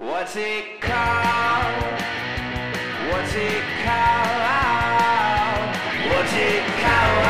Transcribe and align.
What's 0.00 0.34
it 0.34 0.80
called? 0.80 1.82
What's 3.10 3.34
it 3.34 3.62
called? 3.84 4.40
What's 6.08 6.32
it 6.32 6.64
called? 6.80 7.20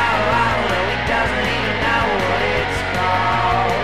No, 0.71 0.79
he 0.87 0.97
doesn't 1.11 1.47
even 1.51 1.77
know 1.83 2.05
what 2.29 2.43
it's 2.55 2.79
called. 2.95 3.75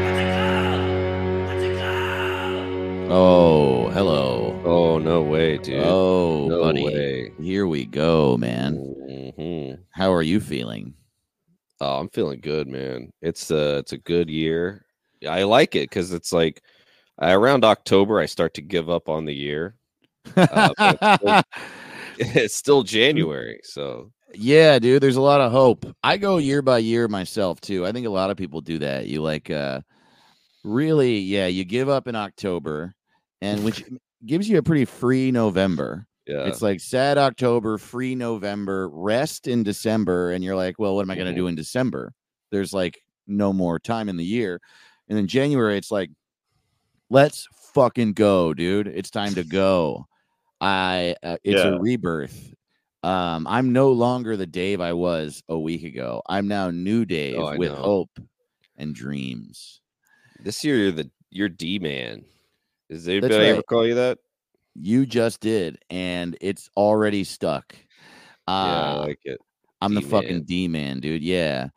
What's 0.00 0.20
it 0.22 0.30
called? 0.32 0.88
What's 1.48 1.64
it 1.64 1.76
called? 1.78 3.12
Oh, 3.12 3.90
hello. 3.90 4.62
Oh 4.64 4.98
no 4.98 5.22
way, 5.22 5.58
dude. 5.58 5.82
Oh, 5.84 6.46
no 6.48 6.62
buddy. 6.62 6.82
way. 6.82 7.32
Here 7.38 7.66
we 7.66 7.84
go, 7.84 8.38
man. 8.38 8.76
hmm 8.76 9.74
How 9.90 10.14
are 10.14 10.22
you 10.22 10.40
feeling? 10.40 10.94
Oh, 11.78 11.98
I'm 12.00 12.08
feeling 12.08 12.40
good, 12.40 12.68
man. 12.68 13.10
It's 13.20 13.50
a 13.50 13.76
it's 13.80 13.92
a 13.92 13.98
good 13.98 14.30
year. 14.30 14.85
I 15.28 15.44
like 15.44 15.74
it 15.74 15.88
because 15.88 16.12
it's 16.12 16.32
like 16.32 16.62
around 17.20 17.64
October 17.64 18.18
I 18.20 18.26
start 18.26 18.54
to 18.54 18.62
give 18.62 18.90
up 18.90 19.08
on 19.08 19.24
the 19.24 19.34
year. 19.34 19.74
Uh, 20.36 20.70
but 21.22 21.46
It's 22.18 22.54
still 22.54 22.82
January, 22.98 23.60
so 23.64 24.10
yeah, 24.34 24.78
dude, 24.78 25.02
there's 25.02 25.16
a 25.16 25.20
lot 25.22 25.40
of 25.40 25.52
hope. 25.52 25.86
I 26.02 26.16
go 26.18 26.36
year 26.38 26.60
by 26.60 26.78
year 26.78 27.08
myself 27.08 27.60
too. 27.60 27.86
I 27.86 27.92
think 27.92 28.06
a 28.06 28.10
lot 28.10 28.30
of 28.30 28.36
people 28.36 28.60
do 28.60 28.78
that. 28.80 29.06
You 29.06 29.22
like 29.22 29.50
uh 29.50 29.80
really, 30.64 31.18
yeah, 31.18 31.46
you 31.46 31.64
give 31.64 31.88
up 31.88 32.08
in 32.08 32.16
October 32.16 32.94
and 33.40 33.64
which 33.64 33.84
gives 34.26 34.48
you 34.48 34.58
a 34.58 34.62
pretty 34.62 34.84
free 34.84 35.30
November. 35.30 36.06
yeah. 36.26 36.44
It's 36.46 36.62
like 36.62 36.80
sad 36.80 37.18
October, 37.18 37.78
free 37.78 38.14
November, 38.14 38.88
rest 38.88 39.46
in 39.46 39.62
December, 39.62 40.32
and 40.32 40.42
you're 40.42 40.56
like, 40.56 40.78
well, 40.78 40.94
what 40.96 41.02
am 41.02 41.10
I 41.10 41.14
going 41.14 41.26
to 41.28 41.32
Mhm. 41.32 41.36
do 41.36 41.46
in 41.46 41.54
December? 41.54 42.12
There's 42.50 42.72
like 42.72 42.98
no 43.26 43.52
more 43.52 43.78
time 43.78 44.08
in 44.08 44.16
the 44.16 44.24
year, 44.24 44.60
and 45.08 45.16
then 45.18 45.26
January, 45.26 45.76
it's 45.78 45.90
like, 45.90 46.10
let's 47.10 47.46
fucking 47.74 48.12
go, 48.14 48.54
dude. 48.54 48.86
It's 48.88 49.10
time 49.10 49.34
to 49.34 49.44
go. 49.44 50.06
I, 50.60 51.14
uh, 51.22 51.36
it's 51.44 51.62
Yeah. 51.62 51.74
a 51.74 51.78
rebirth. 51.78 52.54
Um, 53.02 53.46
I'm 53.46 53.72
no 53.72 53.92
longer 53.92 54.36
the 54.36 54.46
Dave 54.46 54.80
I 54.80 54.92
was 54.92 55.42
a 55.48 55.58
week 55.58 55.84
ago. 55.84 56.22
I'm 56.28 56.48
now 56.48 56.70
new 56.70 57.04
Dave 57.04 57.38
Oh, 57.38 57.56
with 57.56 57.70
know. 57.72 57.76
hope 57.76 58.18
and 58.76 58.94
dreams. 58.94 59.80
this 60.40 60.62
year 60.64 60.76
you're 60.76 60.92
the 60.92 61.10
you're 61.30 61.48
D 61.48 61.78
man. 61.78 62.24
Is 62.88 63.06
anybody 63.08 63.34
right. 63.36 63.46
ever 63.46 63.62
call 63.62 63.86
you 63.86 63.94
that? 63.96 64.18
You 64.74 65.06
just 65.06 65.40
did, 65.40 65.78
and 65.88 66.36
it's 66.40 66.68
already 66.76 67.24
stuck. 67.24 67.74
yeah, 68.46 68.54
I 68.54 68.90
Uh, 68.92 68.98
like 69.06 69.20
it. 69.24 69.40
I'm 69.80 69.94
the 69.94 70.00
D-man. 70.00 70.10
fucking 70.22 70.42
D 70.44 70.68
man, 70.68 71.00
dude. 71.00 71.22
Yeah. 71.22 71.68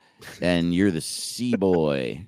And 0.41 0.73
you're 0.73 0.91
the 0.91 1.01
C 1.01 1.55
boy. 1.55 2.25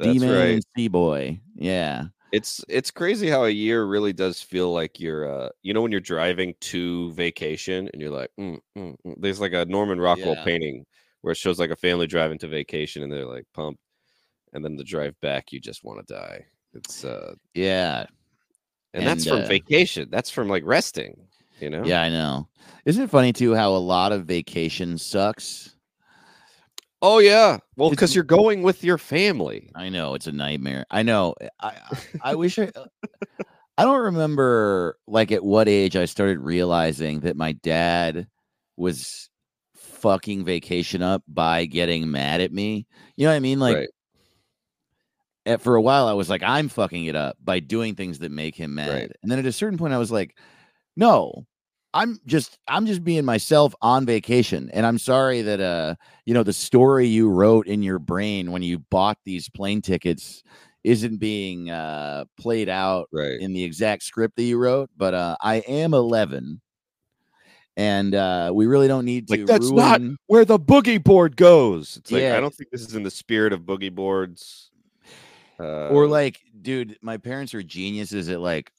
D 0.00 0.18
That's 0.18 0.20
man 0.20 0.60
right. 0.76 0.90
boy. 0.90 1.40
Yeah. 1.54 2.06
It's 2.32 2.64
it's 2.68 2.90
crazy 2.90 3.28
how 3.30 3.44
a 3.44 3.50
year 3.50 3.84
really 3.84 4.12
does 4.12 4.42
feel 4.42 4.72
like 4.72 4.98
you're 5.00 5.30
uh 5.30 5.48
you 5.62 5.72
know 5.72 5.80
when 5.80 5.92
you're 5.92 6.00
driving 6.00 6.54
to 6.60 7.12
vacation 7.12 7.88
and 7.92 8.02
you're 8.02 8.10
like 8.10 8.30
mm, 8.38 8.58
mm, 8.76 8.94
mm. 9.06 9.14
there's 9.18 9.40
like 9.40 9.52
a 9.52 9.64
Norman 9.64 10.00
Rockwell 10.00 10.34
Yeah. 10.34 10.44
painting 10.44 10.84
where 11.22 11.32
it 11.32 11.36
shows 11.36 11.58
like 11.58 11.70
a 11.70 11.76
family 11.76 12.06
driving 12.06 12.38
to 12.38 12.48
vacation 12.48 13.02
and 13.02 13.12
they're 13.12 13.26
like 13.26 13.44
pumped 13.54 13.80
and 14.52 14.64
then 14.64 14.76
the 14.76 14.84
drive 14.84 15.14
back 15.20 15.52
you 15.52 15.60
just 15.60 15.84
want 15.84 16.04
to 16.06 16.14
die. 16.14 16.44
It's 16.74 17.04
uh 17.04 17.34
Yeah. 17.54 18.06
and, 18.94 19.06
that's 19.06 19.24
And, 19.24 19.34
from 19.34 19.44
uh, 19.44 19.48
vacation. 19.48 20.08
That's 20.10 20.30
from 20.30 20.48
like 20.48 20.64
resting, 20.64 21.28
you 21.60 21.70
know? 21.70 21.84
Yeah, 21.84 22.02
I 22.02 22.08
know. 22.08 22.48
Isn't 22.84 23.04
it 23.04 23.10
funny 23.10 23.32
too 23.32 23.54
how 23.54 23.74
a 23.74 23.78
lot 23.78 24.12
of 24.12 24.26
vacation 24.26 24.98
sucks? 24.98 25.75
Oh 27.02 27.18
yeah. 27.18 27.58
Well, 27.76 27.90
because 27.90 28.14
you're 28.14 28.24
going 28.24 28.62
with 28.62 28.82
your 28.82 28.98
family. 28.98 29.70
I 29.74 29.88
know 29.88 30.14
it's 30.14 30.26
a 30.26 30.32
nightmare. 30.32 30.86
I 30.90 31.02
know. 31.02 31.34
Eh, 31.40 31.48
I 31.60 31.68
I, 31.68 31.98
I 32.22 32.34
wish 32.36 32.58
I 32.58 32.70
uh, 32.74 32.86
I 33.78 33.84
don't 33.84 34.04
remember 34.04 34.98
like 35.06 35.32
at 35.32 35.44
what 35.44 35.68
age 35.68 35.96
I 35.96 36.06
started 36.06 36.40
realizing 36.40 37.20
that 37.20 37.36
my 37.36 37.52
dad 37.52 38.26
was 38.76 39.28
fucking 39.74 40.44
vacation 40.44 41.02
up 41.02 41.22
by 41.28 41.66
getting 41.66 42.10
mad 42.10 42.40
at 42.40 42.52
me. 42.52 42.86
You 43.16 43.26
know 43.26 43.32
what 43.32 43.36
I 43.36 43.40
mean? 43.40 43.58
Like 43.58 43.76
right. 43.76 43.88
at, 45.44 45.60
for 45.60 45.76
a 45.76 45.82
while 45.82 46.06
I 46.06 46.14
was 46.14 46.30
like, 46.30 46.42
I'm 46.42 46.68
fucking 46.68 47.04
it 47.04 47.16
up 47.16 47.36
by 47.42 47.60
doing 47.60 47.94
things 47.94 48.20
that 48.20 48.30
make 48.30 48.54
him 48.54 48.74
mad. 48.74 48.90
Right. 48.90 49.12
And 49.22 49.30
then 49.30 49.38
at 49.38 49.46
a 49.46 49.52
certain 49.52 49.78
point 49.78 49.92
I 49.92 49.98
was 49.98 50.10
like, 50.10 50.36
no, 50.96 51.46
I'm 51.96 52.20
just 52.26 52.58
I'm 52.68 52.84
just 52.86 53.02
being 53.02 53.24
myself 53.24 53.74
on 53.80 54.04
vacation. 54.06 54.70
And 54.72 54.84
I'm 54.84 54.98
sorry 54.98 55.40
that 55.42 55.60
uh, 55.60 55.94
you 56.26 56.34
know, 56.34 56.42
the 56.42 56.52
story 56.52 57.06
you 57.06 57.30
wrote 57.30 57.66
in 57.66 57.82
your 57.82 57.98
brain 57.98 58.52
when 58.52 58.62
you 58.62 58.78
bought 58.90 59.18
these 59.24 59.48
plane 59.48 59.80
tickets 59.80 60.42
isn't 60.84 61.16
being 61.16 61.70
uh 61.70 62.24
played 62.38 62.68
out 62.68 63.08
Right. 63.12 63.40
in 63.40 63.52
the 63.52 63.64
exact 63.64 64.02
script 64.04 64.36
that 64.36 64.42
you 64.44 64.58
wrote, 64.58 64.90
but 64.96 65.14
uh 65.14 65.36
I 65.40 65.56
am 65.56 65.94
11 65.94 66.60
and 67.78 68.14
uh 68.14 68.50
we 68.54 68.66
really 68.66 68.88
don't 68.88 69.04
need 69.04 69.26
to 69.28 69.38
Like 69.38 69.46
that's 69.46 69.70
not 69.70 70.00
where 70.26 70.44
the 70.44 70.58
boogie 70.58 71.02
board 71.02 71.36
goes. 71.36 71.96
It's 71.96 72.12
like 72.12 72.22
Yeah. 72.22 72.36
I 72.36 72.40
don't 72.40 72.54
think 72.54 72.70
this 72.70 72.82
is 72.82 72.94
in 72.94 73.02
the 73.02 73.10
spirit 73.10 73.52
of 73.52 73.62
boogie 73.62 73.92
boards. 73.94 74.70
Uh, 75.58 75.88
or 75.88 76.06
like 76.06 76.38
dude 76.60 76.98
my 77.00 77.16
parents 77.16 77.54
are 77.54 77.62
geniuses 77.62 78.28
at 78.28 78.40
like 78.40 78.70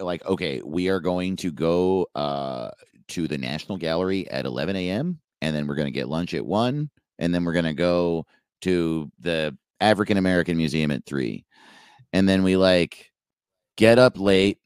like 0.00 0.24
okay 0.26 0.60
we 0.64 0.88
are 0.88 1.00
going 1.00 1.36
to 1.36 1.50
go 1.50 2.06
uh 2.14 2.70
to 3.08 3.28
the 3.28 3.38
national 3.38 3.78
gallery 3.78 4.28
at 4.30 4.44
11 4.44 4.76
a.m 4.76 5.18
and 5.42 5.54
then 5.54 5.66
we're 5.66 5.74
going 5.74 5.86
to 5.86 5.92
get 5.92 6.08
lunch 6.08 6.34
at 6.34 6.44
1 6.44 6.90
and 7.18 7.34
then 7.34 7.44
we're 7.44 7.52
going 7.52 7.64
to 7.64 7.74
go 7.74 8.26
to 8.62 9.10
the 9.20 9.56
african 9.80 10.16
american 10.16 10.56
museum 10.56 10.90
at 10.90 11.04
3 11.06 11.44
and 12.12 12.28
then 12.28 12.42
we 12.42 12.56
like 12.56 13.10
get 13.76 13.98
up 13.98 14.18
late 14.18 14.58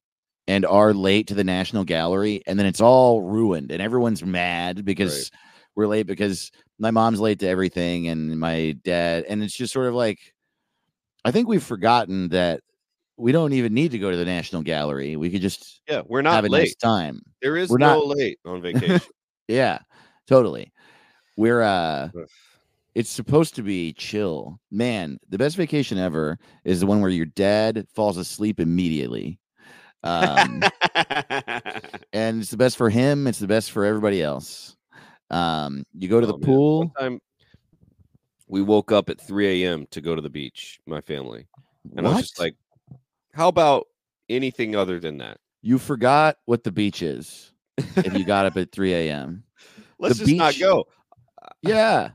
and 0.47 0.65
are 0.67 0.93
late 0.93 1.29
to 1.29 1.35
the 1.35 1.45
national 1.45 1.85
gallery 1.85 2.43
and 2.47 2.59
then 2.59 2.67
it's 2.67 2.81
all 2.81 3.23
ruined 3.23 3.71
and 3.71 3.83
everyone's 3.83 4.25
mad 4.25 4.85
because 4.85 5.31
we're 5.77 5.87
late 5.87 6.07
because 6.07 6.51
my 6.79 6.91
mom's 6.91 7.21
late 7.21 7.39
to 7.39 7.47
everything 7.47 8.09
and 8.09 8.39
my 8.39 8.77
dad 8.85 9.25
and 9.29 9.43
it's 9.43 9.57
just 9.57 9.73
sort 9.73 9.87
of 9.87 9.95
like 9.95 10.19
I 11.25 11.31
think 11.31 11.49
we've 11.49 11.63
forgotten 11.63 12.31
that 12.31 12.63
we 13.21 13.33
don't 13.33 13.53
even 13.53 13.75
need 13.75 13.91
to 13.93 13.99
go 13.99 14.11
to 14.11 14.17
the 14.17 14.25
National 14.25 14.63
Gallery. 14.63 15.17
We 15.17 15.31
could 15.31 15.43
just 15.43 15.83
yeah, 15.89 16.03
we're 16.07 16.23
not 16.23 16.35
have 16.35 16.45
a 16.45 16.49
nice 16.49 16.75
time. 16.75 17.21
There 17.43 17.57
is 17.57 17.69
We're 17.71 17.79
no 17.79 17.99
not- 18.01 18.07
late 18.17 18.39
on 18.45 18.63
vacation. 18.63 19.01
Yeah, 19.49 19.79
totally. 20.27 20.73
We're 21.37 21.63
uh 21.63 22.09
it's 22.95 23.11
supposed 23.11 23.55
to 23.57 23.63
be 23.63 23.93
chill. 23.93 24.59
Man, 24.71 25.19
the 25.29 25.39
best 25.39 25.57
vacation 25.57 25.97
ever 25.99 26.39
is 26.65 26.81
the 26.81 26.87
one 26.87 27.01
where 27.01 27.11
your 27.11 27.27
dad 27.27 27.87
falls 27.95 28.17
asleep 28.17 28.59
immediately. 28.59 29.39
Um 30.03 30.63
and 32.13 32.41
it's 32.41 32.51
the 32.51 32.57
best 32.57 32.77
for 32.77 32.91
him, 32.91 33.27
it's 33.27 33.39
the 33.39 33.47
best 33.47 33.71
for 33.71 33.85
everybody 33.85 34.23
else. 34.23 34.77
Um 35.31 35.85
you 35.97 36.09
go 36.09 36.21
to 36.21 36.27
the 36.27 36.35
Oh, 36.35 36.39
pool. 36.39 36.93
Time 36.99 37.21
we 38.49 38.63
woke 38.63 38.91
up 38.91 39.09
at 39.11 39.21
3 39.21 39.63
a.m. 39.65 39.87
to 39.93 40.01
go 40.01 40.17
to 40.17 40.23
the 40.23 40.29
beach, 40.31 40.81
my 40.87 41.01
family. 41.01 41.47
And 41.97 42.07
I 42.07 42.11
was 42.11 42.23
just 42.23 42.41
like, 42.41 42.57
how 43.35 43.49
about 43.49 43.87
anything 44.29 44.77
other 44.77 45.01
than 45.01 45.19
that? 45.19 45.39
you 45.63 45.79
forgot 45.79 46.37
what 46.47 46.65
the 46.65 46.73
beach 46.73 47.03
is 47.03 47.53
if 47.97 48.17
you 48.17 48.25
got 48.25 48.47
up 48.47 48.57
at 48.57 48.73
3 48.73 48.95
a.m. 48.95 49.45
Let's 49.99 50.19
The 50.19 50.25
just 50.25 50.37
not 50.37 50.59
go. 50.59 50.85
Yeah. 51.63 52.11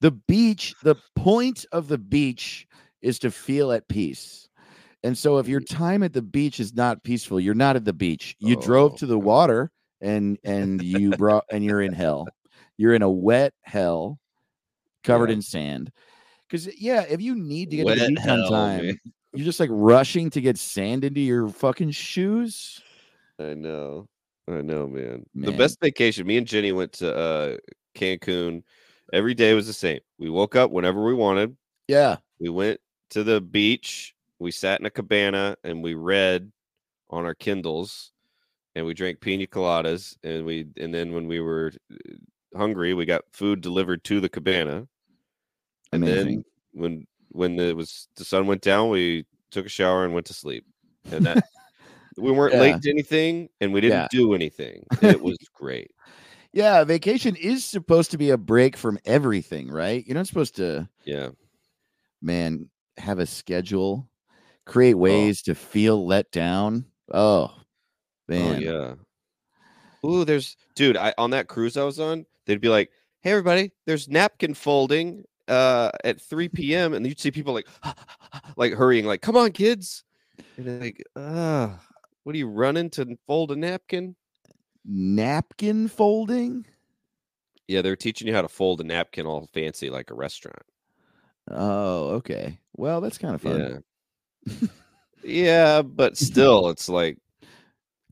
The 0.00 0.10
beach, 0.10 0.74
the 0.82 0.96
point 1.14 1.64
of 1.72 1.88
the 1.88 1.98
beach 1.98 2.66
is 3.00 3.18
to 3.20 3.30
feel 3.30 3.72
at 3.72 3.88
peace. 3.88 4.48
And 5.02 5.16
so 5.16 5.38
if 5.38 5.48
your 5.48 5.60
mm. 5.60 5.68
time 5.68 6.02
at 6.02 6.12
the 6.12 6.22
beach 6.22 6.58
is 6.60 6.74
not 6.74 7.02
peaceful, 7.04 7.38
you're 7.38 7.54
not 7.54 7.76
at 7.76 7.84
the 7.84 7.92
beach. 7.92 8.34
You 8.38 8.56
drove 8.56 8.92
Oh, 8.92 8.96
to 8.96 9.06
the 9.06 9.18
water 9.18 9.70
and 10.00 10.38
and 10.44 10.82
you 10.82 11.10
brought 11.16 11.44
and 11.50 11.64
you're 11.64 11.82
in 11.82 11.92
hell. 11.92 12.26
You're 12.76 12.94
in 12.94 13.02
a 13.02 13.10
wet 13.10 13.52
hell 13.62 14.18
covered 15.04 15.30
Yeah. 15.30 15.36
in 15.36 15.42
sand. 15.42 15.92
Cuz 16.50 16.68
yeah, 16.78 17.02
if 17.02 17.20
you 17.20 17.34
need 17.34 17.70
to 17.70 17.76
get 17.76 17.86
to 17.86 17.94
the 17.94 18.08
beach 18.08 18.26
on 18.26 18.50
time, 18.50 18.86
man. 18.86 19.00
You're 19.34 19.44
just 19.44 19.60
like 19.60 19.70
rushing 19.72 20.30
to 20.30 20.40
get 20.40 20.58
sand 20.58 21.04
into 21.04 21.20
your 21.20 21.48
fucking 21.48 21.90
shoes. 21.90 22.80
I 23.38 23.54
know. 23.54 24.08
I 24.48 24.60
know, 24.62 24.86
man. 24.86 25.24
The 25.34 25.52
best 25.52 25.80
vacation, 25.80 26.26
me 26.26 26.36
and 26.36 26.46
Jenny 26.46 26.72
went 26.72 26.92
to 26.94 27.14
uh 27.14 27.56
Cancun. 27.94 28.62
Every 29.12 29.34
day 29.34 29.54
was 29.54 29.66
the 29.66 29.72
same. 29.72 30.00
We 30.18 30.30
woke 30.30 30.56
up 30.56 30.70
whenever 30.70 31.04
we 31.04 31.14
wanted. 31.14 31.56
Yeah. 31.88 32.16
We 32.40 32.48
went 32.48 32.80
to 33.10 33.22
the 33.22 33.40
beach. 33.40 34.14
We 34.38 34.50
sat 34.50 34.80
in 34.80 34.86
a 34.86 34.90
cabana 34.90 35.56
and 35.64 35.82
we 35.82 35.94
read 35.94 36.50
on 37.10 37.24
our 37.24 37.34
Kindles 37.34 38.12
and 38.74 38.84
we 38.84 38.94
drank 38.94 39.20
pina 39.20 39.46
coladas 39.46 40.16
and 40.24 40.44
we 40.44 40.66
and 40.76 40.92
then 40.92 41.12
when 41.12 41.26
we 41.26 41.40
were 41.40 41.72
uh, 41.92 42.58
hungry, 42.58 42.94
we 42.94 43.04
got 43.04 43.22
food 43.32 43.60
delivered 43.60 44.04
to 44.04 44.20
the 44.20 44.28
cabana. 44.28 44.86
And 45.92 46.02
Amazing. 46.02 46.26
then 46.26 46.44
when 46.72 47.06
when 47.34 47.58
it 47.58 47.76
was 47.76 48.08
the 48.16 48.24
sun 48.24 48.46
went 48.46 48.62
down, 48.62 48.90
we 48.90 49.26
took 49.50 49.66
a 49.66 49.68
shower 49.68 50.04
and 50.04 50.14
went 50.14 50.26
to 50.26 50.34
sleep. 50.34 50.64
And 51.10 51.26
that 51.26 51.44
we 52.16 52.30
weren't 52.30 52.54
Yeah. 52.54 52.60
late 52.60 52.82
to 52.82 52.90
anything 52.90 53.48
and 53.60 53.72
we 53.72 53.80
didn't 53.80 53.98
Yeah. 53.98 54.08
do 54.10 54.34
anything. 54.34 54.86
It 55.02 55.20
was 55.20 55.36
great. 55.52 55.90
Yeah, 56.52 56.84
vacation 56.84 57.34
is 57.34 57.64
supposed 57.64 58.12
to 58.12 58.18
be 58.18 58.30
a 58.30 58.38
break 58.38 58.76
from 58.76 58.98
everything, 59.04 59.68
right? 59.68 60.06
You're 60.06 60.16
not 60.16 60.28
supposed 60.28 60.54
to 60.56 60.88
Yeah. 61.04 61.30
man 62.22 62.70
have 62.98 63.18
a 63.18 63.26
schedule, 63.26 64.08
create 64.64 64.94
oh. 64.94 64.98
ways 64.98 65.42
to 65.42 65.54
feel 65.56 66.06
let 66.06 66.30
down. 66.30 66.86
Oh, 67.12 67.50
oh 67.52 67.60
man. 68.28 68.56
Oh 68.56 68.58
yeah. 68.60 70.08
Ooh, 70.08 70.24
there's 70.24 70.56
dude. 70.76 70.96
I 70.96 71.12
on 71.18 71.30
that 71.30 71.48
cruise 71.48 71.76
I 71.76 71.82
was 71.82 71.98
on, 71.98 72.26
they'd 72.46 72.60
be 72.60 72.68
like, 72.68 72.90
"Hey, 73.22 73.30
everybody, 73.30 73.72
there's 73.86 74.08
napkin 74.08 74.54
folding 74.54 75.24
uh 75.48 75.90
at 76.04 76.20
3 76.20 76.48
p.m." 76.48 76.94
and 76.94 77.06
you'd 77.06 77.20
see 77.20 77.30
people 77.30 77.54
like, 77.54 77.68
like 78.56 78.72
hurrying, 78.72 79.04
like, 79.04 79.22
"Come 79.22 79.36
on, 79.36 79.52
kids!" 79.52 80.04
And 80.56 80.66
they're 80.66 80.80
like, 80.80 81.02
"Ah, 81.16 81.80
what 82.22 82.34
are 82.34 82.38
you 82.38 82.48
running 82.48 82.90
to 82.90 83.16
fold 83.26 83.52
a 83.52 83.56
napkin?" 83.56 84.16
Napkin 84.84 85.88
folding? 85.88 86.66
Yeah, 87.66 87.80
they're 87.80 87.96
teaching 87.96 88.28
you 88.28 88.34
how 88.34 88.42
to 88.42 88.48
fold 88.48 88.80
a 88.80 88.84
napkin 88.84 89.26
all 89.26 89.48
fancy 89.54 89.88
like 89.88 90.10
a 90.10 90.14
restaurant. 90.14 90.62
Oh, 91.50 92.08
okay. 92.16 92.58
Well, 92.76 93.00
that's 93.00 93.18
kind 93.18 93.34
of 93.34 93.42
fun. 93.42 93.82
Yeah. 94.46 94.68
yeah, 95.22 95.82
but 95.82 96.16
still, 96.18 96.68
it's 96.68 96.88
like 96.88 97.18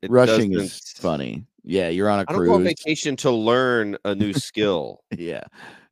it 0.02 0.10
Rushing 0.10 0.52
is 0.52 0.80
funny. 0.96 1.44
Yeah, 1.64 1.88
you're 1.88 2.08
on 2.08 2.20
a 2.20 2.22
I 2.22 2.32
don't 2.32 2.46
go 2.46 2.54
on 2.54 2.64
cruise. 2.64 2.74
vacation 2.84 3.16
to 3.16 3.30
learn 3.30 3.96
a 4.04 4.14
new 4.14 4.32
skill. 4.32 5.02
Yeah. 5.16 5.44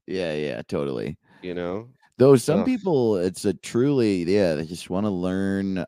Yeah, 0.07 0.33
yeah, 0.35 0.63
totally. 0.67 1.19
You 1.43 1.55
know, 1.55 1.89
Though 2.19 2.37
some 2.37 2.61
Ugh. 2.61 2.67
people, 2.67 3.17
it's 3.17 3.45
a 3.45 3.55
truly, 3.55 4.25
yeah, 4.25 4.55
they 4.55 4.65
just 4.67 4.91
want 4.91 5.07
to 5.07 5.11
learn. 5.11 5.85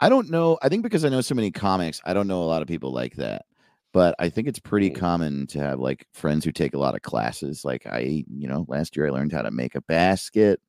I 0.00 0.08
don't 0.08 0.30
know. 0.30 0.58
I 0.62 0.68
think 0.68 0.82
because 0.82 1.04
I 1.04 1.08
know 1.10 1.20
so 1.22 1.34
many 1.34 1.50
comics, 1.50 2.00
I 2.04 2.14
don't 2.14 2.28
know 2.28 2.42
a 2.42 2.44
lot 2.46 2.62
of 2.62 2.68
people 2.68 2.92
like 2.92 3.16
that. 3.16 3.46
But 3.92 4.14
I 4.18 4.28
think 4.30 4.48
it's 4.48 4.58
pretty 4.60 4.90
Mm. 4.90 4.96
common 4.96 5.46
to 5.48 5.60
have 5.60 5.80
like 5.80 6.06
friends 6.14 6.44
who 6.44 6.52
take 6.52 6.74
a 6.74 6.78
lot 6.78 6.94
of 6.96 7.02
classes. 7.02 7.64
Like 7.64 7.86
I, 7.86 8.24
you 8.28 8.48
know, 8.48 8.66
last 8.68 8.96
year 8.96 9.06
I 9.08 9.10
learned 9.10 9.32
how 9.32 9.42
to 9.42 9.50
make 9.52 9.74
a 9.76 9.82
basket 9.82 10.60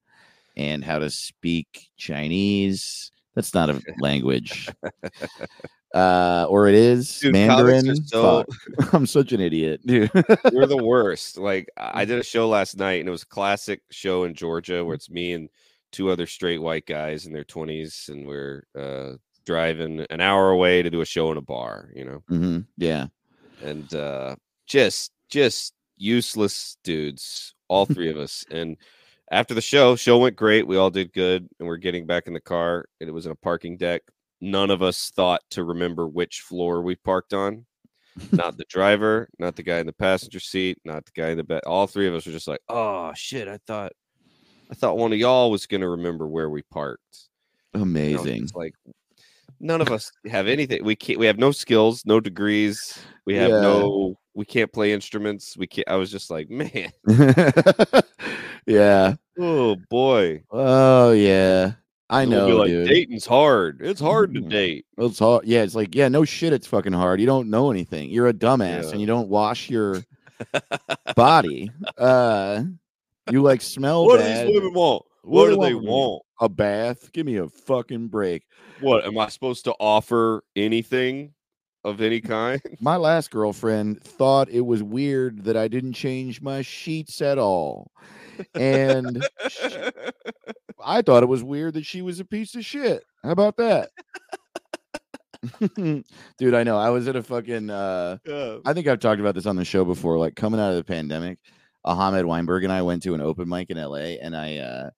and 0.58 0.84
how 0.86 1.00
to 1.00 1.10
speak 1.12 1.90
Chinese. 1.98 3.12
That's 3.36 3.54
not 3.54 3.70
a 3.72 3.82
language. 3.98 4.76
Uh, 5.96 6.46
or 6.50 6.68
it 6.68 6.76
is 6.76 7.20
Dude, 7.20 7.32
Mandarin. 7.34 7.96
so- 8.06 8.44
Fuck. 8.80 8.94
I'm 8.94 9.06
such 9.06 9.32
an 9.32 9.40
idiot, 9.40 9.80
dude. 9.86 10.12
We're 10.52 10.66
the 10.66 10.84
worst. 10.84 11.38
Like 11.38 11.70
I 11.78 12.04
did 12.10 12.20
a 12.20 12.24
show 12.24 12.50
last 12.50 12.78
night, 12.78 13.00
and 13.00 13.08
it 13.08 13.12
was 13.12 13.24
a 13.24 13.28
classic 13.28 13.82
show 13.92 14.26
in 14.26 14.34
Georgia 14.34 14.84
where 14.84 14.96
it's 14.96 15.10
me 15.10 15.32
and 15.34 15.50
two 15.92 16.10
other 16.10 16.28
straight 16.28 16.62
white 16.62 16.86
guys 16.86 17.26
in 17.26 17.32
their 17.34 17.46
twenties, 17.46 18.10
and 18.12 18.28
we're 18.28 18.66
uh, 18.78 19.14
driving 19.46 20.06
an 20.10 20.20
hour 20.20 20.50
away 20.52 20.82
to 20.82 20.90
do 20.90 21.00
a 21.02 21.06
show 21.06 21.32
in 21.32 21.38
a 21.38 21.42
bar. 21.42 21.90
You 21.96 22.04
know, 22.06 22.24
hmm 22.28 22.60
Yeah. 22.78 23.08
and 23.64 23.94
uh, 23.96 24.36
just 24.68 25.12
just 25.30 25.74
useless 25.98 26.78
dudes, 26.84 27.56
all 27.70 27.86
three 27.86 28.10
of 28.10 28.18
us. 28.18 28.44
And 28.52 28.76
after 29.32 29.54
the 29.54 29.62
show, 29.62 29.96
show 29.96 30.18
went 30.18 30.36
great. 30.36 30.68
We 30.68 30.76
all 30.78 30.90
did 30.90 31.14
good, 31.14 31.48
and 31.60 31.68
we're 31.70 31.78
getting 31.78 32.06
back 32.06 32.28
in 32.28 32.34
the 32.34 32.42
car, 32.42 32.86
and 33.00 33.08
it 33.10 33.14
was 33.14 33.26
in 33.26 33.32
a 33.32 33.36
parking 33.36 33.78
deck. 33.78 34.02
None 34.42 34.70
of 34.70 34.82
us 34.82 35.12
thought 35.16 35.42
to 35.52 35.64
remember 35.64 36.08
which 36.08 36.42
floor 36.42 36.82
we 36.82 36.96
parked 36.96 37.34
on. 37.34 37.66
Not 38.32 38.58
the 38.58 38.66
driver, 38.70 39.28
not 39.40 39.56
the 39.56 39.64
guy 39.64 39.80
in 39.80 39.86
the 39.86 39.94
passenger 39.94 40.40
seat, 40.40 40.78
not 40.86 41.06
the 41.06 41.12
guy 41.16 41.30
in 41.30 41.38
the 41.38 41.44
bed. 41.44 41.62
All 41.66 41.86
three 41.86 42.08
of 42.08 42.14
us 42.14 42.26
were 42.26 42.32
just 42.32 42.48
like, 42.48 42.62
"Oh 42.70 43.12
shit! 43.14 43.48
I 43.50 43.58
thought, 43.68 43.92
I 44.72 44.74
thought 44.74 44.98
one 44.98 45.12
of 45.12 45.20
y'all 45.20 45.52
was 45.52 45.66
gonna 45.66 45.90
remember 45.90 46.26
where 46.28 46.50
we 46.50 46.62
parked." 46.64 47.28
You 47.74 47.80
know, 47.80 47.84
Amazing. 47.84 48.44
It's 48.44 48.56
like 48.56 48.74
none 49.60 49.82
of 49.82 49.92
us 49.92 50.12
have 50.28 50.48
anything. 50.48 50.84
We 50.84 50.96
can't. 50.96 51.20
We 51.20 51.26
have 51.26 51.38
no 51.38 51.52
skills, 51.52 52.04
no 52.06 52.22
degrees. 52.22 52.98
We 53.26 53.36
have 53.36 53.50
Yeah. 53.50 53.62
no. 53.62 54.18
We 54.34 54.46
can't 54.46 54.72
play 54.72 54.94
instruments. 54.94 55.58
We 55.58 55.68
can't. 55.68 55.90
I 55.90 55.96
was 55.96 56.12
just 56.12 56.30
like, 56.30 56.50
man, 56.50 56.92
yeah. 58.66 59.16
oh 59.38 59.76
boy. 59.90 60.44
Oh 60.52 61.12
yeah. 61.12 61.74
I 62.10 62.26
know, 62.26 62.48
like, 62.58 62.68
dude. 62.68 62.88
Dating's 62.88 63.26
hard. 63.26 63.82
It's 63.82 64.00
hard 64.00 64.34
to 64.36 64.42
Mhm. 64.42 64.50
date. 64.50 64.86
It's 64.98 65.18
hard. 65.20 65.46
Yeah, 65.46 65.64
it's 65.64 65.74
like, 65.76 65.96
yeah, 65.96 66.08
no 66.08 66.24
shit, 66.24 66.54
it's 66.54 66.68
fucking 66.68 66.94
hard. 66.94 67.20
You 67.20 67.26
don't 67.26 67.50
know 67.50 67.72
anything. 67.72 68.10
You're 68.12 68.28
a 68.28 68.34
dumbass 68.34 68.84
Yeah. 68.84 68.92
and 68.92 69.02
you 69.02 69.08
don't 69.08 69.28
wash 69.30 69.70
your 69.70 70.04
body. 71.16 71.72
Uh 71.98 72.64
you 73.32 73.42
like 73.42 73.62
smell 73.62 74.06
What 74.06 74.18
do 74.20 74.24
these 74.24 74.54
women 74.56 74.74
want? 74.74 75.04
What 75.24 75.32
What 75.32 75.46
do 75.46 75.56
do 75.56 75.62
they 75.62 75.68
they 75.70 75.74
want 75.76 75.86
want? 75.88 76.22
A 76.42 76.50
bath? 76.50 77.12
Give 77.12 77.26
me 77.26 77.38
a 77.38 77.48
fucking 77.48 78.10
break. 78.10 78.44
What 78.82 79.06
am 79.06 79.18
I 79.18 79.30
supposed 79.30 79.64
to 79.66 79.74
offer? 79.80 80.44
Anything 80.56 81.34
of 81.84 82.02
any 82.02 82.22
kind? 82.22 82.62
My 82.82 82.98
last 82.98 83.32
girlfriend 83.32 84.04
thought 84.04 84.50
it 84.50 84.62
was 84.62 84.84
weird 84.84 85.46
that 85.46 85.58
I 85.58 85.68
didn't 85.68 85.94
change 85.94 86.42
my 86.42 86.62
sheets 86.62 87.22
at 87.22 87.40
all. 87.40 87.92
And 88.54 89.26
sh- 89.48 89.90
I 90.84 91.02
thought 91.02 91.24
it 91.24 91.28
was 91.30 91.44
weird 91.44 91.74
that 91.76 91.86
she 91.86 92.02
was 92.02 92.20
a 92.20 92.26
piece 92.26 92.56
of 92.56 92.66
shit. 92.66 93.04
How 93.24 93.32
about 93.32 93.58
that? 93.58 93.90
Dude, 96.38 96.54
I 96.54 96.64
know. 96.64 96.78
I 96.78 96.90
was 96.90 97.08
at 97.08 97.16
a 97.16 97.24
fucking 97.24 97.70
uh 97.70 98.18
Yeah. 98.26 98.58
I 98.66 98.74
think 98.74 98.88
I've 98.88 99.00
talked 99.00 99.20
about 99.20 99.36
this 99.36 99.46
on 99.46 99.56
the 99.56 99.66
show 99.66 99.86
before. 99.86 100.18
Like 100.18 100.36
coming 100.36 100.60
out 100.60 100.72
of 100.72 100.76
the 100.78 100.84
pandemic, 100.84 101.38
Ahmed 101.84 102.26
Weinberg 102.26 102.64
and 102.64 102.74
I 102.74 102.82
went 102.82 103.04
to 103.04 103.14
an 103.14 103.22
open 103.22 103.48
mic 103.48 103.70
in 103.70 103.78
LA, 103.78 104.18
and 104.22 104.36
I, 104.36 104.58
uh, 104.58 104.90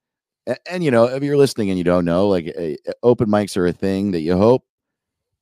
a- 0.47 0.71
and, 0.71 0.83
you 0.83 0.91
know, 0.91 1.05
if 1.05 1.21
you're 1.23 1.35
listening 1.37 1.69
and 1.69 1.77
you 1.77 1.83
don't 1.83 2.05
know, 2.05 2.27
like 2.29 2.53
uh, 2.57 2.91
open 3.03 3.27
mics 3.29 3.57
are 3.57 3.67
a 3.67 3.73
thing 3.73 4.11
that 4.11 4.21
you 4.21 4.37
hope 4.37 4.63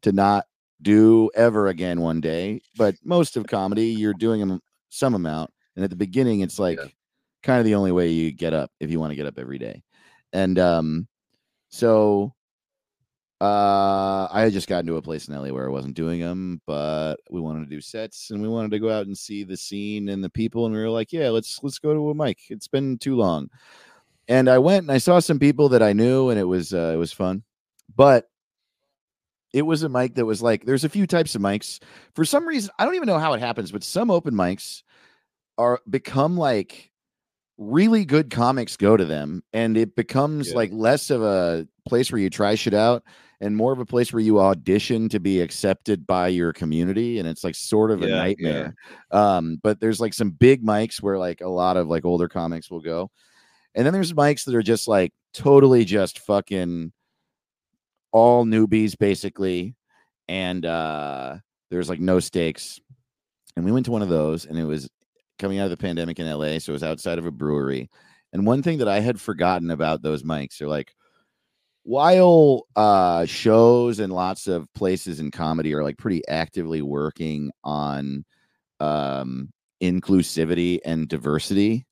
to 0.01 0.11
not 0.11 0.45
do 0.81 1.29
ever 1.35 1.67
again 1.67 2.01
one 2.01 2.19
day. 2.21 2.61
But 2.75 2.95
most 3.03 3.37
of 3.37 3.45
comedy, 3.45 3.87
you're 3.87 4.13
doing 4.13 4.39
them 4.39 4.59
some 4.89 5.13
amount, 5.13 5.51
and 5.75 5.83
at 5.83 5.91
the 5.91 5.95
beginning, 5.95 6.39
it's 6.39 6.57
like 6.57 6.79
kind 7.45 7.59
of 7.59 7.65
the 7.65 7.75
only 7.75 7.91
way 7.93 8.09
you 8.09 8.31
get 8.31 8.53
up 8.53 8.71
if 8.79 8.91
you 8.91 8.99
want 8.99 9.11
to 9.11 9.15
get 9.15 9.27
up 9.27 9.39
every 9.39 9.59
day, 9.59 9.83
and 10.33 10.59
um, 10.59 11.07
so 11.69 12.33
uh, 13.41 14.27
I 14.31 14.41
had 14.41 14.53
just 14.53 14.67
gotten 14.69 14.87
to 14.87 14.95
a 14.95 15.01
place 15.01 15.27
in 15.27 15.35
LA 15.35 15.53
where 15.53 15.67
I 15.67 15.71
wasn't 15.71 15.95
doing 15.95 16.21
them, 16.21 16.61
but 16.65 17.17
we 17.29 17.41
wanted 17.41 17.65
to 17.65 17.75
do 17.75 17.81
sets 17.81 18.31
and 18.31 18.41
we 18.41 18.47
wanted 18.47 18.71
to 18.71 18.79
go 18.79 18.89
out 18.89 19.07
and 19.07 19.17
see 19.17 19.43
the 19.43 19.57
scene 19.57 20.09
and 20.09 20.23
the 20.23 20.29
people, 20.29 20.65
and 20.65 20.73
we 20.73 20.81
were 20.81 20.89
like, 20.89 21.11
yeah, 21.13 21.29
let's 21.29 21.59
let's 21.63 21.79
go 21.79 21.93
to 21.93 22.09
a 22.09 22.15
mic. 22.15 22.39
It's 22.49 22.67
been 22.67 22.97
too 22.97 23.15
long, 23.15 23.49
and 24.27 24.49
I 24.49 24.57
went 24.57 24.83
and 24.83 24.91
I 24.91 24.97
saw 24.97 25.19
some 25.19 25.39
people 25.39 25.69
that 25.69 25.83
I 25.83 25.93
knew, 25.93 26.29
and 26.29 26.39
it 26.39 26.45
was 26.45 26.73
uh, 26.73 26.91
it 26.93 26.97
was 26.97 27.11
fun, 27.11 27.43
but 27.95 28.27
it 29.53 29.63
was 29.63 29.83
a 29.83 29.89
mic 29.89 30.15
that 30.15 30.25
was 30.25 30.41
like 30.41 30.65
there's 30.65 30.83
a 30.83 30.89
few 30.89 31.07
types 31.07 31.35
of 31.35 31.41
mics. 31.41 31.79
For 32.13 32.25
some 32.25 32.47
reason, 32.47 32.71
I 32.79 32.85
don't 32.85 32.95
even 32.95 33.07
know 33.07 33.19
how 33.19 33.33
it 33.33 33.39
happens, 33.39 33.71
but 33.71 33.83
some 33.83 34.11
open 34.11 34.33
mics 34.33 34.83
are 35.57 35.81
become 35.89 36.37
like 36.37 36.91
really 37.57 38.03
good 38.05 38.29
comics 38.29 38.75
go 38.77 38.97
to 38.97 39.05
them 39.05 39.41
and 39.53 39.77
it 39.77 39.95
becomes 39.95 40.49
Yeah. 40.49 40.55
like 40.55 40.71
less 40.73 41.09
of 41.09 41.21
a 41.23 41.65
place 41.87 42.11
where 42.11 42.19
you 42.19 42.29
try 42.29 42.55
shit 42.55 42.73
out 42.73 43.03
and 43.39 43.55
more 43.55 43.71
of 43.71 43.79
a 43.79 43.85
place 43.85 44.11
where 44.11 44.21
you 44.21 44.39
audition 44.41 45.07
to 45.09 45.19
be 45.19 45.39
accepted 45.39 46.05
by 46.05 46.27
your 46.27 46.51
community 46.51 47.17
and 47.17 47.27
it's 47.27 47.43
like 47.45 47.55
sort 47.55 47.91
of 47.91 48.01
a 48.01 48.07
Yeah, 48.07 48.15
yeah. 48.15 48.21
nightmare 48.21 48.75
um 49.11 49.57
but 49.63 49.79
there's 49.79 50.01
like 50.01 50.13
some 50.13 50.31
big 50.31 50.63
mics 50.65 51.01
where 51.01 51.17
like 51.17 51.39
a 51.41 51.47
lot 51.47 51.77
of 51.77 51.87
like 51.87 52.03
older 52.03 52.27
comics 52.27 52.69
will 52.69 52.81
go 52.81 53.09
and 53.73 53.85
then 53.85 53.93
there's 53.93 54.11
mics 54.13 54.43
that 54.45 54.55
are 54.55 54.61
just 54.63 54.87
like 54.87 55.13
totally 55.33 55.85
just 55.85 56.19
fucking 56.19 56.91
all 58.11 58.45
newbies 58.45 58.97
basically 58.97 59.75
and 60.27 60.65
uh 60.65 61.37
there's 61.71 61.89
like 61.89 61.99
no 61.99 62.19
stakes 62.19 62.79
and 63.55 63.63
we 63.63 63.71
went 63.71 63.85
to 63.85 63.91
one 63.91 64.01
of 64.01 64.09
those 64.09 64.45
and 64.45 64.57
it 64.59 64.65
was 64.65 64.89
coming 65.39 65.59
out 65.59 65.65
of 65.65 65.69
the 65.71 65.77
pandemic 65.77 66.19
in 66.19 66.29
LA 66.29 66.59
so 66.59 66.71
it 66.71 66.73
was 66.73 66.83
outside 66.83 67.17
of 67.19 67.25
a 67.25 67.31
brewery 67.31 67.89
and 68.33 68.45
one 68.45 68.61
thing 68.61 68.79
that 68.79 68.87
I 68.87 68.99
had 68.99 69.19
forgotten 69.19 69.71
about 69.71 70.01
those 70.01 70.23
mics 70.23 70.61
are 70.61 70.67
like 70.67 70.93
while 71.83 72.65
uh 72.75 73.25
shows 73.25 73.99
and 73.99 74.11
lots 74.11 74.47
of 74.47 74.71
places 74.73 75.19
in 75.19 75.29
comedy 75.31 75.73
are 75.73 75.83
like 75.83 75.97
pretty 75.97 76.27
actively 76.27 76.81
working 76.81 77.51
on 77.63 78.25
um 78.79 79.49
inclusivity 79.81 80.79
and 80.83 81.07
diversity 81.07 81.85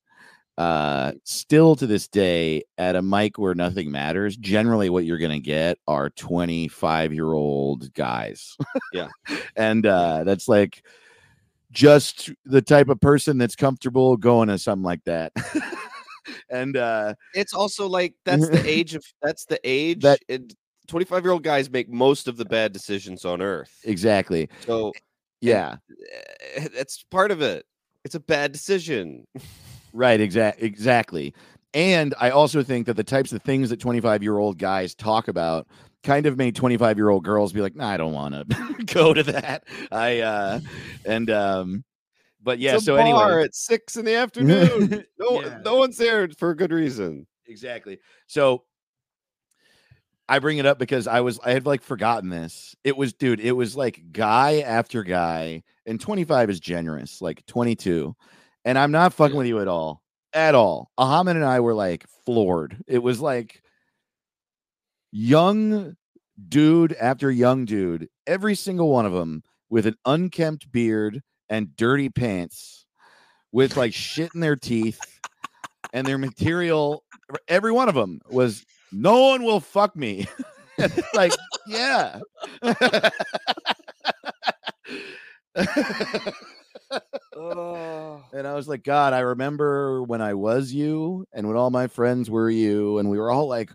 uh 0.58 1.12
still 1.24 1.76
to 1.76 1.86
this 1.86 2.08
day 2.08 2.62
at 2.76 2.96
a 2.96 3.02
mic 3.02 3.38
where 3.38 3.54
nothing 3.54 3.90
matters 3.90 4.36
generally 4.36 4.90
what 4.90 5.04
you're 5.04 5.18
gonna 5.18 5.38
get 5.38 5.78
are 5.86 6.10
25 6.10 7.12
year 7.12 7.32
old 7.32 7.92
guys 7.94 8.56
Yeah. 8.92 9.08
and 9.56 9.86
uh 9.86 10.24
that's 10.24 10.48
like 10.48 10.84
just 11.74 12.30
the 12.46 12.62
type 12.62 12.88
of 12.88 13.00
person 13.00 13.36
that's 13.36 13.56
comfortable 13.56 14.16
going 14.16 14.48
to 14.48 14.56
something 14.56 14.84
like 14.84 15.04
that 15.04 15.32
and 16.50 16.76
uh 16.76 17.12
It's 17.34 17.52
also 17.52 17.86
like 17.86 18.14
that's 18.24 18.48
the 18.48 18.62
age 18.64 18.94
of 18.94 19.04
that's 19.20 19.44
the 19.44 19.60
age 19.64 20.02
That- 20.02 20.20
that 20.28 20.54
25 20.86 21.24
year 21.24 21.32
old 21.32 21.42
guys 21.42 21.70
make 21.70 21.88
most 21.90 22.28
of 22.28 22.36
the 22.36 22.44
bad 22.44 22.72
decisions 22.72 23.24
on 23.24 23.40
earth. 23.42 23.72
exactly 23.84 24.48
So 24.66 24.92
yeah 25.40 25.76
eh, 26.56 26.68
that's 26.74 27.02
part 27.10 27.30
of 27.30 27.40
it. 27.42 27.66
It's 28.04 28.14
a 28.14 28.20
bad 28.20 28.52
decision. 28.52 29.26
Right, 29.96 30.20
exact 30.20 30.60
exactly. 30.60 31.32
And 31.72 32.16
I 32.20 32.30
also 32.30 32.64
think 32.64 32.86
that 32.86 32.96
the 32.96 33.04
types 33.04 33.32
of 33.32 33.42
things 33.42 33.70
that 33.70 33.78
25 33.78 34.22
year 34.24 34.38
old 34.38 34.58
guys 34.58 34.92
talk 34.94 35.28
about 35.28 35.68
kind 36.04 36.26
of 36.26 36.36
made 36.36 36.54
25 36.54 36.96
year 36.98 37.08
old 37.08 37.24
girls 37.24 37.52
be 37.52 37.60
like, 37.60 37.74
nah, 37.74 37.88
I 37.88 37.96
don't 37.96 38.12
want 38.12 38.34
to 38.50 38.84
go 38.94 39.12
to 39.14 39.22
that. 39.24 39.64
I 39.90 40.20
uh 40.20 40.60
and 41.04 41.30
um 41.30 41.84
but 42.42 42.58
yeah, 42.58 42.76
so 42.78 42.96
anyway. 42.96 43.42
at 43.44 43.54
six 43.54 43.96
in 43.96 44.04
the 44.04 44.14
afternoon. 44.14 45.04
No, 45.18 45.40
Yeah. 45.40 45.60
no 45.64 45.76
one's 45.76 45.96
there 45.96 46.28
for 46.38 46.50
a 46.50 46.56
good 46.56 46.70
reason. 46.72 47.26
Exactly. 47.46 47.98
So 48.26 48.64
I 50.28 50.38
bring 50.38 50.58
it 50.58 50.66
up 50.66 50.78
because 50.78 51.06
I 51.06 51.20
was 51.20 51.38
I 51.44 51.52
had 51.52 51.66
like 51.66 51.82
forgotten 51.82 52.30
this. 52.30 52.74
It 52.84 52.96
was 52.96 53.12
dude, 53.12 53.40
it 53.40 53.52
was 53.52 53.76
like 53.76 54.02
guy 54.12 54.60
after 54.60 55.02
guy, 55.02 55.62
and 55.86 56.00
25 56.00 56.50
is 56.50 56.60
generous, 56.60 57.20
like 57.20 57.44
22. 57.46 58.14
And 58.64 58.78
I'm 58.78 58.92
not 58.92 59.12
fucking 59.12 59.36
with 59.36 59.46
you 59.46 59.60
at 59.60 59.68
all. 59.68 60.02
At 60.32 60.54
all. 60.54 60.90
Ahmed 60.96 61.36
and 61.36 61.44
I 61.44 61.60
were 61.60 61.74
like 61.74 62.06
floored. 62.24 62.82
It 62.86 62.98
was 63.02 63.20
like 63.20 63.62
young 65.14 65.96
dude 66.48 66.92
after 66.94 67.30
young 67.30 67.64
dude, 67.64 68.08
every 68.26 68.56
single 68.56 68.88
one 68.90 69.06
of 69.06 69.12
them 69.12 69.44
with 69.70 69.86
an 69.86 69.94
unkempt 70.04 70.70
beard 70.72 71.22
and 71.48 71.76
dirty 71.76 72.08
pants 72.08 72.84
with 73.52 73.76
like 73.76 73.94
shit 73.94 74.34
in 74.34 74.40
their 74.40 74.56
teeth 74.56 74.98
and 75.92 76.04
their 76.04 76.18
material 76.18 77.04
every 77.46 77.70
one 77.70 77.88
of 77.88 77.94
them 77.94 78.20
was 78.28 78.64
no 78.90 79.28
one 79.28 79.44
will 79.44 79.60
fuck 79.60 79.94
me 79.94 80.26
like 81.14 81.32
yeah 81.68 82.18
Oh. 87.36 88.22
and 88.32 88.46
i 88.46 88.54
was 88.54 88.68
like 88.68 88.84
god 88.84 89.12
i 89.12 89.20
remember 89.20 90.02
when 90.02 90.20
i 90.20 90.34
was 90.34 90.72
you 90.72 91.26
and 91.32 91.46
when 91.48 91.56
all 91.56 91.70
my 91.70 91.88
friends 91.88 92.30
were 92.30 92.48
you 92.50 92.98
and 92.98 93.10
we 93.10 93.18
were 93.18 93.30
all 93.30 93.48
like 93.48 93.70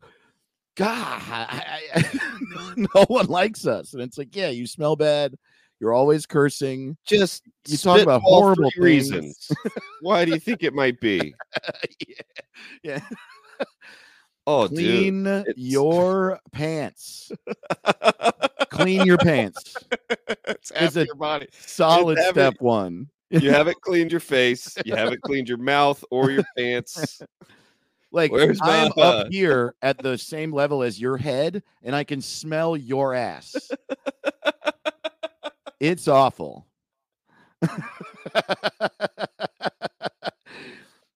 god 0.79 1.21
I, 1.29 1.81
I, 1.93 2.03
no 2.77 3.05
one 3.07 3.27
likes 3.27 3.67
us 3.67 3.93
and 3.93 4.01
it's 4.01 4.17
like 4.17 4.35
yeah 4.35 4.49
you 4.49 4.65
smell 4.65 4.95
bad 4.95 5.35
you're 5.81 5.93
always 5.93 6.25
cursing 6.25 6.97
Just 7.05 7.43
You 7.67 7.77
talk 7.77 8.01
about 8.01 8.21
horrible 8.21 8.71
reasons. 8.77 9.49
Why 10.01 10.25
do 10.25 10.31
you 10.31 10.39
think 10.39 10.61
it 10.63 10.73
might 10.73 10.99
be? 10.99 11.33
yeah 12.83 12.99
Oh, 14.47 14.67
dude. 14.67 14.77
clean 14.77 15.45
your 15.55 16.39
pants 16.51 17.31
clean 18.71 19.05
your 19.05 19.17
pants 19.19 19.75
it's 20.47 20.71
half 20.71 20.95
a- 20.95 21.05
your 21.05 21.15
body. 21.15 21.47
solid 21.51 22.17
step 22.29 22.55
one 22.59 23.09
You 23.29 23.51
haven't 23.51 23.79
cleaned 23.81 24.11
your 24.11 24.19
face. 24.21 24.75
You 24.85 24.95
haven't 24.95 25.21
cleaned 25.21 25.47
your 25.49 25.59
mouth 25.59 26.03
or 26.09 26.31
your 26.31 26.43
pants. 26.57 27.21
Like 28.11 28.31
Where's 28.31 28.59
i 28.61 28.77
am 28.77 28.91
my, 28.95 29.03
uh, 29.03 29.07
up 29.21 29.27
here 29.31 29.75
at 29.81 29.97
the 29.99 30.17
same 30.17 30.51
level 30.53 30.81
as 30.83 30.99
your 30.99 31.17
head 31.17 31.61
and 31.83 31.95
i 31.95 32.03
can 32.03 32.21
smell 32.21 32.75
your 32.77 33.13
ass 33.13 33.69
it's 35.79 36.07
awful 36.07 36.65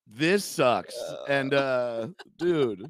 this 0.07 0.45
sucks 0.45 0.95
and 1.27 1.53
uh 1.53 2.07
dude 2.37 2.89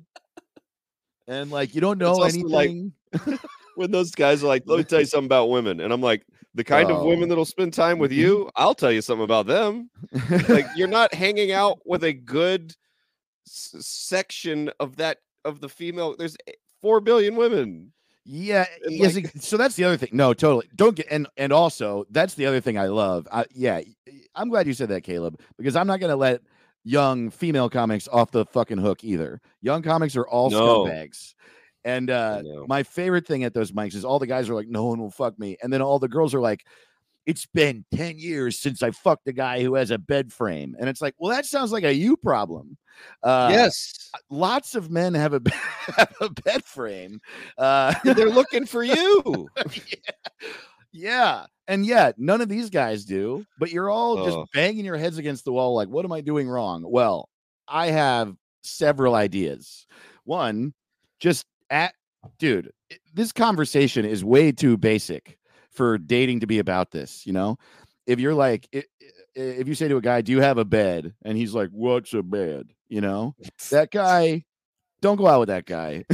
and 1.27 1.51
like 1.51 1.73
you 1.75 1.81
don't 1.81 1.97
know 1.97 2.13
also 2.21 2.39
like- 2.47 2.69
anything 2.69 2.93
When 3.75 3.89
those 3.89 4.11
guys 4.11 4.43
are 4.43 4.47
like, 4.47 4.61
"Let 4.67 4.77
me 4.77 4.83
tell 4.83 4.99
you 4.99 5.05
something 5.07 5.25
about 5.25 5.49
women," 5.49 5.79
and 5.79 5.91
I'm 5.91 5.99
like, 5.99 6.27
"The 6.53 6.63
kind 6.63 6.91
of 6.91 6.97
Oh. 6.97 7.07
women 7.07 7.27
that'll 7.27 7.43
spend 7.43 7.73
time 7.73 7.97
with 7.97 8.11
Mhm. 8.11 8.17
you, 8.17 8.49
I'll 8.55 8.75
tell 8.75 8.91
you 8.91 9.01
something 9.01 9.23
about 9.23 9.47
them." 9.47 9.89
Like, 10.47 10.67
you're 10.75 10.87
not 10.87 11.11
hanging 11.11 11.51
out 11.53 11.79
with 11.83 12.03
a 12.03 12.13
good 12.13 12.75
s- 13.47 13.75
section 13.79 14.69
of 14.79 14.97
that 14.97 15.19
of 15.45 15.59
the 15.61 15.69
female. 15.69 16.15
There's 16.17 16.35
eh, 16.47 16.51
four 16.81 16.99
billion 17.01 17.35
women. 17.35 17.91
Yeah, 18.25 18.65
And, 18.85 18.95
yes. 18.95 19.15
like- 19.15 19.31
so 19.39 19.57
that's 19.57 19.75
the 19.75 19.83
other 19.83 19.97
thing. 19.97 20.09
No, 20.13 20.33
totally. 20.33 20.69
Don't 20.75 20.95
get 20.95 21.07
and 21.11 21.27
and 21.37 21.51
also 21.51 22.05
that's 22.09 22.35
the 22.35 22.45
other 22.45 22.61
thing 22.61 22.77
I 22.77 22.87
love. 22.87 23.27
I, 23.31 23.45
yeah, 23.53 23.81
I'm 24.35 24.49
glad 24.49 24.65
you 24.67 24.73
said 24.73 24.89
that, 24.89 25.01
Caleb, 25.01 25.39
because 25.57 25.75
I'm 25.75 25.87
not 25.87 25.99
gonna 25.99 26.15
let 26.15 26.41
young 26.85 27.29
female 27.29 27.69
comics 27.69 28.07
off 28.09 28.31
the 28.31 28.45
fucking 28.45 28.77
hook 28.77 29.03
either. 29.03 29.41
Young 29.61 29.81
comics 29.81 30.15
are 30.15 30.27
all 30.27 30.49
No. 30.49 30.85
scumbags. 30.85 31.33
And 31.85 32.09
uh 32.09 32.41
my 32.67 32.83
favorite 32.83 33.27
thing 33.27 33.43
at 33.43 33.53
those 33.53 33.73
mics 33.73 33.93
is 33.93 34.05
all 34.05 34.19
the 34.19 34.27
guys 34.27 34.49
are 34.49 34.55
like, 34.55 34.69
no 34.69 34.85
one 34.85 34.99
will 35.01 35.11
fuck 35.11 35.37
me. 35.37 35.57
And 35.61 35.71
then 35.71 35.81
all 35.81 35.99
the 35.99 36.07
girls 36.07 36.33
are 36.33 36.39
like, 36.39 36.65
it's 37.25 37.45
been 37.45 37.85
10 37.95 38.17
years 38.19 38.59
since 38.59 38.83
I 38.83 38.91
fucked 38.91 39.27
a 39.27 39.33
guy 39.33 39.61
who 39.63 39.75
has 39.75 39.91
a 39.91 39.97
bed 39.97 40.31
frame. 40.33 40.75
And 40.79 40.89
it's 40.89 41.01
like, 41.01 41.15
well, 41.17 41.31
that 41.31 41.45
sounds 41.45 41.71
like 41.71 41.83
a 41.83 41.93
you 41.93 42.17
problem. 42.17 42.77
Uh 43.23 43.49
yes, 43.51 44.11
lots 44.29 44.75
of 44.75 44.91
men 44.91 45.13
have 45.15 45.33
a, 45.33 45.41
have 45.97 46.13
a 46.21 46.29
bed 46.29 46.63
frame. 46.63 47.19
Uh 47.57 47.93
they're 48.03 48.29
looking 48.29 48.65
for 48.65 48.83
you. 48.83 49.47
Yeah. 50.91 51.45
And 51.67 51.85
yet, 51.85 52.15
none 52.19 52.41
of 52.41 52.49
these 52.49 52.69
guys 52.69 53.05
do, 53.05 53.45
but 53.57 53.71
you're 53.71 53.89
all 53.89 54.25
just 54.25 54.37
Oh. 54.37 54.45
banging 54.53 54.85
your 54.85 54.97
heads 54.97 55.17
against 55.17 55.45
the 55.45 55.51
wall, 55.51 55.73
like, 55.73 55.87
what 55.89 56.05
am 56.05 56.11
I 56.11 56.21
doing 56.21 56.47
wrong? 56.47 56.83
Well, 56.85 57.29
I 57.67 57.87
have 57.87 58.35
several 58.63 59.15
ideas. 59.15 59.87
One, 60.25 60.73
just 61.19 61.45
at, 61.69 61.95
dude, 62.37 62.71
this 63.13 63.31
conversation 63.31 64.05
is 64.05 64.23
way 64.23 64.51
too 64.51 64.77
basic 64.77 65.37
for 65.73 65.97
dating 65.97 66.41
to 66.41 66.47
be 66.47 66.59
about 66.59 66.91
this. 66.91 67.25
You 67.25 67.33
know, 67.33 67.57
if 68.07 68.19
you're 68.19 68.33
like, 68.33 68.67
if 69.35 69.67
you 69.67 69.75
say 69.75 69.87
to 69.87 69.97
a 69.97 70.01
guy, 70.01 70.21
do 70.21 70.31
you 70.31 70.41
have 70.41 70.57
a 70.57 70.65
bed? 70.65 71.13
And 71.23 71.37
he's 71.37 71.53
like, 71.53 71.69
what's 71.71 72.13
a 72.13 72.23
bed? 72.23 72.67
You 72.87 73.01
know, 73.01 73.35
that 73.71 73.91
guy, 73.91 74.43
don't 75.01 75.17
go 75.17 75.27
out 75.27 75.39
with 75.39 75.49
that 75.49 75.65
guy. 75.65 76.05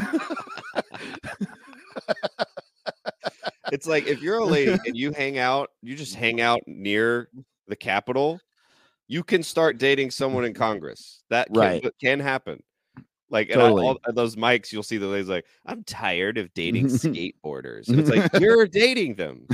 It's 3.71 3.85
like 3.87 4.07
if 4.07 4.21
you're 4.21 4.39
a 4.39 4.45
lady 4.45 4.71
and 4.85 4.97
you 4.97 5.11
hang 5.11 5.37
out, 5.37 5.69
you 5.83 5.95
just 5.95 6.15
hang 6.15 6.41
out 6.41 6.61
near 6.65 7.29
the 7.67 7.75
Capitol, 7.75 8.39
you 9.07 9.23
can 9.23 9.43
start 9.43 9.77
dating 9.77 10.09
someone 10.09 10.43
in 10.43 10.55
Congress. 10.55 11.21
That 11.29 11.47
can, 11.47 11.57
Right. 11.57 11.83
that 11.83 11.93
can 12.01 12.19
happen. 12.19 12.63
Like 13.29 13.50
Totally. 13.50 13.86
all, 13.86 14.00
those 14.13 14.36
mics, 14.36 14.71
you'll 14.71 14.83
see 14.83 14.98
the 14.98 15.07
ladies 15.07 15.29
like, 15.29 15.45
"I'm 15.65 15.83
tired 15.83 16.38
of 16.38 16.53
dating 16.53 16.86
skateboarders," 16.88 17.88
and 17.88 18.00
it's 18.00 18.09
like 18.09 18.31
you're 18.39 18.65
dating 18.67 19.15
them. 19.15 19.45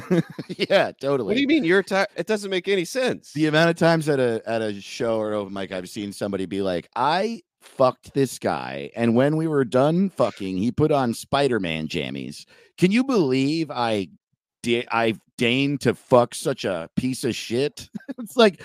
yeah, 0.48 0.92
totally. 1.00 1.28
What 1.28 1.36
do 1.36 1.42
you 1.42 1.48
mean 1.48 1.66
you're 1.66 1.84
tired? 1.84 2.08
It 2.16 2.28
doesn't 2.28 2.50
make 2.50 2.68
any 2.68 2.86
sense. 2.86 3.34
the 3.34 3.48
amount 3.48 3.70
of 3.70 3.76
times 3.76 4.08
at 4.08 4.20
a 4.20 4.42
at 4.46 4.62
a 4.62 4.80
show 4.80 5.18
or 5.18 5.34
open 5.34 5.54
mic 5.54 5.72
I've 5.72 5.90
seen 5.90 6.14
somebody 6.14 6.46
be 6.46 6.62
like, 6.62 6.90
I 6.96 7.42
fucked 7.62 8.14
this 8.14 8.40
guy, 8.40 8.92
and 8.96 9.16
when 9.16 9.36
we 9.36 9.48
were 9.48 9.66
done 9.66 10.10
fucking, 10.10 10.58
he 10.58 10.72
put 10.72 10.92
on 10.92 11.14
Spider-Man 11.14 11.88
jammies. 11.88 12.46
Can 12.78 12.92
you 12.92 13.04
believe 13.04 13.72
I 13.72 14.08
did 14.64 14.88
I 14.90 15.16
deigned 15.38 15.82
to 15.82 15.96
fuck 15.96 16.34
such 16.34 16.64
a 16.64 16.90
piece 16.96 17.26
of 17.26 17.36
shit? 17.36 17.90
it's 18.18 18.38
like 18.38 18.62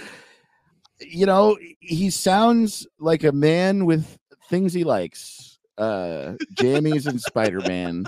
you 1.01 1.27
know, 1.27 1.57
he 1.81 2.11
sounds 2.11 2.87
like 2.99 3.25
a 3.25 3.33
man 3.33 3.87
with 3.87 4.19
things 4.51 4.73
he 4.75 4.85
likes. 4.85 5.59
Uh 5.79 6.35
jammies 6.57 7.07
and 7.07 7.19
Spider-Man 7.21 8.05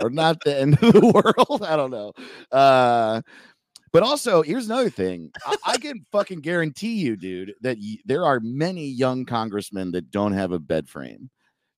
are 0.00 0.10
not 0.10 0.36
the 0.44 0.54
end 0.58 0.74
of 0.82 0.92
the 0.92 1.00
world. 1.48 1.62
I 1.62 1.76
don't 1.76 1.90
know. 1.90 2.12
Uh 2.52 3.22
but 3.92 4.02
also, 4.02 4.42
here's 4.42 4.66
another 4.66 4.90
thing. 4.90 5.30
I, 5.46 5.56
I 5.64 5.78
can 5.78 6.04
fucking 6.12 6.40
guarantee 6.40 6.96
you, 6.96 7.16
dude, 7.16 7.54
that 7.62 7.78
y- 7.80 7.96
there 8.04 8.26
are 8.26 8.40
many 8.40 8.86
young 8.88 9.24
congressmen 9.24 9.92
that 9.92 10.10
don't 10.10 10.32
have 10.34 10.52
a 10.52 10.58
bed 10.58 10.86
frame. 10.88 11.30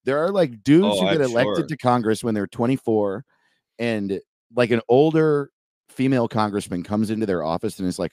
There 0.05 0.19
are 0.19 0.31
like 0.31 0.65
dudes 0.65 0.87
Oh, 0.89 1.01
who 1.07 1.13
get 1.13 1.23
I'm 1.23 1.31
elected 1.31 1.57
sure. 1.59 1.67
to 1.67 1.77
Congress 1.77 2.25
when 2.25 2.35
they're 2.35 2.49
24, 2.49 3.25
and 3.79 4.21
like 4.57 4.73
an 4.73 4.81
older 4.89 5.51
female 5.91 6.27
congressman 6.27 6.83
comes 6.83 7.11
into 7.11 7.27
their 7.27 7.45
office 7.45 7.79
and 7.79 7.87
is 7.87 7.99
like, 8.01 8.13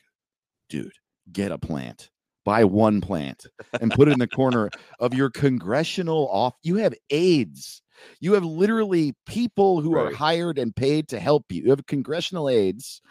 dude, 0.70 0.92
get 1.32 1.52
a 1.52 1.58
plant. 1.58 2.12
Buy 2.46 2.64
one 2.64 3.02
plant 3.02 3.46
and 3.82 3.94
put 3.94 4.08
it 4.08 4.12
in 4.14 4.20
the 4.20 4.28
corner 4.28 4.72
of 5.00 5.14
your 5.14 5.30
congressional 5.32 6.30
off. 6.30 6.56
You 6.64 6.78
have 6.78 6.94
aides. 7.10 7.82
You 8.22 8.34
have 8.34 8.46
literally 8.46 9.16
people 9.28 9.82
who 9.82 9.96
are 9.98 10.12
hired 10.12 10.60
and 10.60 10.76
paid 10.76 11.10
to 11.10 11.20
help 11.20 11.52
you. 11.52 11.64
You 11.64 11.72
have 11.72 11.86
congressional 11.88 12.50
aides 12.50 13.02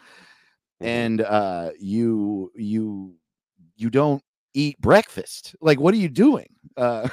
Mhm. 0.81 0.87
and 0.87 1.21
uh 1.21 1.71
you 1.79 2.51
you 2.55 3.15
you 3.77 3.89
don't 3.89 4.23
eat 4.53 4.79
breakfast 4.81 5.55
like 5.61 5.79
what 5.79 5.93
are 5.93 5.97
you 5.97 6.09
doing 6.09 6.47
uh 6.77 7.07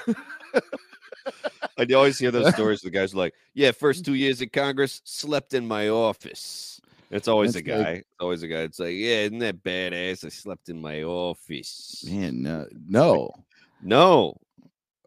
I 1.78 1.86
always 1.94 2.18
hear 2.18 2.30
those 2.32 2.48
stories. 2.52 2.80
The 2.82 2.90
guys 2.90 3.14
are 3.14 3.18
like, 3.18 3.34
"Yeah, 3.54 3.72
first 3.72 4.04
two 4.04 4.14
years 4.14 4.42
in 4.42 4.50
Congress, 4.50 5.00
slept 5.04 5.54
in 5.54 5.66
my 5.66 5.88
office." 5.88 6.81
It's 7.12 7.28
always 7.28 7.54
a 7.56 7.62
That's 7.62 7.68
like- 7.78 7.84
guy. 7.86 7.92
It's 7.92 8.08
always 8.20 8.42
a 8.42 8.48
guy. 8.48 8.60
It's 8.62 8.78
like, 8.78 8.94
"Yeah, 8.94 9.20
isn't 9.26 9.38
that 9.40 9.62
badass? 9.62 10.24
I 10.24 10.28
slept 10.30 10.68
in 10.70 10.80
my 10.80 11.02
office." 11.02 12.02
man 12.08 12.42
no, 12.42 12.66
no 12.88 13.30
No, 13.82 14.36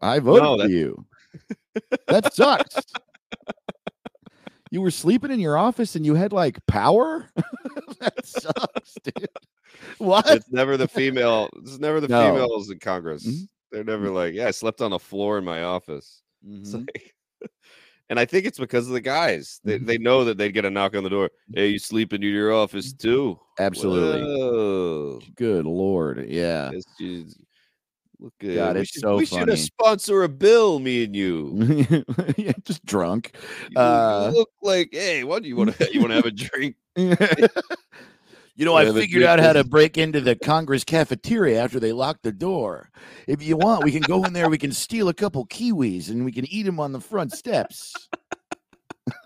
i 0.00 0.18
voted 0.18 0.42
No, 0.42 0.58
for 0.64 0.68
you 0.68 1.04
that 2.08 2.32
sucks 2.32 2.76
you 4.70 4.80
were 4.80 4.90
sleeping 4.90 5.30
in 5.30 5.38
your 5.40 5.56
office 5.56 5.94
and 5.96 6.04
you 6.06 6.14
had 6.14 6.32
like 6.32 6.64
power 6.66 7.28
that 8.00 8.24
sucks 8.26 8.94
dude 9.02 9.28
what 9.98 10.28
it's 10.30 10.50
never 10.50 10.76
the 10.76 10.88
female. 10.88 11.48
It's 11.58 11.78
never 11.78 12.00
the 12.00 12.08
No. 12.08 12.32
females 12.32 12.70
in 12.70 12.78
Congress. 12.78 13.26
Mhm. 13.26 13.48
They're 13.72 13.84
never 13.84 14.10
like, 14.10 14.32
"Yeah, 14.32 14.46
I 14.48 14.50
slept 14.52 14.80
on 14.80 14.92
a 14.94 14.98
floor 14.98 15.38
in 15.38 15.44
my 15.44 15.64
office." 15.64 16.22
It's 16.48 16.72
Mhm. 16.72 16.86
like, 16.86 17.14
and 18.10 18.18
I 18.20 18.24
think 18.24 18.46
it's 18.46 18.58
because 18.58 18.86
of 18.86 18.92
the 18.92 19.00
guys. 19.00 19.60
They, 19.64 19.78
Mhm. 19.78 19.86
they 19.86 19.98
know 19.98 20.24
that 20.24 20.38
they'd 20.38 20.52
get 20.52 20.64
a 20.64 20.70
knock 20.70 20.94
on 20.96 21.02
the 21.04 21.10
door. 21.10 21.30
Hey, 21.54 21.68
you 21.68 21.78
sleeping 21.78 22.22
in 22.22 22.28
your 22.32 22.52
office 22.52 22.92
too? 22.92 23.38
absolutely 23.58 24.20
Whoa. 24.22 25.18
good 25.34 25.64
lord 25.64 26.26
yeah 26.28 26.70
just- 26.72 27.40
Look 28.18 28.32
good. 28.40 28.54
God, 28.56 28.76
we 28.76 28.80
it's 28.80 28.90
should, 28.92 29.02
so 29.02 29.16
we 29.18 29.26
should 29.26 29.40
funny. 29.40 29.52
have 29.52 29.58
sponsor 29.60 30.22
a 30.22 30.28
bill, 30.28 30.78
me 30.78 31.04
and 31.04 31.14
you. 31.14 31.52
yeah, 32.38 32.52
just 32.64 32.82
drunk. 32.86 33.32
You 33.70 33.78
Uh, 33.78 34.30
look 34.34 34.48
like, 34.62 34.88
hey, 34.92 35.22
what 35.22 35.42
do 35.42 35.48
you 35.50 35.56
want 35.56 35.76
to? 35.76 35.88
You 35.92 36.00
want 36.00 36.12
to 36.12 36.16
have 36.16 36.24
a 36.24 36.30
drink? 36.30 36.76
you 38.56 38.64
know, 38.64 38.78
Yeah, 38.78 38.90
I 38.90 38.92
figured 38.92 39.22
out 39.22 39.38
how 39.38 39.52
to 39.52 39.64
break 39.64 39.98
into 39.98 40.20
the 40.20 40.34
Congress 40.34 40.82
cafeteria 40.84 41.62
after 41.62 41.78
they 41.78 41.92
locked 41.92 42.22
the 42.22 42.32
door. 42.32 42.90
If 43.28 43.42
you 43.42 43.56
want, 43.56 43.84
we 43.84 43.92
can 43.92 44.02
go 44.02 44.24
in 44.24 44.32
there. 44.32 44.48
We 44.48 44.58
can 44.58 44.72
steal 44.72 45.08
a 45.08 45.14
couple 45.14 45.46
kiwis 45.46 46.10
and 46.10 46.24
we 46.24 46.32
can 46.32 46.46
eat 46.46 46.64
them 46.64 46.80
on 46.80 46.92
the 46.92 47.00
front 47.00 47.32
steps. 47.32 47.92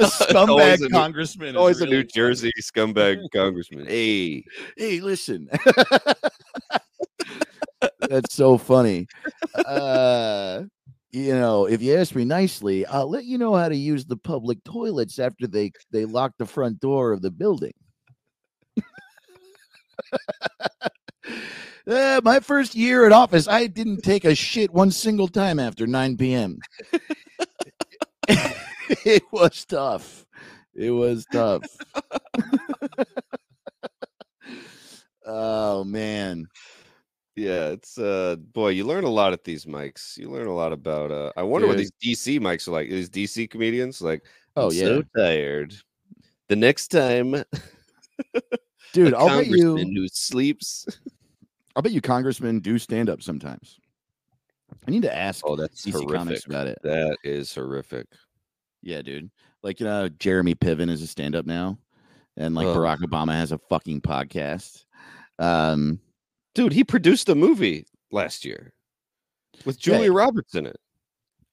scumbag 0.00 0.48
Always 0.48 0.80
a 0.80 0.84
new- 0.84 0.90
congressman. 0.90 1.48
is 1.50 1.56
Always 1.56 1.80
a 1.80 1.84
really 1.84 1.96
New 1.98 2.04
Jersey 2.04 2.50
scumbag 2.60 3.18
congressman. 3.32 3.86
Hey, 3.86 4.44
hey, 4.76 5.00
listen. 5.00 5.48
That's 8.08 8.34
so 8.34 8.58
funny. 8.58 9.06
Uh, 9.54 10.62
you 11.16 11.34
know, 11.34 11.66
if 11.66 11.80
you 11.80 11.96
ask 11.96 12.14
me 12.14 12.26
nicely, 12.26 12.84
I'll 12.84 13.08
let 13.08 13.24
you 13.24 13.38
know 13.38 13.54
how 13.54 13.70
to 13.70 13.76
use 13.76 14.04
the 14.04 14.18
public 14.18 14.62
toilets 14.64 15.18
after 15.18 15.46
they 15.46 15.72
they 15.90 16.04
lock 16.04 16.32
the 16.38 16.44
front 16.44 16.78
door 16.80 17.12
of 17.12 17.22
the 17.22 17.30
building. 17.30 17.72
Uh, 21.88 22.20
my 22.24 22.40
first 22.40 22.74
year 22.74 23.06
in 23.06 23.12
office, 23.12 23.46
I 23.46 23.68
didn't 23.68 24.02
take 24.02 24.24
a 24.24 24.34
shit 24.34 24.72
one 24.72 24.90
single 24.90 25.28
time 25.28 25.60
after 25.60 25.86
9 25.86 26.16
p.m. 26.16 26.58
it 28.28 29.22
was 29.30 29.64
tough. 29.64 30.26
It 30.74 30.90
was 30.90 31.24
tough. 31.30 31.62
oh 35.26 35.84
man. 35.84 36.48
Yeah, 37.36 37.68
it's 37.68 37.98
uh, 37.98 38.36
boy, 38.52 38.70
you 38.70 38.84
learn 38.84 39.04
a 39.04 39.10
lot 39.10 39.32
at 39.32 39.44
these 39.44 39.66
mics. 39.66 40.16
You 40.16 40.30
learn 40.30 40.46
a 40.46 40.54
lot 40.54 40.72
about. 40.72 41.10
uh 41.10 41.32
I 41.36 41.42
wonder 41.42 41.68
what 41.68 41.76
these 41.76 41.92
DC 42.02 42.40
mics 42.40 42.66
are 42.66 42.72
like. 42.72 42.88
These 42.88 43.10
DC 43.10 43.50
comedians 43.50 44.00
like. 44.00 44.24
Oh 44.56 44.70
"I'm 44.70 44.74
yeah. 44.74 44.84
so 44.84 45.02
tired. 45.14 45.74
The 46.48 46.56
next 46.56 46.88
time, 46.88 47.44
Dude, 48.92 49.12
I'll 49.12 49.28
bet 49.28 49.46
you 49.46 49.76
who 49.76 50.08
sleeps. 50.08 50.86
I'll 51.74 51.82
bet 51.82 51.92
you 51.92 52.00
congressmen 52.00 52.60
do 52.60 52.78
stand 52.78 53.10
up 53.10 53.22
sometimes. 53.22 53.78
I 54.88 54.90
need 54.90 55.02
to 55.02 55.14
ask 55.14 55.44
Oh, 55.46 55.56
that's 55.56 55.84
DC 55.84 55.92
horrific. 55.92 56.16
Comics 56.16 56.46
about 56.46 56.66
it. 56.66 56.78
That 56.82 57.18
is 57.22 57.54
horrific. 57.54 58.06
Yeah, 58.82 59.02
dude. 59.02 59.30
Like 59.62 59.80
you 59.80 59.86
know, 59.86 60.08
Jeremy 60.08 60.54
Piven 60.54 60.88
is 60.88 61.02
a 61.02 61.06
stand 61.06 61.36
up 61.36 61.44
now. 61.44 61.78
And 62.38 62.54
like 62.54 62.66
Ugh. 62.66 62.76
Barack 62.76 62.98
Obama 63.00 63.32
has 63.34 63.52
a 63.52 63.58
fucking 63.68 64.00
podcast. 64.00 64.84
Um 65.38 66.00
Dude, 66.56 66.72
he 66.72 66.82
produced 66.84 67.28
a 67.28 67.34
movie 67.34 67.86
last 68.10 68.44
year 68.44 68.72
with. 69.64 69.78
Julia 69.78 70.12
Roberts 70.12 70.54
in 70.54 70.66
it. 70.66 70.76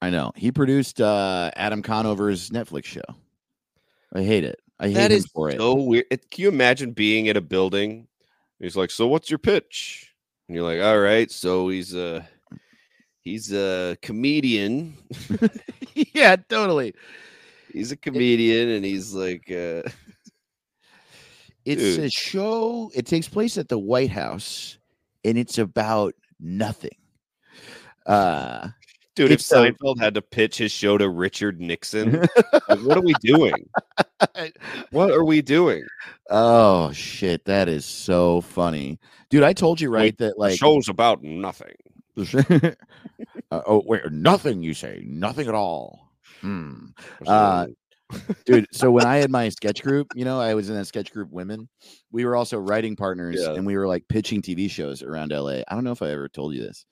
I 0.01 0.09
know. 0.09 0.31
He 0.35 0.51
produced 0.51 0.99
uh 0.99 1.51
Adam 1.55 1.81
Conover's 1.83 2.49
Netflix 2.49 2.85
show. 2.85 3.01
I 4.13 4.23
hate 4.23 4.43
it. 4.43 4.59
I 4.79 4.87
hate 4.87 4.93
That 4.95 5.11
him 5.11 5.17
is 5.17 5.25
for 5.27 5.49
it. 5.49 5.57
so 5.57 5.75
weird. 5.75 6.05
It- 6.11 6.29
Can 6.31 6.41
you 6.43 6.47
imagine 6.49 6.91
being 6.91 7.27
in 7.27 7.37
a 7.37 7.41
building? 7.41 8.07
He's 8.59 8.75
like, 8.75 8.91
"So 8.91 9.07
what's 9.07 9.29
your 9.29 9.39
pitch?" 9.39 10.13
And 10.47 10.55
you're 10.55 10.65
like, 10.65 10.81
"All 10.81 10.99
right, 10.99 11.29
so 11.31 11.67
he's 11.69 11.93
a 11.95 12.27
he's 13.21 13.51
a 13.53 13.97
comedian. 14.01 14.97
yeah, 15.93 16.35
totally. 16.49 16.93
He's 17.71 17.91
a 17.91 17.97
comedian, 17.97 18.69
and 18.69 18.85
he's 18.85 19.13
like, 19.13 19.49
uh, 19.49 19.83
It's 21.65 21.81
Dude. 21.81 21.99
a 22.05 22.09
show. 22.09 22.91
It 22.93 23.05
takes 23.05 23.27
place 23.27 23.57
at 23.57 23.67
the 23.69 23.79
White 23.79 24.11
House, 24.11 24.77
and 25.23 25.37
it's 25.37 25.57
about 25.57 26.13
nothing. 26.39 26.97
Uh, 28.05 28.69
dude, 29.15 29.31
if 29.31 29.39
a- 29.39 29.43
Seinfeld 29.43 29.99
had 29.99 30.13
to 30.15 30.21
pitch 30.21 30.57
his 30.57 30.71
show 30.71 30.97
to 30.97 31.09
Richard 31.09 31.59
Nixon, 31.61 32.21
like, 32.69 32.79
what 32.81 32.97
are 32.97 33.01
we 33.01 33.13
doing? 33.21 33.69
What 34.91 35.11
are 35.11 35.23
we 35.23 35.41
doing? 35.41 35.83
oh 36.29 36.91
shit, 36.91 37.45
that 37.45 37.69
is 37.69 37.85
so 37.85 38.41
funny, 38.41 38.99
dude. 39.29 39.43
I 39.43 39.53
told 39.53 39.79
you 39.79 39.89
right 39.89 40.05
Like, 40.05 40.17
that 40.17 40.37
like 40.39 40.57
show's 40.57 40.89
about 40.89 41.23
nothing. 41.23 41.75
uh, 42.17 42.71
oh 43.51 43.83
wait, 43.85 44.01
nothing. 44.11 44.61
You 44.63 44.73
say 44.73 45.03
nothing 45.05 45.47
at 45.47 45.55
all. 45.55 46.11
Hmm. 46.41 46.87
Uh, 47.25 47.67
dude 48.45 48.67
so 48.71 48.91
when 48.91 49.05
i 49.05 49.17
had 49.17 49.31
my 49.31 49.49
sketch 49.49 49.81
group 49.81 50.07
you 50.15 50.23
know 50.25 50.39
i 50.39 50.53
was 50.53 50.69
in 50.69 50.75
that 50.75 50.85
sketch 50.85 51.11
group 51.11 51.29
women 51.31 51.67
we 52.11 52.25
were 52.25 52.35
also 52.35 52.59
writing 52.59 52.95
partners 52.95 53.37
Yeah. 53.39 53.53
and 53.53 53.65
we 53.65 53.75
were 53.77 53.87
like 53.87 54.07
pitching 54.07 54.41
tv 54.41 54.69
shows 54.69 55.01
around 55.01 55.31
la 55.31 55.49
i 55.49 55.63
don't 55.71 55.83
know 55.83 55.91
if 55.93 56.01
i 56.01 56.09
ever 56.09 56.29
told 56.29 56.53
you 56.53 56.61
this. 56.61 56.85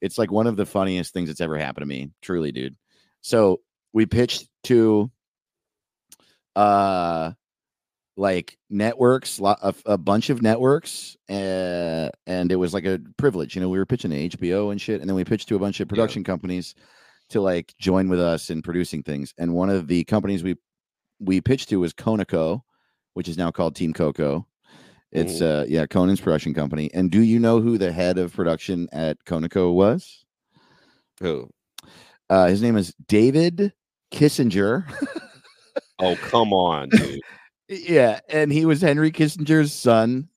It's 0.00 0.18
like 0.18 0.30
one 0.30 0.46
of 0.46 0.56
the 0.56 0.66
funniest 0.66 1.12
things 1.14 1.28
that's 1.28 1.40
ever 1.40 1.56
happened 1.58 1.82
to 1.82 1.86
me 1.86 2.10
truly 2.22 2.52
dude. 2.52 2.76
So 3.22 3.60
we 3.94 4.04
pitched 4.06 4.48
to 4.64 5.10
uh 6.56 7.32
like 8.16 8.56
networks 8.70 9.40
a, 9.40 9.74
a 9.86 9.98
bunch 9.98 10.30
of 10.30 10.40
networks 10.40 11.16
uh, 11.28 12.08
and 12.26 12.52
it 12.52 12.56
was 12.56 12.72
like 12.72 12.84
a 12.84 13.00
privilege 13.16 13.56
you 13.56 13.60
know 13.60 13.68
we 13.68 13.78
were 13.78 13.86
pitching 13.86 14.10
to 14.12 14.28
hbo 14.28 14.70
and 14.70 14.80
shit 14.80 15.00
and 15.00 15.08
then 15.10 15.16
we 15.16 15.24
pitched 15.24 15.48
to 15.48 15.56
a 15.56 15.58
bunch 15.58 15.80
of 15.80 15.88
production 15.88 16.22
companies 16.22 16.74
to 17.30 17.40
like 17.40 17.74
join 17.78 18.08
with 18.08 18.20
us 18.20 18.50
in 18.50 18.62
producing 18.62 19.02
things. 19.02 19.34
And 19.38 19.54
one 19.54 19.70
of 19.70 19.88
the 19.88 20.04
companies 20.04 20.42
we 20.42 20.56
we 21.20 21.40
pitched 21.40 21.68
to 21.70 21.80
was 21.80 21.92
Conaco, 21.92 22.62
which 23.14 23.28
is 23.28 23.38
now 23.38 23.50
called 23.50 23.74
Team 23.74 23.92
Coco. 23.92 24.46
It's 25.12 25.40
uh 25.40 25.64
yeah, 25.68 25.86
Conan's 25.86 26.20
production 26.20 26.54
company. 26.54 26.90
And 26.92 27.10
do 27.10 27.20
you 27.20 27.38
know 27.38 27.60
who 27.60 27.78
the 27.78 27.92
head 27.92 28.18
of 28.18 28.34
production 28.34 28.88
at 28.92 29.24
Conaco 29.24 29.72
was? 29.72 30.24
Who? 31.20 31.48
Uh 32.28 32.46
his 32.46 32.60
name 32.60 32.76
is 32.76 32.92
David 33.06 33.72
Kissinger. 34.12 34.84
Oh, 36.00 36.16
come 36.16 36.52
on, 36.52 36.88
dude. 36.88 37.20
yeah, 37.68 38.18
and 38.28 38.52
he 38.52 38.66
was 38.66 38.80
Henry 38.80 39.12
Kissinger's 39.12 39.72
son 39.72 40.28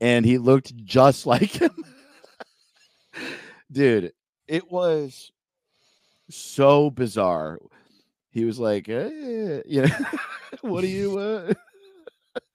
and 0.00 0.24
he 0.24 0.38
looked 0.38 0.76
just 0.76 1.26
like 1.26 1.50
him. 1.50 1.72
Dude, 3.70 4.12
it 4.48 4.70
was 4.70 5.30
so 6.30 6.90
bizarre. 6.90 7.58
He 8.30 8.44
was 8.44 8.58
like, 8.58 8.88
eh, 8.88 9.62
you 9.66 9.82
know, 9.82 9.96
what 10.62 10.82
do 10.82 10.86
you 10.88 11.18
uh 11.18 11.52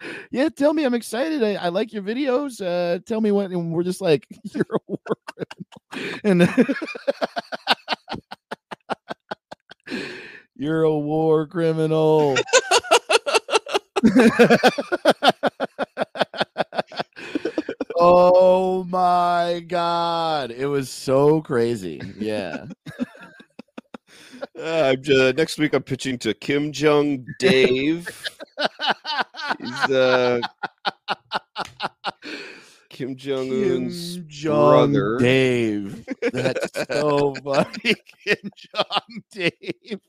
yeah, 0.32 0.50
tell 0.50 0.74
me 0.74 0.84
I'm 0.86 0.94
excited. 0.94 1.44
I, 1.44 1.56
I 1.56 1.70
like 1.70 1.94
your 1.94 2.04
videos. 2.04 2.62
Uh 2.62 3.00
tell 3.06 3.22
me 3.22 3.32
what 3.32 3.52
and 3.52 3.72
we're 3.72 3.84
just 3.84 4.02
like, 4.02 4.26
you're 4.44 4.66
a 4.72 4.80
war 4.88 5.00
criminal. 5.28 6.18
And 6.24 6.66
you're 10.56 10.84
a 10.84 10.98
war 10.98 11.48
criminal. 11.48 12.36
oh 17.98 18.84
my 18.86 19.64
god. 19.68 20.52
It 20.52 20.68
was 20.68 20.90
so 20.90 21.42
crazy. 21.42 22.02
Yeah. 22.18 22.66
I'm 24.86 25.02
ju- 25.02 25.34
next 25.34 25.58
week. 25.58 25.74
I'm 25.74 25.84
pitching 25.84 26.18
to 26.20 26.34
Kim 26.34 26.72
Jong 26.72 27.26
Dave. 27.40 28.08
He's 29.60 29.90
uh, 29.92 30.40
Kim 32.90 33.16
Jong 33.16 33.50
Un's 33.52 34.18
brother. 34.18 35.18
Dave. 35.18 36.06
That's 36.32 36.88
so 36.92 37.34
funny. 37.44 37.96
Kim 38.26 38.52
Jong 38.56 39.24
Dave. 39.32 40.00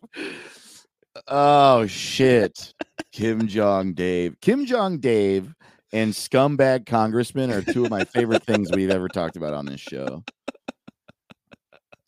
Oh 1.27 1.87
shit. 1.87 2.75
Kim 3.13 3.49
Jong 3.49 3.95
Dave. 3.95 4.37
Kim 4.41 4.67
Jong 4.67 4.99
Dave 4.99 5.55
and 5.93 6.13
scumbag 6.13 6.87
congressman 6.87 7.51
are 7.51 7.63
two 7.63 7.85
of 7.85 7.91
my 7.91 8.05
favorite 8.05 8.45
things 8.45 8.71
we've 8.73 8.91
ever 8.91 9.09
talked 9.09 9.37
about 9.37 9.55
on 9.55 9.67
this 9.67 9.81
show. 9.81 10.23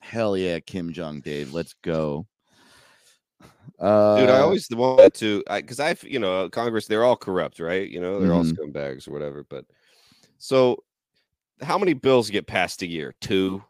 Hell 0.01 0.37
yeah, 0.37 0.61
Kim 0.61 0.93
Jong 0.93 1.21
Dave. 1.21 1.53
Let's 1.53 1.75
go. 1.83 2.27
Uh, 3.79 4.17
Dude, 4.19 4.31
I 4.31 4.41
always 4.41 4.69
wanted 4.71 5.15
to, 5.15 5.45
because 5.49 5.79
I've, 5.79 6.03
you 6.03 6.19
know, 6.19 6.49
Congress, 6.51 6.87
they're 6.87 7.05
all 7.05 7.17
corrupt, 7.17 7.61
right? 7.61 7.89
You 7.89 8.01
know, 8.01 8.21
they're 8.21 8.33
all 8.33 8.43
Mhm. 8.45 8.57
scumbags 8.57 9.07
or 9.07 9.13
whatever. 9.13 9.45
But 9.45 9.65
so, 10.39 10.83
how 11.63 11.79
many 11.79 11.93
bills 11.93 12.31
get 12.31 12.47
passed 12.47 12.83
a 12.83 12.87
year? 12.87 13.15
Two. 13.21 13.63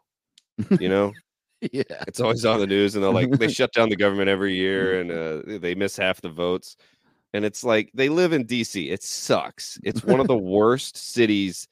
You 0.79 0.89
know, 0.89 1.13
yeah. 1.71 1.83
it's 2.07 2.19
always 2.19 2.43
on 2.45 2.59
the 2.59 2.67
news, 2.67 2.95
and 2.95 3.03
they're 3.03 3.11
like, 3.11 3.29
they 3.31 3.47
shut 3.49 3.71
down 3.73 3.89
the 3.89 3.95
government 3.95 4.29
every 4.29 4.55
year, 4.55 4.99
and 5.01 5.11
uh, 5.11 5.59
they 5.59 5.75
miss 5.75 5.95
half 5.95 6.21
the 6.21 6.29
votes. 6.29 6.75
And 7.33 7.45
it's 7.45 7.63
like 7.63 7.91
they 7.93 8.09
live 8.09 8.33
in 8.33 8.45
DC. 8.45 8.91
It 8.91 9.03
sucks. 9.03 9.79
It's 9.83 10.03
one 10.03 10.19
of 10.19 10.27
the 10.27 10.35
worst 10.37 10.97
cities 10.97 11.67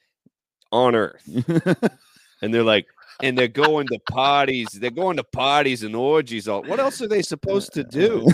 on 0.71 0.93
earth. 0.95 1.23
And 2.43 2.53
they're 2.53 2.63
like, 2.63 2.85
and 3.23 3.37
they're 3.37 3.47
going 3.47 3.87
to 3.87 3.99
parties. 4.11 4.67
They're 4.71 4.91
going 4.91 5.17
to 5.17 5.23
parties 5.23 5.83
and 5.83 5.95
orgies. 5.95 6.47
All 6.47 6.63
what 6.63 6.79
else 6.79 7.01
are 7.01 7.07
they 7.07 7.21
supposed 7.21 7.73
to 7.73 7.83
do? 7.83 8.27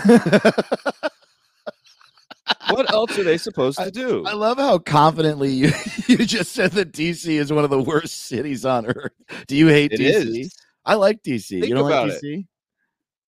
What 2.68 2.90
else 2.92 3.18
are 3.18 3.24
they 3.24 3.38
supposed 3.38 3.78
to 3.78 3.90
do? 3.90 4.24
I 4.26 4.32
love 4.34 4.58
how 4.58 4.78
confidently 4.78 5.50
you, 5.50 5.70
you 6.08 6.18
just 6.18 6.52
said 6.52 6.72
that 6.72 6.92
DC 6.92 7.26
is 7.26 7.52
one 7.52 7.64
of 7.64 7.70
the 7.70 7.80
worst 7.82 8.22
cities 8.26 8.64
on 8.64 8.86
earth. 8.86 9.12
Do 9.46 9.56
you 9.56 9.68
hate 9.68 9.92
It 9.92 10.00
DC? 10.00 10.40
is. 10.40 10.54
I 10.84 10.94
like 10.94 11.22
DC. 11.22 11.48
Think 11.48 11.66
you 11.66 11.74
don't 11.74 11.86
about 11.86 12.08
like 12.08 12.22
it. 12.22 12.44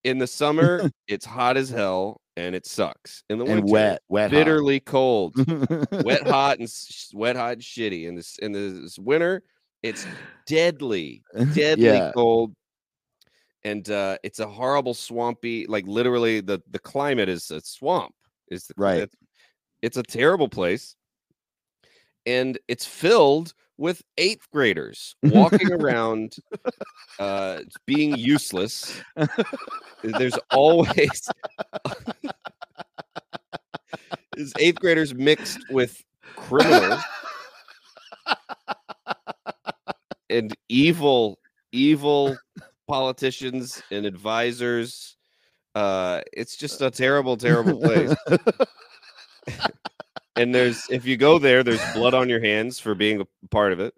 In 0.05 0.19
the 0.19 0.27
summer, 0.27 0.91
it's 1.09 1.25
hot 1.25 1.57
as 1.57 1.71
hell 1.71 2.21
and 2.37 2.55
it 2.55 2.67
sucks. 2.67 3.25
In 3.31 3.39
the 3.39 3.45
And 3.47 3.55
winter, 3.63 3.73
wet, 3.73 4.03
wet, 4.09 4.31
hot. 4.31 4.37
bitterly 4.37 4.81
cold, 4.81 5.35
wet, 6.05 6.27
hot, 6.29 6.59
and 6.59 6.69
wet, 7.15 7.37
hot, 7.37 7.53
and 7.55 7.63
shitty. 7.63 8.07
In 8.07 8.15
this 8.15 8.39
in 8.39 8.53
this 8.53 8.99
winter, 8.99 9.43
it's 9.87 10.07
deadly, 10.47 11.23
deadly 11.55 11.85
Yeah. 11.85 12.13
cold, 12.13 12.55
and 13.65 13.89
uh, 13.91 14.19
it's 14.23 14.41
a 14.41 14.47
horrible 14.47 14.95
swampy. 14.95 15.67
Like 15.67 15.87
literally, 15.87 16.41
the 16.41 16.61
the 16.71 16.79
climate 16.79 17.29
is 17.29 17.51
a 17.51 17.61
swamp. 17.61 18.15
Is 18.51 18.67
the 18.67 18.75
Right. 18.77 19.03
It's, 19.03 19.15
it's 19.83 19.97
a 19.97 20.03
terrible 20.03 20.49
place, 20.49 20.97
and 22.25 22.59
it's 22.69 22.87
filled 22.87 23.53
with 23.79 24.03
eighth 24.17 24.49
graders 24.51 25.17
walking 25.23 25.71
around, 25.71 26.37
uh, 27.19 27.61
being 27.87 28.17
useless. 28.17 29.03
There's 30.03 30.39
always 30.51 31.29
is 34.37 34.53
eighth 34.59 34.81
graders 34.81 35.15
mixed 35.15 35.59
with 35.71 36.03
criminals 36.37 37.03
and 40.31 40.55
evil, 40.69 41.39
evil 41.73 42.37
politicians 42.87 43.83
and 43.91 44.07
advisors. 44.07 45.17
Uh, 45.75 46.23
it's 46.33 46.57
just 46.57 46.81
a 46.81 46.91
terrible, 46.91 47.37
terrible 47.37 47.81
place. 47.81 48.17
and 50.37 50.55
there's 50.55 50.87
if 50.91 51.05
you 51.05 51.17
go 51.17 51.39
there, 51.39 51.63
there's 51.63 51.83
blood 51.95 52.15
on 52.15 52.29
your 52.29 52.41
hands 52.41 52.79
for 52.79 52.95
being 52.95 53.21
a 53.21 53.27
part 53.49 53.73
of 53.73 53.81
it. 53.81 53.95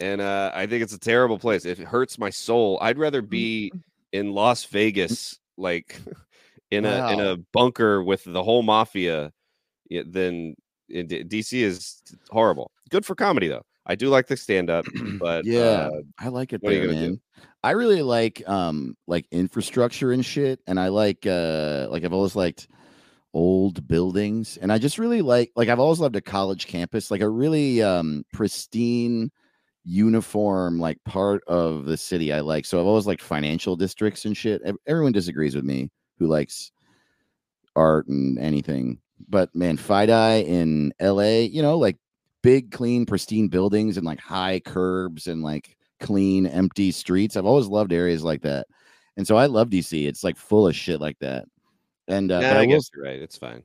And 0.00 0.20
uh, 0.20 0.50
I 0.54 0.66
think 0.66 0.82
it's 0.82 0.94
a 0.94 0.98
terrible 0.98 1.38
place. 1.38 1.64
If 1.64 1.78
it 1.78 1.86
hurts 1.86 2.18
my 2.18 2.30
soul, 2.30 2.78
I'd 2.80 2.98
rather 2.98 3.22
be 3.22 3.72
in 4.12 4.32
Las 4.32 4.64
Vegas, 4.64 5.38
like 5.56 6.00
in 6.70 6.86
a 6.86 7.12
in 7.12 7.20
a 7.20 7.36
bunker 7.52 8.02
with 8.02 8.24
the 8.24 8.42
whole 8.42 8.62
mafia, 8.62 9.32
than 9.90 10.54
DC 10.90 11.52
is 11.52 12.02
horrible. 12.30 12.70
Good 12.88 13.04
for 13.04 13.14
comedy 13.14 13.48
though. 13.48 13.64
I 13.86 13.94
do 13.94 14.08
like 14.08 14.26
the 14.26 14.36
stand 14.36 14.70
up, 14.70 14.84
but 15.20 15.44
yeah, 15.44 15.60
uh, 15.60 16.00
I 16.18 16.28
like 16.28 16.52
it 16.52 16.62
what 16.62 16.72
are 16.72 16.76
you 16.76 16.88
gonna 16.88 17.08
do? 17.08 17.20
I 17.62 17.72
really 17.72 18.02
like 18.02 18.42
um 18.48 18.96
like 19.06 19.26
infrastructure 19.30 20.12
and 20.12 20.24
shit, 20.24 20.60
and 20.66 20.78
I 20.78 20.88
like 20.88 21.26
uh 21.26 21.88
like 21.90 22.04
I've 22.04 22.12
always 22.12 22.36
liked 22.36 22.68
old 23.32 23.86
buildings, 23.86 24.56
and 24.56 24.72
I 24.72 24.78
just 24.78 24.98
really 24.98 25.22
like 25.22 25.52
like 25.56 25.68
I've 25.68 25.80
always 25.80 26.00
loved 26.00 26.16
a 26.16 26.20
college 26.20 26.66
campus, 26.66 27.10
like 27.10 27.20
a 27.20 27.28
really 27.28 27.82
um 27.82 28.24
pristine 28.32 29.30
uniform 29.84 30.78
like 30.78 31.02
part 31.04 31.42
of 31.46 31.86
the 31.86 31.96
city 31.96 32.32
I 32.32 32.40
like. 32.40 32.66
So 32.66 32.78
I've 32.78 32.86
always 32.86 33.06
liked 33.06 33.22
financial 33.22 33.76
districts 33.76 34.24
and 34.24 34.36
shit. 34.36 34.62
Everyone 34.86 35.12
disagrees 35.12 35.54
with 35.54 35.64
me 35.64 35.90
who 36.18 36.26
likes 36.26 36.70
art 37.76 38.06
and 38.08 38.38
anything. 38.38 38.98
But 39.28 39.54
man, 39.54 39.76
FiDi 39.76 40.44
in 40.44 40.92
LA, 41.00 41.40
you 41.50 41.62
know, 41.62 41.78
like 41.78 41.96
big, 42.42 42.70
clean, 42.70 43.06
pristine 43.06 43.48
buildings 43.48 43.96
and 43.96 44.06
like 44.06 44.20
high 44.20 44.60
curbs 44.60 45.26
and 45.26 45.42
like 45.42 45.76
clean, 46.00 46.46
empty 46.46 46.90
streets. 46.90 47.36
I've 47.36 47.46
always 47.46 47.66
loved 47.66 47.92
areas 47.92 48.22
like 48.24 48.42
that. 48.42 48.66
And 49.16 49.26
so 49.26 49.36
I 49.36 49.46
love 49.46 49.68
DC. 49.68 50.06
It's 50.06 50.24
like 50.24 50.36
full 50.36 50.66
of 50.66 50.74
shit 50.74 51.00
like 51.00 51.18
that. 51.18 51.44
And 52.08 52.32
uh, 52.32 52.40
nah, 52.40 52.46
I, 52.48 52.50
I 52.50 52.60
will 52.60 52.66
guess 52.68 52.90
you're 52.94 53.04
right. 53.04 53.20
It's 53.20 53.36
fine. 53.36 53.62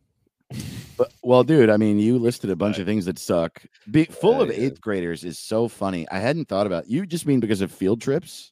but, 0.98 1.14
well, 1.24 1.44
dude, 1.44 1.70
I 1.70 1.78
mean, 1.78 1.98
you 2.00 2.18
listed 2.20 2.50
a 2.50 2.56
bunch 2.56 2.78
of 2.78 2.86
things 2.86 3.06
that 3.06 3.18
suck. 3.18 3.64
Be 3.92 4.06
full 4.06 4.42
Uh, 4.42 4.44
of 4.44 4.50
yeah. 4.50 4.66
eighth 4.66 4.82
graders 4.82 5.24
is 5.24 5.40
so 5.40 5.68
funny. 5.68 6.08
I 6.12 6.20
hadn't 6.20 6.48
thought 6.50 6.68
about 6.68 6.88
you. 6.90 7.06
Just 7.06 7.26
mean 7.26 7.40
because 7.40 7.62
of 7.62 7.72
field 7.72 8.02
trips? 8.02 8.52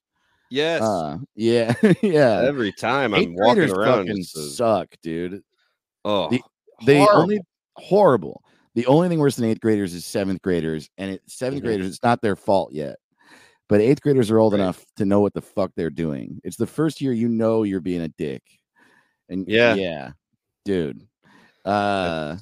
Yes. 0.50 0.82
Uh, 0.82 1.18
yeah, 1.36 1.74
yeah. 2.02 2.44
Every 2.46 2.72
time 2.72 3.14
I'm 3.14 3.34
walking 3.36 3.70
around, 3.72 4.08
fucking 4.08 4.22
a- 4.22 4.24
suck, 4.24 4.88
dude. 5.02 5.44
oh, 6.06 6.30
the- 6.30 6.42
The 6.86 6.98
horrible. 7.00 7.22
only 7.22 7.40
horrible. 7.76 8.44
The 8.76 8.86
only 8.88 9.08
thing 9.10 9.20
worse 9.20 9.36
than 9.36 9.46
eighth 9.46 9.62
graders 9.62 9.94
is 9.94 10.06
seventh 10.06 10.42
graders, 10.42 10.90
and 10.98 11.12
it 11.12 11.22
7th 11.28 11.62
Mhm. 11.62 11.66
graders. 11.66 11.88
It's 11.88 12.04
not 12.04 12.22
their 12.22 12.36
fault 12.36 12.74
yet, 12.74 12.98
but 13.70 13.82
eighth 13.82 14.02
graders 14.02 14.32
are 14.32 14.40
old 14.40 14.54
Right. 14.54 14.60
enough 14.62 14.84
to 14.98 15.06
know 15.06 15.20
what 15.20 15.34
the 15.34 15.42
fuck 15.42 15.72
they're 15.76 15.90
doing. 15.92 16.42
It's 16.44 16.58
the 16.58 16.66
first 16.68 17.00
year 17.02 17.14
you 17.14 17.28
know 17.30 17.64
you're 17.64 17.80
being 17.82 18.02
a 18.02 18.08
dick, 18.10 18.44
and 19.30 19.48
Yeah. 19.48 19.76
yeah, 19.76 20.12
dude. 20.66 21.08
Uh, 21.66 22.38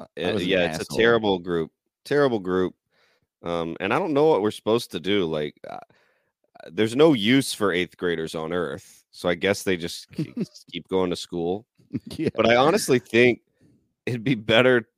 Uh, 0.00 0.06
an 0.16 0.38
yeah, 0.38 0.64
it's 0.66 0.80
asshole. 0.80 0.96
a 0.96 1.00
terrible 1.00 1.38
group. 1.40 1.70
Terrible 2.04 2.38
group. 2.38 2.74
Um, 3.42 3.76
and 3.80 3.92
I 3.92 3.98
don't 3.98 4.12
know 4.14 4.26
what 4.26 4.42
we're 4.42 4.50
supposed 4.52 4.92
to 4.92 5.00
do. 5.00 5.24
Like, 5.26 5.54
uh, 5.68 5.78
there's 6.70 6.94
no 6.96 7.12
use 7.14 7.52
for 7.52 7.72
eighth 7.72 7.96
graders 7.96 8.34
on 8.34 8.52
Earth, 8.52 9.04
so 9.10 9.28
I 9.28 9.34
guess 9.34 9.62
they 9.64 9.76
just 9.76 10.08
keep, 10.12 10.36
keep 10.72 10.88
going 10.88 11.10
to 11.10 11.16
school. 11.16 11.66
yeah. 12.16 12.30
But 12.34 12.48
I 12.48 12.56
honestly 12.56 12.98
think 13.00 13.40
it'd 14.06 14.24
be 14.24 14.34
better 14.36 14.88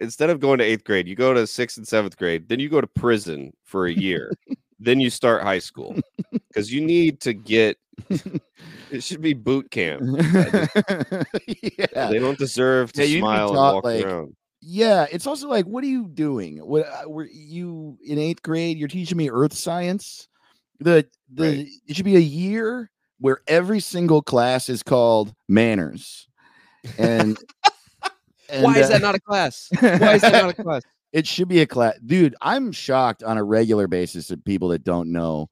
instead 0.00 0.30
of 0.30 0.40
going 0.40 0.58
to 0.58 0.64
eighth 0.64 0.84
grade, 0.84 1.08
you 1.08 1.14
go 1.14 1.32
to 1.32 1.46
sixth 1.46 1.76
and 1.76 1.86
seventh 1.86 2.16
grade, 2.16 2.48
then 2.48 2.60
you 2.60 2.68
go 2.68 2.80
to 2.80 2.86
prison 2.86 3.52
for 3.64 3.86
a 3.86 3.92
year, 3.92 4.32
then 4.80 5.00
you 5.00 5.10
start 5.10 5.42
high 5.42 5.58
school 5.58 5.96
because 6.48 6.72
you 6.72 6.80
need 6.80 7.20
to 7.20 7.32
get. 7.32 7.78
It 8.90 9.02
should 9.02 9.20
be 9.20 9.34
boot 9.34 9.70
camp. 9.70 10.02
yeah. 11.46 12.08
They 12.08 12.18
don't 12.18 12.38
deserve 12.38 12.92
to 12.92 13.06
Yeah, 13.06 13.20
smile 13.20 13.48
and 13.48 13.56
walk 13.56 13.84
like, 13.84 14.04
around. 14.04 14.36
Yeah, 14.60 15.06
it's 15.10 15.26
also 15.26 15.48
like, 15.48 15.66
what 15.66 15.84
are 15.84 15.88
you 15.88 16.08
doing? 16.08 16.58
What 16.58 16.86
uh, 16.86 17.08
were 17.08 17.26
you 17.26 17.98
in 18.04 18.18
eighth 18.18 18.42
grade? 18.42 18.78
You're 18.78 18.88
teaching 18.88 19.18
me 19.18 19.30
earth 19.30 19.52
science. 19.52 20.28
The 20.80 21.06
the 21.32 21.48
Right. 21.48 21.68
it 21.86 21.96
should 21.96 22.04
be 22.04 22.16
a 22.16 22.20
year 22.20 22.90
where 23.18 23.40
every 23.46 23.80
single 23.80 24.22
class 24.22 24.68
is 24.68 24.82
called 24.82 25.34
manners, 25.48 26.28
and, 26.98 27.38
Why 28.60 28.78
is 28.78 28.86
uh, 28.86 28.94
that 28.94 29.02
not 29.02 29.14
a 29.14 29.20
class? 29.20 29.68
Why 29.80 30.14
is 30.14 30.22
that 30.22 30.32
not 30.32 30.58
a 30.58 30.62
class? 30.62 30.82
It 31.12 31.26
should 31.26 31.48
be 31.48 31.60
a 31.60 31.66
class, 31.66 31.94
dude. 32.04 32.34
I'm 32.40 32.72
shocked 32.72 33.22
on 33.22 33.38
a 33.38 33.44
regular 33.44 33.86
basis 33.86 34.30
at 34.30 34.44
people 34.44 34.68
that 34.68 34.82
don't 34.84 35.12
know 35.12 35.48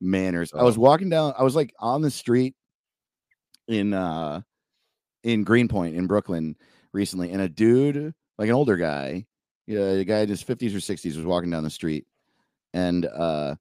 manners. 0.00 0.52
I 0.54 0.62
was 0.62 0.76
Oh. 0.76 0.80
walking 0.80 1.08
down. 1.08 1.32
I 1.38 1.42
was 1.42 1.56
like 1.56 1.72
on 1.78 2.02
the 2.02 2.10
street 2.10 2.54
in 3.68 3.92
uh 3.94 4.40
in 5.24 5.42
Greenpoint 5.44 5.96
in 5.96 6.06
Brooklyn 6.06 6.56
recently, 6.92 7.32
and 7.32 7.40
a 7.42 7.48
dude, 7.48 8.14
like 8.38 8.48
an 8.48 8.54
older 8.54 8.76
guy, 8.76 9.26
yeah, 9.66 9.80
a 9.80 10.04
guy 10.04 10.20
in 10.20 10.28
his 10.28 10.44
50s 10.44 10.74
or 10.74 10.78
60s, 10.78 11.16
was 11.16 11.24
walking 11.26 11.50
down 11.50 11.64
the 11.64 11.70
street, 11.70 12.06
and 12.74 13.06
uh 13.06 13.56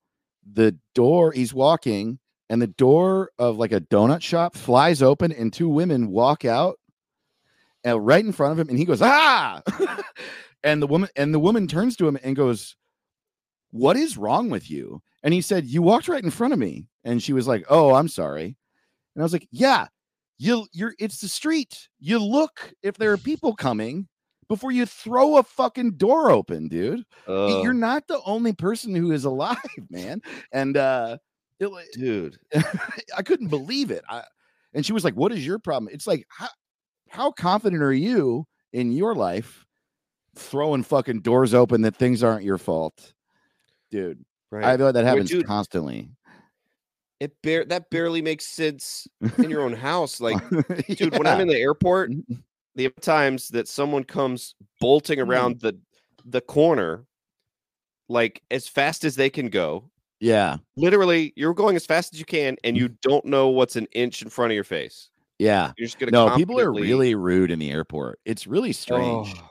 the 0.54 0.78
door 0.94 1.32
he's 1.32 1.54
walking, 1.54 2.20
and 2.50 2.62
the 2.62 2.68
door 2.68 3.32
of 3.40 3.58
like 3.58 3.72
a 3.72 3.82
donut 3.82 4.22
shop 4.22 4.56
flies 4.56 5.02
open, 5.02 5.32
and 5.32 5.52
two 5.54 5.70
women 5.70 6.10
walk 6.10 6.46
out, 6.46 6.78
uh, 7.86 8.00
right 8.00 8.24
in 8.24 8.32
front 8.32 8.54
of 8.54 8.60
him, 8.60 8.70
and 8.70 8.78
he 8.78 8.86
goes 8.86 9.02
ah, 9.02 9.62
and 10.64 10.82
the 10.82 10.88
woman 10.88 11.10
and 11.16 11.34
the 11.34 11.40
woman 11.40 11.68
turns 11.68 11.96
to 11.98 12.08
him 12.08 12.18
and 12.24 12.36
goes, 12.36 12.76
"What 13.72 13.98
is 13.98 14.18
wrong 14.18 14.50
with 14.50 14.70
you?" 14.70 15.02
And 15.24 15.34
he 15.34 15.42
said, 15.42 15.66
"You 15.66 15.82
walked 15.82 16.08
right 16.08 16.24
in 16.24 16.32
front 16.32 16.54
of 16.54 16.60
me," 16.60 16.88
and 17.04 17.22
she 17.22 17.34
was 17.34 17.48
like, 17.48 17.66
"Oh, 17.70 17.94
I'm 17.94 18.08
sorry," 18.08 18.46
and 19.16 19.22
I 19.22 19.24
was 19.24 19.34
like, 19.34 19.48
"Yeah." 19.52 19.88
You, 20.38 20.68
you're. 20.74 20.94
It's 21.00 21.22
the 21.22 21.30
street. 21.30 21.88
You 21.98 22.20
look 22.20 22.74
if 22.84 22.98
there 22.98 23.14
are 23.14 23.18
people 23.18 23.56
coming 23.56 24.10
before 24.48 24.72
you 24.72 24.86
throw 24.86 25.38
a 25.38 25.44
fucking 25.44 25.92
door 25.92 26.30
open, 26.30 26.68
dude. 26.68 27.06
Uh, 27.28 27.62
You're 27.64 27.74
not 27.74 28.08
the 28.08 28.20
only 28.26 28.54
person 28.54 28.94
who 28.94 29.12
is 29.12 29.26
alive, 29.26 29.58
man. 29.90 30.22
And 30.52 30.78
uh, 30.78 31.18
it, 31.60 31.72
dude. 31.94 32.38
I 33.18 33.24
couldn't 33.24 33.48
believe 33.48 33.92
it. 33.92 34.04
I, 34.10 34.24
and 34.74 34.86
she 34.86 34.94
was 34.94 35.04
like, 35.04 35.16
"What 35.16 35.32
is 35.32 35.46
your 35.46 35.60
problem?" 35.60 35.90
It's 35.94 36.08
like, 36.08 36.28
how, 36.30 36.50
how 37.10 37.32
confident 37.32 37.82
are 37.82 37.94
you 37.94 38.46
in 38.74 38.92
your 38.92 39.16
life, 39.16 39.66
throwing 40.36 40.84
fucking 40.84 41.22
doors 41.22 41.54
open 41.54 41.82
that 41.84 41.96
things 41.96 42.24
aren't 42.24 42.44
your 42.44 42.58
fault, 42.58 43.14
dude? 43.92 44.24
Right. 44.52 44.66
I 44.66 44.78
feel 44.78 44.86
like 44.88 44.94
that 44.96 45.04
Wait, 45.06 45.10
happens 45.10 45.30
dude, 45.30 45.46
constantly. 45.48 46.10
it 47.20 47.34
bare 47.42 47.66
that 47.66 47.90
barely 47.90 48.22
makes 48.22 48.46
sense 48.46 49.08
in 49.38 49.50
your 49.50 49.62
own 49.62 49.74
house. 49.90 50.20
Like, 50.22 50.42
dude, 50.88 51.18
when 51.18 51.28
I'm 51.28 51.42
in 51.42 51.48
the 51.48 51.58
airport, 51.60 52.12
the 52.76 52.90
times 53.02 53.50
that 53.50 53.68
someone 53.68 54.04
comes 54.04 54.56
bolting 54.82 55.20
Mm. 55.20 55.28
around 55.28 55.60
the 55.62 55.78
the 56.26 56.42
corner, 56.42 57.06
like 58.10 58.42
as 58.52 58.68
fast 58.68 59.04
as 59.06 59.16
they 59.16 59.30
can 59.30 59.50
go. 59.50 59.90
yeah, 60.20 60.58
Literally, 60.76 61.34
you're 61.36 61.54
going 61.54 61.76
as 61.76 61.86
fast 61.86 62.14
as 62.14 62.20
you 62.20 62.26
can, 62.26 62.58
and 62.64 62.76
you 62.78 62.90
don't 63.02 63.26
know 63.26 63.50
what's 63.50 63.76
an 63.76 63.88
inch 63.94 64.22
in 64.22 64.30
front 64.30 64.52
of 64.52 64.56
your 64.56 64.64
face. 64.64 65.10
Yeah. 65.40 65.72
You're 65.78 65.88
just 65.88 66.00
gonna 66.00 66.12
No, 66.12 66.36
people 66.36 66.60
are 66.60 66.72
really 66.72 67.16
rude 67.16 67.52
in 67.52 67.60
the 67.60 67.72
airport. 67.72 68.20
It's 68.26 68.48
really 68.48 68.72
strange. 68.72 69.34
Oh, 69.38 69.50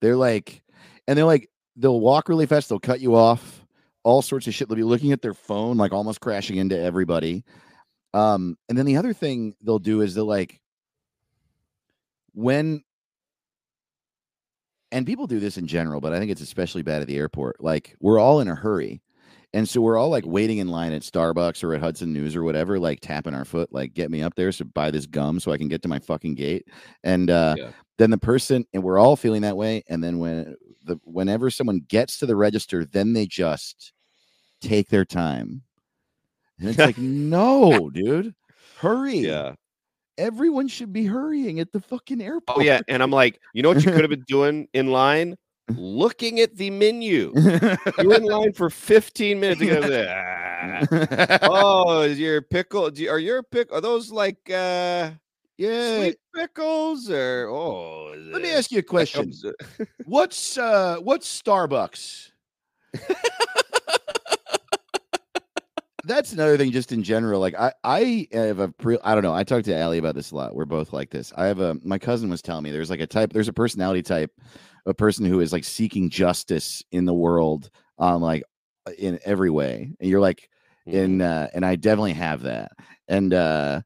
They're 0.00 0.16
like, 0.16 0.62
and 1.06 1.16
they're 1.16 1.24
like, 1.24 1.50
they'll 1.76 2.00
walk 2.00 2.28
really 2.28 2.46
fast. 2.46 2.68
They'll 2.68 2.78
cut 2.78 3.00
you 3.00 3.14
off. 3.14 3.64
All 4.02 4.22
sorts 4.22 4.46
of 4.46 4.54
shit. 4.54 4.68
They'll 4.68 4.76
be 4.76 4.82
looking 4.84 5.12
at 5.12 5.20
their 5.20 5.34
phone, 5.34 5.76
like 5.76 5.92
almost 5.92 6.20
crashing 6.20 6.56
into 6.56 6.78
everybody. 6.78 7.44
Um, 8.14 8.56
and 8.68 8.78
then 8.78 8.86
the 8.86 8.96
other 8.96 9.12
thing 9.12 9.54
they'll 9.62 9.78
do 9.78 10.00
is 10.00 10.14
they'll 10.14 10.24
like, 10.24 10.60
when 12.32 12.82
and 14.92 15.06
people 15.06 15.26
do 15.26 15.40
this 15.40 15.58
in 15.58 15.66
general, 15.66 16.00
but 16.00 16.12
I 16.12 16.18
think 16.18 16.30
it's 16.30 16.40
especially 16.40 16.82
bad 16.82 17.02
at 17.02 17.08
the 17.08 17.16
airport. 17.16 17.62
Like 17.62 17.96
we're 18.00 18.18
all 18.18 18.40
in 18.40 18.48
a 18.48 18.54
hurry. 18.54 19.02
And 19.56 19.66
so 19.66 19.80
we're 19.80 19.96
all 19.96 20.10
like 20.10 20.26
waiting 20.26 20.58
in 20.58 20.68
line 20.68 20.92
at 20.92 21.00
Starbucks 21.00 21.64
or 21.64 21.72
at 21.72 21.80
Hudson 21.80 22.12
News 22.12 22.36
or 22.36 22.42
whatever, 22.42 22.78
like 22.78 23.00
tapping 23.00 23.32
our 23.32 23.46
foot, 23.46 23.72
like 23.72 23.94
get 23.94 24.10
me 24.10 24.20
up 24.20 24.34
there 24.34 24.52
so 24.52 24.66
buy 24.66 24.90
this 24.90 25.06
gum 25.06 25.40
so 25.40 25.50
I 25.50 25.56
can 25.56 25.68
get 25.68 25.80
to 25.82 25.88
my 25.88 25.98
fucking 25.98 26.34
gate. 26.34 26.68
And 27.02 27.30
uh 27.30 27.54
Yeah. 27.56 27.70
then 27.96 28.10
the 28.10 28.18
person 28.18 28.66
and 28.74 28.82
we're 28.82 28.98
all 28.98 29.16
feeling 29.16 29.40
that 29.42 29.56
way. 29.56 29.82
And 29.88 30.04
then 30.04 30.18
when 30.18 30.56
the 30.84 31.00
whenever 31.04 31.48
someone 31.50 31.80
gets 31.88 32.18
to 32.18 32.26
the 32.26 32.36
register, 32.36 32.84
then 32.84 33.14
they 33.14 33.24
just 33.26 33.94
take 34.60 34.90
their 34.90 35.06
time. 35.06 35.62
And 36.60 36.68
it's 36.68 36.78
like, 36.78 36.98
no, 36.98 37.88
dude, 37.88 38.34
hurry. 38.78 39.20
Yeah. 39.20 39.54
Everyone 40.18 40.68
should 40.68 40.92
be 40.92 41.06
hurrying 41.06 41.60
at 41.60 41.72
the 41.72 41.80
fucking 41.80 42.20
airport. 42.20 42.58
Oh 42.58 42.60
yeah, 42.60 42.80
and 42.88 43.02
I'm 43.02 43.10
like, 43.10 43.40
you 43.54 43.62
know 43.62 43.70
what 43.70 43.84
you 43.84 43.90
could 43.90 44.00
have 44.02 44.10
been 44.10 44.24
doing 44.28 44.68
in 44.74 44.88
line? 44.88 45.36
Looking 45.68 46.40
at 46.40 46.56
the 46.56 46.70
menu. 46.70 47.32
You're 47.98 48.14
in 48.14 48.24
line 48.24 48.52
for 48.52 48.70
15 48.70 49.40
minutes. 49.40 49.60
to 49.60 49.66
get 49.66 49.82
there. 49.82 50.36
Ah. 50.88 51.38
oh, 51.42 52.00
is 52.02 52.18
your 52.18 52.40
pickle? 52.40 52.90
Do 52.90 53.02
you, 53.02 53.10
are 53.10 53.18
your 53.18 53.42
pick? 53.42 53.72
Are 53.72 53.80
those 53.80 54.12
like 54.12 54.38
uh 54.48 55.10
yeah. 55.58 55.98
sweet 55.98 56.18
pickles 56.34 57.10
or 57.10 57.48
oh? 57.50 58.14
Let 58.16 58.42
me 58.42 58.50
ask 58.50 58.70
you 58.70 58.78
a 58.78 58.82
question. 58.82 59.32
What's 60.04 60.56
uh 60.56 60.98
what's 61.02 61.42
Starbucks? 61.42 62.30
That's 66.04 66.32
another 66.32 66.56
thing 66.56 66.70
just 66.70 66.92
in 66.92 67.02
general. 67.02 67.40
Like 67.40 67.56
I 67.56 67.72
I 67.82 68.28
have 68.32 68.60
a 68.60 68.68
pre 68.68 68.98
I 69.02 69.14
don't 69.14 69.24
know. 69.24 69.34
I 69.34 69.42
talked 69.42 69.64
to 69.64 69.76
Allie 69.76 69.98
about 69.98 70.14
this 70.14 70.30
a 70.30 70.36
lot. 70.36 70.54
We're 70.54 70.64
both 70.64 70.92
like 70.92 71.10
this. 71.10 71.32
I 71.36 71.46
have 71.46 71.58
a 71.58 71.76
my 71.82 71.98
cousin 71.98 72.30
was 72.30 72.42
telling 72.42 72.62
me 72.62 72.70
there's 72.70 72.90
like 72.90 73.00
a 73.00 73.06
type 73.08 73.32
there's 73.32 73.48
a 73.48 73.52
personality 73.52 74.02
type, 74.02 74.30
a 74.86 74.94
person 74.94 75.26
who 75.26 75.40
is 75.40 75.52
like 75.52 75.64
seeking 75.64 76.08
justice 76.08 76.82
in 76.92 77.04
the 77.04 77.14
world 77.14 77.70
um 77.98 78.22
like 78.22 78.44
in 78.98 79.18
every 79.24 79.50
way. 79.50 79.92
And 80.00 80.08
you're 80.10 80.20
like 80.20 80.48
Mhm. 80.86 81.04
and 81.04 81.22
uh 81.22 81.48
and 81.54 81.66
I 81.66 81.76
definitely 81.76 82.12
have 82.14 82.42
that. 82.42 82.72
And 83.08 83.34
uh 83.34 83.82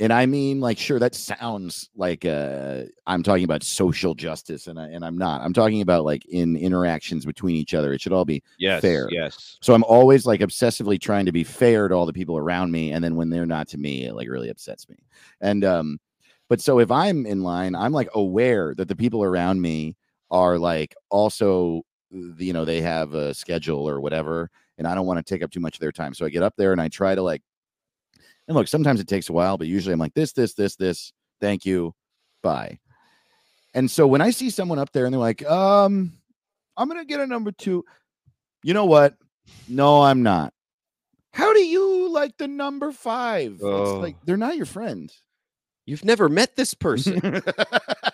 and 0.00 0.12
I 0.12 0.26
mean 0.26 0.60
like 0.60 0.76
sure 0.76 0.98
that 0.98 1.14
sounds 1.14 1.88
like 1.94 2.24
uh 2.24 2.82
I'm 3.06 3.22
talking 3.22 3.44
about 3.44 3.62
social 3.62 4.14
justice 4.16 4.66
and 4.66 4.78
I 4.80 4.88
and 4.88 5.04
I'm 5.04 5.16
not. 5.16 5.42
I'm 5.42 5.52
talking 5.52 5.82
about 5.82 6.04
like 6.04 6.26
in 6.26 6.56
interactions 6.56 7.24
between 7.24 7.54
each 7.54 7.74
other. 7.74 7.92
It 7.92 8.00
should 8.00 8.12
all 8.12 8.24
be 8.24 8.42
yes, 8.58 8.82
fair. 8.82 9.06
yes. 9.12 9.56
so 9.62 9.72
I'm 9.74 9.84
always 9.84 10.26
like 10.26 10.40
obsessively 10.40 11.00
trying 11.00 11.26
to 11.26 11.32
be 11.32 11.44
fair 11.44 11.86
to 11.86 11.94
all 11.94 12.06
the 12.06 12.12
people 12.12 12.36
around 12.36 12.72
me 12.72 12.90
and 12.90 13.04
then 13.04 13.14
when 13.14 13.30
they're 13.30 13.46
not 13.46 13.68
to 13.68 13.78
me 13.78 14.06
it 14.06 14.14
like 14.14 14.28
really 14.28 14.50
upsets 14.50 14.88
me. 14.88 14.96
And 15.40 15.64
um 15.64 16.00
but 16.48 16.60
so 16.60 16.80
if 16.80 16.90
I'm 16.90 17.24
in 17.24 17.42
line, 17.44 17.76
I'm 17.76 17.92
like 17.92 18.08
aware 18.14 18.74
that 18.74 18.88
the 18.88 18.96
people 18.96 19.22
around 19.22 19.62
me 19.62 19.96
are 20.30 20.58
like 20.58 20.94
also 21.10 21.82
you 22.10 22.52
know 22.52 22.64
they 22.64 22.80
have 22.80 23.14
a 23.14 23.34
schedule 23.34 23.88
or 23.88 24.00
whatever 24.00 24.50
and 24.78 24.86
I 24.86 24.94
don't 24.94 25.06
want 25.06 25.24
to 25.24 25.34
take 25.34 25.42
up 25.42 25.50
too 25.50 25.60
much 25.60 25.76
of 25.76 25.80
their 25.80 25.92
time. 25.92 26.14
So 26.14 26.26
I 26.26 26.28
get 26.30 26.42
up 26.42 26.54
there 26.56 26.72
and 26.72 26.80
I 26.80 26.88
try 26.88 27.14
to 27.14 27.22
like 27.22 27.42
and 28.46 28.56
look, 28.56 28.68
sometimes 28.68 29.00
it 29.00 29.08
takes 29.08 29.28
a 29.28 29.32
while, 29.32 29.56
but 29.56 29.66
usually 29.66 29.92
I'm 29.92 29.98
like 29.98 30.14
this 30.14 30.32
this 30.32 30.54
this 30.54 30.76
this, 30.76 31.12
thank 31.40 31.64
you. 31.64 31.94
Bye. 32.42 32.78
And 33.74 33.90
so 33.90 34.06
when 34.06 34.20
I 34.20 34.30
see 34.30 34.50
someone 34.50 34.78
up 34.78 34.92
there 34.92 35.04
and 35.06 35.12
they're 35.14 35.20
like, 35.20 35.44
um 35.46 36.12
I'm 36.76 36.88
going 36.88 37.00
to 37.00 37.06
get 37.06 37.20
a 37.20 37.26
number 37.26 37.52
2. 37.52 37.84
You 38.64 38.74
know 38.74 38.84
what? 38.86 39.14
No, 39.68 40.02
I'm 40.02 40.24
not. 40.24 40.52
How 41.32 41.52
do 41.52 41.60
you 41.60 42.08
like 42.10 42.36
the 42.36 42.48
number 42.48 42.90
5? 42.90 43.52
It's 43.52 43.62
like 43.62 44.16
Oh. 44.16 44.22
they're 44.24 44.36
not 44.36 44.56
your 44.56 44.66
friend. 44.66 45.12
You've 45.86 46.04
never 46.04 46.28
met 46.28 46.56
this 46.56 46.74
person. 46.74 47.20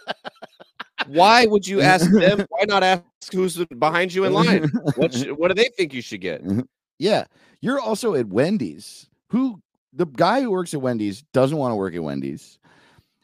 Why 1.14 1.46
would 1.46 1.66
you 1.66 1.80
ask 1.80 2.10
them? 2.10 2.46
Why 2.48 2.64
not 2.66 2.82
ask 2.82 3.04
who's 3.32 3.56
behind 3.78 4.12
you 4.14 4.24
in 4.24 4.32
line? 4.32 4.68
What 4.96 5.14
sh- 5.14 5.26
what 5.36 5.48
do 5.48 5.54
they 5.54 5.68
think 5.76 5.92
you 5.92 6.02
should 6.02 6.20
get? 6.20 6.42
Mm-hmm. 6.44 6.60
Yeah. 6.98 7.24
You're 7.60 7.80
also 7.80 8.14
at 8.14 8.28
Wendy's. 8.28 9.08
Who 9.28 9.60
the 9.92 10.06
guy 10.06 10.40
who 10.42 10.50
works 10.50 10.72
at 10.74 10.80
Wendy's 10.80 11.22
doesn't 11.32 11.56
want 11.56 11.72
to 11.72 11.76
work 11.76 11.94
at 11.94 12.02
Wendy's. 12.02 12.58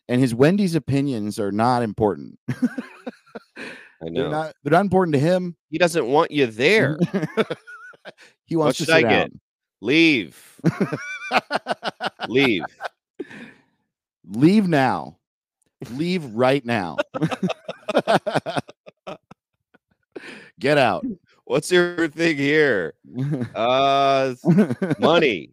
And 0.09 0.21
his 0.21 0.35
Wendy's 0.35 0.75
opinions 0.75 1.39
are 1.41 1.51
not 1.53 1.83
important. 1.83 2.39
I 2.49 2.61
They're 4.01 4.11
know. 4.11 4.31
not 4.31 4.55
they're 4.63 4.73
not 4.73 4.83
important 4.83 5.15
to 5.15 5.19
him. 5.21 5.57
he 5.71 5.79
doesn't 5.79 6.07
want 6.07 6.31
you 6.31 6.47
there. 6.47 6.99
he 8.45 8.57
wants 8.57 8.79
What 8.81 8.87
to 8.87 8.93
should 8.93 8.95
I 8.95 9.01
sit 9.03 9.09
get? 9.09 9.33
Leave. 9.81 10.61
Leave. 12.29 12.63
Leave 14.29 14.69
now. 14.69 15.17
Leave 15.93 16.25
right 16.35 16.65
now. 16.65 16.97
Get 20.59 20.79
out. 20.79 21.05
What's 21.45 21.71
your 21.71 22.09
thing 22.09 22.37
here? 22.37 22.95
Uh 23.55 24.35
money. 24.99 25.51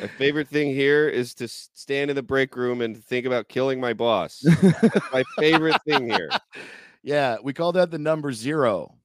My 0.00 0.08
favorite 0.18 0.48
thing 0.48 0.68
here 0.68 1.08
is 1.08 1.34
to 1.34 1.48
stand 1.48 2.10
in 2.10 2.16
the 2.16 2.22
break 2.22 2.56
room 2.56 2.80
and 2.80 3.02
think 3.02 3.26
about 3.26 3.48
killing 3.48 3.80
my 3.80 3.92
boss. 3.92 4.40
That's 4.40 5.12
my 5.12 5.22
favorite 5.38 5.80
thing 5.86 6.10
here. 6.10 6.30
yeah, 7.02 7.36
we 7.42 7.52
call 7.52 7.72
that 7.72 7.90
the 7.90 7.98
number 7.98 8.32
zero. 8.32 8.96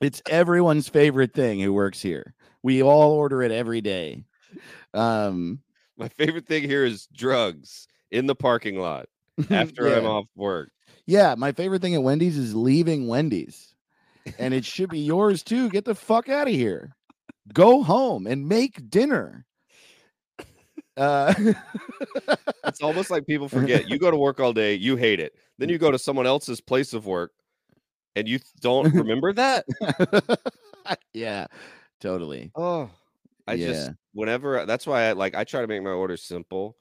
it's 0.00 0.22
everyone's 0.28 0.88
favorite 0.88 1.34
thing 1.34 1.60
who 1.60 1.72
works 1.72 2.02
here. 2.02 2.34
We 2.62 2.82
all 2.82 3.12
order 3.12 3.42
it 3.42 3.52
every 3.52 3.80
day. 3.80 4.24
Um, 4.92 5.60
My 5.96 6.08
favorite 6.08 6.46
thing 6.46 6.64
here 6.64 6.84
is 6.84 7.06
drugs 7.14 7.88
in 8.10 8.26
the 8.26 8.34
parking 8.34 8.78
lot 8.78 9.06
after 9.50 9.86
I'm 9.94 10.06
off 10.06 10.26
work. 10.34 10.70
Yeah, 11.06 11.34
my 11.36 11.52
favorite 11.52 11.82
thing 11.82 11.94
at 11.94 12.02
Wendy's 12.02 12.36
is 12.36 12.54
leaving 12.54 13.06
Wendy's. 13.08 13.74
And 14.38 14.52
it 14.52 14.64
should 14.64 14.90
be 14.90 14.98
yours 15.00 15.42
too. 15.42 15.68
Get 15.70 15.84
the 15.84 15.94
fuck 15.94 16.28
out 16.28 16.48
of 16.48 16.54
here. 16.54 16.96
Go 17.52 17.82
home 17.82 18.26
and 18.26 18.48
make 18.48 18.90
dinner. 18.90 19.46
Uh, 20.96 21.32
It's 22.66 22.82
almost 22.82 23.10
like 23.10 23.26
people 23.26 23.48
forget. 23.60 23.88
You 23.88 23.98
go 23.98 24.10
to 24.10 24.16
work 24.16 24.40
all 24.40 24.52
day, 24.52 24.74
you 24.74 24.96
hate 24.96 25.20
it. 25.20 25.34
Then 25.58 25.68
you 25.68 25.78
go 25.78 25.90
to 25.90 25.98
someone 25.98 26.26
else's 26.26 26.60
place 26.60 26.92
of 26.92 27.06
work 27.06 27.32
and 28.16 28.26
you 28.28 28.40
don't 28.60 28.92
remember 28.92 29.32
that? 29.34 29.64
yeah, 31.14 31.46
totally. 32.00 32.50
Oh, 32.54 32.90
I 33.46 33.56
Yeah. 33.56 33.56
just 33.56 33.94
whenever 34.12 34.66
that's 34.66 34.86
why 34.86 35.04
I 35.04 35.12
like 35.12 35.34
I 35.34 35.44
try 35.44 35.60
to 35.62 35.66
make 35.68 35.82
my 35.82 35.90
orders 35.90 36.22
simple, 36.24 36.76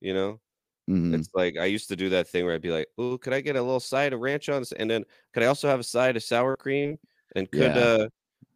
you 0.00 0.14
know. 0.14 0.40
Mhm. 0.86 1.24
It's 1.24 1.30
like 1.34 1.56
I 1.58 1.66
used 1.66 1.88
to 1.88 1.96
do 1.96 2.08
that 2.10 2.28
thing 2.28 2.44
where 2.46 2.54
I'd 2.54 2.62
be 2.62 2.70
like, 2.72 2.88
"Oh, 2.98 3.18
could 3.18 3.32
I 3.34 3.40
get 3.42 3.56
a 3.56 3.62
little 3.62 3.80
side 3.80 4.12
of 4.12 4.20
ranch 4.20 4.48
on 4.48 4.60
this? 4.62 4.72
And 4.72 4.90
then 4.90 5.04
could 5.34 5.42
I 5.42 5.46
also 5.46 5.68
have 5.68 5.80
a 5.80 5.84
side 5.84 6.16
of 6.16 6.22
sour 6.24 6.56
cream? 6.56 6.98
And 7.36 7.50
could 7.52 7.76
Yeah. 7.76 7.78
uh 7.78 8.08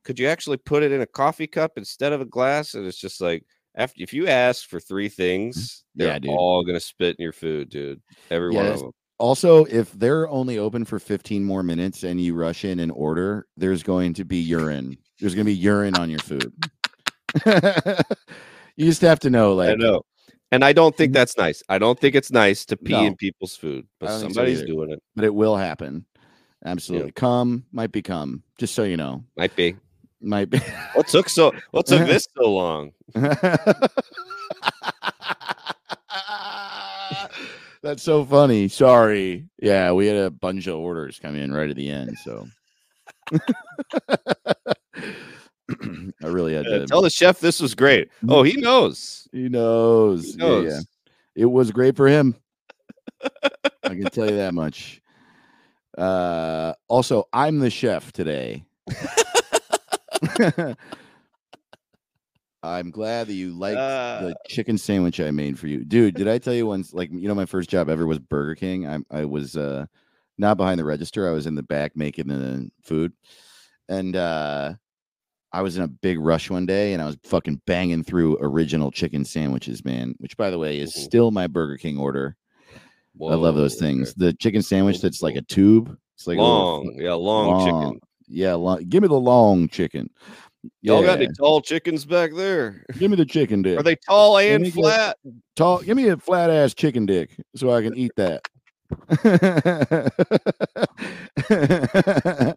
could 0.05 0.19
you 0.21 0.29
actually 0.29 0.59
put 0.59 0.83
it 0.85 0.93
in 0.93 1.01
a 1.03 1.07
coffee 1.07 1.47
cup 1.49 1.73
instead 1.79 2.13
of 2.15 2.21
a 2.23 2.27
glass?" 2.27 2.75
And 2.75 2.87
it's 2.87 2.99
just 3.01 3.21
like 3.21 3.47
after 3.77 4.03
if 4.03 4.13
you 4.15 4.29
ask 4.29 4.69
for 4.69 4.81
three 4.81 5.09
things, 5.11 5.85
they're 5.97 6.13
Yeah, 6.13 6.19
dude. 6.19 6.45
all 6.47 6.65
gonna 6.65 6.81
spit 6.81 7.17
in 7.19 7.23
your 7.25 7.33
food, 7.35 7.71
dude. 7.71 8.03
Every 8.31 8.53
one 8.53 8.69
of 8.69 8.81
them. 8.81 8.93
Also, 9.19 9.65
if 9.67 9.93
they're 9.93 10.29
only 10.29 10.59
open 10.59 10.85
for 10.85 10.99
15 10.99 11.45
more 11.45 11.63
minutes 11.63 12.03
and 12.03 12.21
you 12.21 12.35
rush 12.35 12.65
in 12.65 12.81
and 12.81 12.91
order, 12.93 13.47
there's 13.57 13.83
going 13.83 14.13
to 14.15 14.25
be 14.25 14.39
urine. 14.39 14.99
There's 15.21 15.35
going 15.35 15.47
to 15.47 15.53
be 15.53 15.57
urine 15.57 15.95
on 15.95 16.11
your 16.11 16.21
food. 16.21 16.53
you 18.77 18.87
just 18.87 19.03
have 19.03 19.19
to 19.21 19.31
know, 19.31 19.55
like, 19.55 19.71
I 19.71 19.75
know. 19.75 20.03
And 20.53 20.65
I 20.65 20.73
don't 20.73 20.97
think 20.97 21.13
that's 21.13 21.37
nice. 21.37 21.63
I 21.69 21.79
don't 21.79 21.99
think 21.99 22.15
it's 22.15 22.31
nice 22.31 22.65
to 22.67 22.77
pee 22.77 22.93
No. 22.93 23.05
in 23.05 23.17
people's 23.17 23.57
food, 23.57 23.87
but 23.99 24.07
don't 24.07 24.21
so 24.21 24.29
somebody's 24.29 24.63
doing 24.63 24.91
it. 24.91 25.03
but 25.17 25.25
it 25.25 25.35
will 25.35 25.57
happen. 25.57 26.05
Absolutely. 26.65 27.13
Come 27.13 27.65
might 27.73 27.91
become, 27.93 28.43
just 28.59 28.75
so 28.75 28.85
you 28.85 28.97
know. 28.97 29.25
Might 29.37 29.55
be. 29.57 29.77
Might 30.21 30.49
be. 30.51 30.59
What 30.95 31.09
took 31.09 31.29
so 31.29 31.53
what 31.73 31.87
took 31.87 32.07
this 32.07 32.27
so 32.37 32.51
long? 32.51 32.93
That's 37.83 38.03
so 38.03 38.25
funny. 38.25 38.69
Sorry. 38.69 39.47
Yeah, 39.61 39.93
we 39.93 40.07
had 40.07 40.17
a 40.17 40.31
bunch 40.31 40.67
of 40.69 40.77
orders 40.77 41.19
come 41.21 41.35
in 41.35 41.53
right 41.53 41.69
at 41.69 41.77
the 41.77 41.91
end. 41.91 42.17
So 42.25 42.47
really 46.35 46.55
had 46.55 46.67
Uh, 46.67 46.81
to. 46.81 46.87
tell 46.87 47.01
the 47.03 47.09
chef 47.11 47.41
this 47.41 47.61
was 47.61 47.75
great. 47.75 48.11
Oh, 48.29 48.43
he 48.43 48.57
knows. 48.61 49.27
He 49.33 49.49
knows. 49.49 50.35
He 50.35 50.43
Yeah, 50.43 50.61
yeah. 50.61 50.81
It 51.35 51.47
was 51.47 51.71
great 51.71 51.97
for 51.97 52.07
him. 52.09 52.35
I 53.23 53.89
can 53.89 54.05
tell 54.11 54.29
you 54.29 54.37
that 54.37 54.53
much. 54.55 55.01
Uh, 55.97 56.75
also, 56.89 57.25
I'm 57.33 57.59
the 57.61 57.71
chef 57.71 58.13
today. 58.13 58.65
I'm 62.63 62.91
glad 62.91 63.27
that 63.27 63.35
you 63.35 63.53
liked 63.53 63.79
Uh. 63.79 64.21
the 64.23 64.35
chicken 64.49 64.79
sandwich 64.79 65.21
I 65.21 65.31
made 65.31 65.59
for 65.59 65.67
you, 65.67 65.85
dude. 65.85 66.15
Did 66.15 66.29
I 66.29 66.39
tell 66.39 66.55
you 66.55 66.67
once? 66.67 66.95
Like, 66.95 67.11
you 67.13 67.29
know, 67.29 67.35
my 67.35 67.45
first 67.47 67.69
job 67.69 67.91
ever 67.91 68.07
was 68.07 68.19
Burger 68.19 68.55
King. 68.55 68.87
I 68.89 68.99
I 69.11 69.25
was 69.27 69.57
uh 69.57 69.87
not 70.39 70.57
behind 70.57 70.81
the 70.81 70.85
register. 70.85 71.29
I 71.29 71.33
was 71.33 71.47
in 71.47 71.55
the 71.57 71.63
back 71.63 71.95
making 71.95 72.29
the 72.29 72.71
food, 72.83 73.13
and 73.89 74.17
uh 74.17 74.75
I 75.55 75.63
was 75.63 75.77
in 75.77 75.85
a 75.85 75.89
big 75.89 76.19
rush 76.19 76.51
one 76.51 76.67
day, 76.67 76.95
and 76.95 77.01
I 77.01 77.07
was 77.07 77.17
fucking 77.23 77.63
banging 77.65 78.03
through 78.03 78.39
original 78.41 78.91
chicken 78.91 79.25
sandwiches, 79.25 79.85
man. 79.85 80.17
Which, 80.19 80.37
by 80.37 80.51
the 80.51 80.59
way, 80.59 80.81
is 80.81 80.93
still 80.93 81.31
my 81.31 81.47
Burger 81.47 81.77
King 81.77 81.97
order. 81.97 82.35
I 83.23 83.35
love 83.35 83.55
those 83.55 83.77
things. 83.77 84.09
okay. 84.09 84.15
The 84.17 84.33
chicken 84.33 84.63
sandwich 84.63 85.01
that's 85.01 85.23
like 85.23 85.37
a 85.37 85.43
tube. 85.43 85.97
It's 86.17 86.27
like 86.27 86.39
a 86.39 86.43
little 86.43 86.83
long, 86.83 86.95
yeah, 86.97 87.13
long, 87.13 87.65
chicken. 87.65 88.01
Yeah, 88.27 88.55
long, 88.55 88.83
give 88.89 89.03
me 89.03 89.09
the 89.09 89.15
long 89.15 89.69
chicken. 89.69 90.11
Y'all 90.83 91.03
got 91.05 91.21
Yeah, 91.21 91.27
any 91.27 91.29
tall 91.39 91.61
chickens 91.61 92.05
back 92.05 92.33
there? 92.35 92.85
give 92.99 93.09
me 93.13 93.17
the 93.17 93.25
chicken 93.25 93.63
dick. 93.63 93.79
Are 93.79 93.85
they 93.85 93.95
tall 93.95 94.37
and 94.39 94.73
flat? 94.73 95.19
tall? 95.55 95.83
Give 95.83 95.97
me 95.97 96.09
a 96.09 96.17
flat 96.17 96.51
ass 96.51 96.75
chicken 96.75 97.07
dick 97.07 97.31
so 97.55 97.71
I 97.71 97.81
can 97.81 97.97
eat 97.97 98.11
that. 98.17 98.43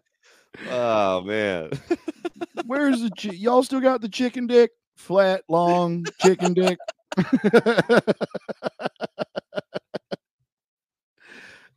Oh 0.70 1.20
man. 1.22 1.70
Where's 2.64 3.02
the 3.02 3.10
chi- 3.10 3.30
y'all 3.30 3.62
still 3.62 3.80
got 3.80 4.00
the 4.00 4.08
chicken 4.08 4.46
dick? 4.46 4.70
Flat, 4.96 5.42
long 5.48 6.06
chicken 6.18 6.54
dick. 6.54 6.78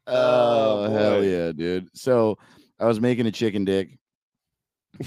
oh, 0.07 0.91
hell 0.91 1.23
yeah, 1.23 1.51
dude. 1.51 1.89
So 1.93 2.37
I 2.79 2.85
was 2.85 2.99
making 2.99 3.27
a 3.27 3.31
chicken 3.31 3.65
dick 3.65 3.97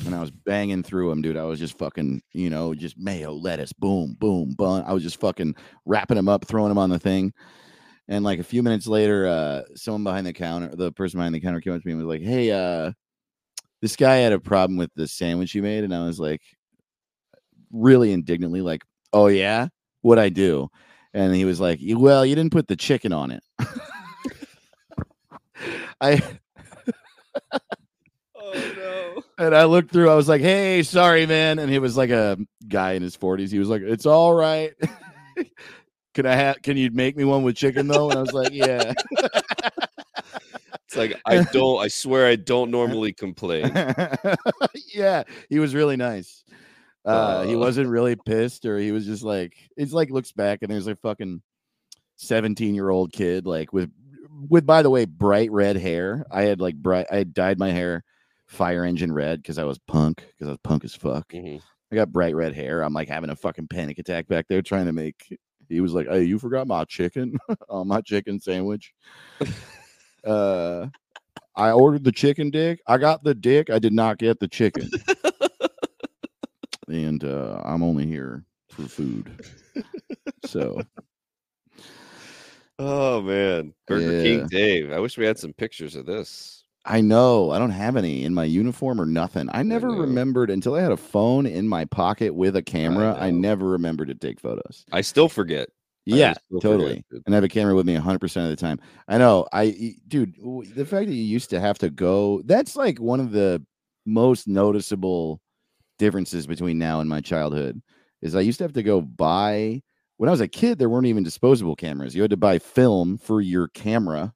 and 0.06 0.14
I 0.14 0.20
was 0.20 0.30
banging 0.30 0.82
through 0.82 1.10
them, 1.10 1.22
dude. 1.22 1.36
I 1.36 1.44
was 1.44 1.58
just 1.58 1.78
fucking, 1.78 2.22
you 2.32 2.50
know, 2.50 2.74
just 2.74 2.98
mayo, 2.98 3.32
lettuce, 3.32 3.72
boom, 3.72 4.16
boom, 4.18 4.54
bun. 4.56 4.84
I 4.86 4.92
was 4.92 5.02
just 5.02 5.20
fucking 5.20 5.54
wrapping 5.84 6.16
them 6.16 6.28
up, 6.28 6.46
throwing 6.46 6.68
them 6.68 6.78
on 6.78 6.90
the 6.90 6.98
thing. 6.98 7.32
And 8.08 8.24
like 8.24 8.38
a 8.38 8.44
few 8.44 8.62
minutes 8.62 8.86
later, 8.86 9.26
uh, 9.26 9.62
someone 9.74 10.04
behind 10.04 10.26
the 10.26 10.32
counter, 10.32 10.74
the 10.74 10.92
person 10.92 11.18
behind 11.18 11.34
the 11.34 11.40
counter 11.40 11.60
came 11.60 11.72
up 11.72 11.80
to 11.80 11.86
me 11.86 11.92
and 11.92 12.04
was 12.04 12.08
like, 12.08 12.26
Hey, 12.26 12.50
uh, 12.50 12.92
this 13.84 13.96
guy 13.96 14.16
had 14.16 14.32
a 14.32 14.40
problem 14.40 14.78
with 14.78 14.90
the 14.96 15.06
sandwich 15.06 15.52
he 15.52 15.60
made. 15.60 15.84
And 15.84 15.94
I 15.94 16.06
was 16.06 16.18
like, 16.18 16.40
really 17.70 18.12
indignantly, 18.12 18.62
like, 18.62 18.80
Oh, 19.12 19.26
yeah, 19.26 19.68
what 20.00 20.18
I 20.18 20.30
do? 20.30 20.68
And 21.12 21.34
he 21.34 21.44
was 21.44 21.60
like, 21.60 21.80
Well, 21.82 22.24
you 22.24 22.34
didn't 22.34 22.52
put 22.52 22.66
the 22.66 22.76
chicken 22.76 23.12
on 23.12 23.30
it. 23.30 23.42
I 26.00 26.22
Oh 28.34 28.72
no. 28.74 29.22
and 29.46 29.54
I 29.54 29.64
looked 29.64 29.92
through, 29.92 30.08
I 30.08 30.14
was 30.14 30.30
like, 30.30 30.40
Hey, 30.40 30.82
sorry, 30.82 31.26
man. 31.26 31.58
And 31.58 31.70
he 31.70 31.78
was 31.78 31.94
like 31.94 32.08
a 32.08 32.38
guy 32.66 32.92
in 32.92 33.02
his 33.02 33.18
40s. 33.18 33.50
He 33.50 33.58
was 33.58 33.68
like, 33.68 33.82
It's 33.82 34.06
all 34.06 34.32
right. 34.32 34.72
Can 36.14 36.24
I 36.24 36.36
have 36.36 36.62
can 36.62 36.78
you 36.78 36.90
make 36.90 37.16
me 37.16 37.24
one 37.24 37.42
with 37.42 37.56
chicken 37.56 37.86
though? 37.86 38.08
And 38.08 38.18
I 38.18 38.22
was 38.22 38.32
like, 38.32 38.52
Yeah. 38.54 38.94
It's 40.94 40.96
like 40.96 41.20
I 41.26 41.42
don't. 41.52 41.80
I 41.80 41.88
swear 41.88 42.26
I 42.26 42.36
don't 42.36 42.70
normally 42.70 43.12
complain. 43.12 43.72
yeah, 44.94 45.24
he 45.48 45.58
was 45.58 45.74
really 45.74 45.96
nice. 45.96 46.44
Uh, 47.04 47.44
he 47.44 47.54
Uh. 47.54 47.58
wasn't 47.58 47.88
really 47.88 48.16
pissed, 48.16 48.64
or 48.64 48.78
he 48.78 48.92
was 48.92 49.04
just 49.06 49.22
like, 49.22 49.54
it's 49.76 49.92
like 49.92 50.10
looks 50.10 50.32
back 50.32 50.60
and 50.62 50.70
there's 50.70 50.86
a 50.86 50.96
fucking 50.96 51.42
17 52.16 52.74
year 52.74 52.88
old 52.90 53.12
kid, 53.12 53.46
like 53.46 53.72
with, 53.72 53.90
with 54.48 54.64
by 54.64 54.82
the 54.82 54.90
way, 54.90 55.04
bright 55.04 55.50
red 55.52 55.76
hair. 55.76 56.24
I 56.30 56.42
had 56.42 56.60
like 56.60 56.76
bright, 56.76 57.06
I 57.10 57.16
had 57.16 57.34
dyed 57.34 57.58
my 57.58 57.70
hair 57.70 58.04
fire 58.46 58.84
engine 58.84 59.12
red 59.12 59.42
because 59.42 59.58
I 59.58 59.64
was 59.64 59.78
punk, 59.86 60.18
because 60.28 60.48
I 60.48 60.52
was 60.52 60.60
punk 60.64 60.84
as 60.84 60.94
fuck. 60.94 61.28
Mhm. 61.30 61.60
I 61.92 61.94
got 61.96 62.12
bright 62.12 62.34
red 62.34 62.54
hair. 62.54 62.82
I'm 62.82 62.94
like 62.94 63.08
having 63.08 63.30
a 63.30 63.36
fucking 63.36 63.68
panic 63.68 63.98
attack 63.98 64.26
back 64.26 64.46
there 64.48 64.62
trying 64.62 64.86
to 64.86 64.92
make. 64.92 65.38
He 65.68 65.80
was 65.80 65.92
like, 65.92 66.08
"Hey, 66.08 66.24
you 66.24 66.38
forgot 66.38 66.66
my 66.66 66.84
chicken 66.84 67.36
on 67.68 67.86
my 67.88 68.00
chicken 68.00 68.40
sandwich." 68.40 68.92
Uh, 70.26 70.86
I 71.56 71.70
ordered 71.70 72.04
the 72.04 72.12
chicken 72.12 72.50
dick. 72.50 72.80
I 72.86 72.98
got 72.98 73.22
the 73.24 73.34
dick. 73.34 73.70
I 73.70 73.78
did 73.78 73.92
not 73.92 74.18
get 74.18 74.40
the 74.40 74.48
chicken. 74.48 74.90
and 76.88 77.24
uh, 77.24 77.60
I'm 77.64 77.82
only 77.82 78.06
here 78.06 78.44
for 78.70 78.82
food. 78.82 79.44
So 80.44 80.80
Oh 82.78 83.20
man, 83.22 83.72
Burger 83.86 84.16
Yeah. 84.16 84.22
King 84.22 84.46
Dave. 84.48 84.92
I 84.92 84.98
wish 84.98 85.16
we 85.16 85.24
had 85.24 85.38
some 85.38 85.52
pictures 85.52 85.94
of 85.94 86.06
this. 86.06 86.64
I 86.84 87.00
know 87.00 87.50
I 87.50 87.58
don't 87.58 87.70
have 87.70 87.96
any 87.96 88.24
in 88.24 88.34
my 88.34 88.44
uniform 88.44 89.00
or 89.00 89.06
nothing. 89.06 89.48
I 89.52 89.62
never 89.62 89.88
know. 89.88 89.98
remembered 90.00 90.50
until 90.50 90.74
I 90.74 90.82
had 90.82 90.92
a 90.92 90.96
phone 90.98 91.46
in 91.46 91.66
my 91.66 91.86
pocket 91.86 92.34
with 92.34 92.56
a 92.56 92.62
camera. 92.62 93.16
I, 93.18 93.30
know. 93.30 93.38
never 93.38 93.66
remembered 93.66 94.08
to 94.08 94.14
take 94.14 94.38
photos. 94.38 94.84
I 94.92 95.00
still 95.00 95.28
forget. 95.30 95.70
Yeah, 96.06 96.34
totally. 96.60 97.04
And 97.26 97.34
I 97.34 97.36
have 97.36 97.44
a 97.44 97.48
camera 97.48 97.74
with 97.74 97.86
me 97.86 97.94
100% 97.96 98.44
of 98.44 98.50
the 98.50 98.56
time. 98.56 98.78
I 99.08 99.18
know. 99.18 99.46
I, 99.52 99.94
dude, 100.08 100.34
the 100.74 100.84
fact 100.84 101.06
that 101.08 101.14
you 101.14 101.22
used 101.22 101.50
to 101.50 101.60
have 101.60 101.78
to 101.78 101.90
go, 101.90 102.42
that's 102.44 102.76
like 102.76 102.98
one 102.98 103.20
of 103.20 103.32
the 103.32 103.64
most 104.04 104.46
noticeable 104.46 105.40
differences 105.98 106.46
between 106.46 106.78
now 106.78 107.00
and 107.00 107.08
my 107.08 107.20
childhood 107.20 107.80
is 108.20 108.34
I 108.34 108.40
used 108.40 108.58
to 108.58 108.64
have 108.64 108.72
to 108.74 108.82
go 108.82 109.00
buy, 109.00 109.82
when 110.18 110.28
I 110.28 110.32
was 110.32 110.40
a 110.40 110.48
kid, 110.48 110.78
there 110.78 110.88
weren't 110.88 111.06
even 111.06 111.22
disposable 111.22 111.76
cameras. 111.76 112.14
You 112.14 112.22
had 112.22 112.30
to 112.30 112.36
buy 112.36 112.58
film 112.58 113.16
for 113.18 113.40
your 113.40 113.68
camera 113.68 114.34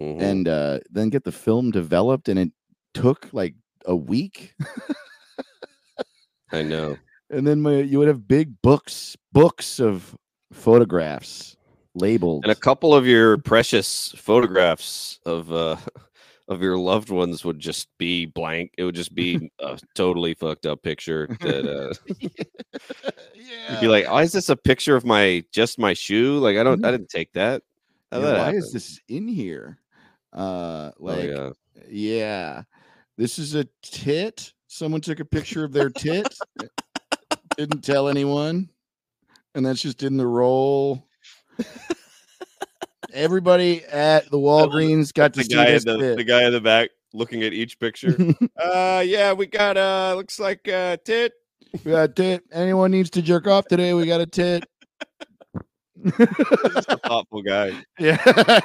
Mhm. 0.00 0.20
and 0.20 0.48
uh, 0.48 0.80
then 0.90 1.08
get 1.08 1.24
the 1.24 1.32
film 1.32 1.70
developed. 1.70 2.28
And 2.28 2.38
it 2.38 2.52
took 2.92 3.28
like 3.32 3.54
a 3.86 3.96
week. 3.96 4.54
I 6.52 6.62
know. 6.62 6.96
and 7.30 7.46
then 7.46 7.62
my, 7.62 7.78
you 7.80 7.98
would 7.98 8.08
have 8.08 8.28
big 8.28 8.60
books, 8.62 9.16
books 9.32 9.80
of 9.80 10.14
photographs 10.52 11.56
labeled. 11.94 12.44
And 12.44 12.52
a 12.52 12.56
couple 12.56 12.94
of 12.94 13.06
your 13.06 13.38
precious 13.38 14.12
photographs 14.16 15.18
of 15.26 15.52
uh 15.52 15.76
of 16.48 16.62
your 16.62 16.78
loved 16.78 17.10
ones 17.10 17.44
would 17.44 17.58
just 17.58 17.88
be 17.98 18.26
blank. 18.26 18.72
It 18.78 18.84
would 18.84 18.94
just 18.94 19.14
be 19.14 19.50
a 19.60 19.78
totally 19.94 20.34
fucked 20.34 20.66
up 20.66 20.82
picture 20.82 21.26
that 21.40 21.66
uh 21.66 22.14
yeah. 22.20 22.28
you'd 23.70 23.80
be 23.80 23.88
like, 23.88 24.08
"Why 24.08 24.22
is 24.22 24.32
this 24.32 24.48
a 24.48 24.56
picture 24.56 24.96
of 24.96 25.04
my 25.04 25.44
just 25.52 25.78
my 25.78 25.94
shoe? 25.94 26.38
Like 26.38 26.56
I 26.56 26.62
don't 26.62 26.84
I 26.84 26.90
didn't 26.90 27.08
take 27.10 27.32
that." 27.32 27.62
Yeah, 28.12 28.18
that 28.20 28.38
why 28.38 28.50
is 28.52 28.72
this 28.72 29.00
in 29.08 29.26
here? 29.26 29.78
Uh, 30.32 30.90
Oh, 30.98 31.04
like, 31.04 31.28
yeah. 31.28 31.50
yeah, 31.88 32.62
this 33.16 33.38
is 33.38 33.54
a 33.54 33.66
tit. 33.82 34.52
Someone 34.68 35.00
took 35.00 35.18
a 35.20 35.24
picture 35.24 35.64
of 35.64 35.72
their 35.72 35.90
tit, 35.90 36.26
didn't 37.56 37.82
tell 37.82 38.08
anyone, 38.08 38.68
and 39.56 39.64
that's 39.66 39.80
just 39.80 40.02
in 40.02 40.18
the 40.18 40.26
roll. 40.26 41.08
Everybody 43.12 43.82
at 43.86 44.30
the 44.30 44.36
Walgreens 44.36 45.12
got 45.14 45.32
to 45.32 45.38
the 45.38 45.44
see 45.44 45.54
guy 45.54 45.70
this 45.70 45.84
the, 45.84 45.96
tit. 45.96 46.16
the 46.18 46.24
guy 46.24 46.44
in 46.44 46.52
the 46.52 46.60
back 46.60 46.90
looking 47.14 47.42
at 47.42 47.54
each 47.54 47.80
picture. 47.80 48.14
uh 48.62 49.02
yeah, 49.04 49.32
we 49.32 49.46
got 49.46 49.78
uh 49.78 50.12
looks 50.14 50.38
like 50.38 50.68
uh 50.68 50.98
tit. 51.04 51.32
we 51.84 51.92
got 51.92 52.10
a 52.10 52.12
tit. 52.12 52.44
Anyone 52.52 52.90
needs 52.90 53.08
to 53.10 53.22
jerk 53.22 53.46
off 53.46 53.66
today? 53.66 53.94
We 53.94 54.06
got 54.06 54.20
a 54.20 54.26
tit. 54.26 54.68
Just 56.04 56.90
a 56.90 56.98
thoughtful 57.06 57.40
guy. 57.40 57.72
yeah. 57.98 58.18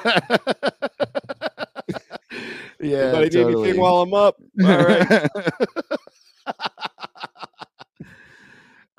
yeah. 2.78 2.98
Anybody 2.98 3.24
need 3.24 3.32
totally. 3.32 3.62
anything 3.64 3.80
while 3.80 4.02
I'm 4.02 4.12
up? 4.12 4.36
All 4.62 4.84
right. 4.84 5.30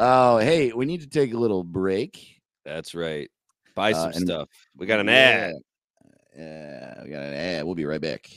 Oh, 0.06 0.38
hey, 0.39 0.72
we 0.74 0.86
need 0.86 1.02
to 1.02 1.08
take 1.08 1.34
a 1.34 1.38
little 1.38 1.63
break. 1.63 2.42
That's 2.66 2.94
right. 2.94 3.30
Buy 3.76 3.92
Uh, 3.92 3.96
some 3.96 4.12
and- 4.12 4.26
stuff. 4.28 4.50
We 4.78 4.86
got 4.86 5.00
an 5.00 5.10
ad. 5.10 5.54
Yeah, 6.38 7.04
we 7.04 7.10
got 7.10 7.22
an 7.24 7.34
ad. 7.34 7.63
We'll 7.63 7.76
be 7.76 7.86
right 7.86 8.02
back. 8.02 8.30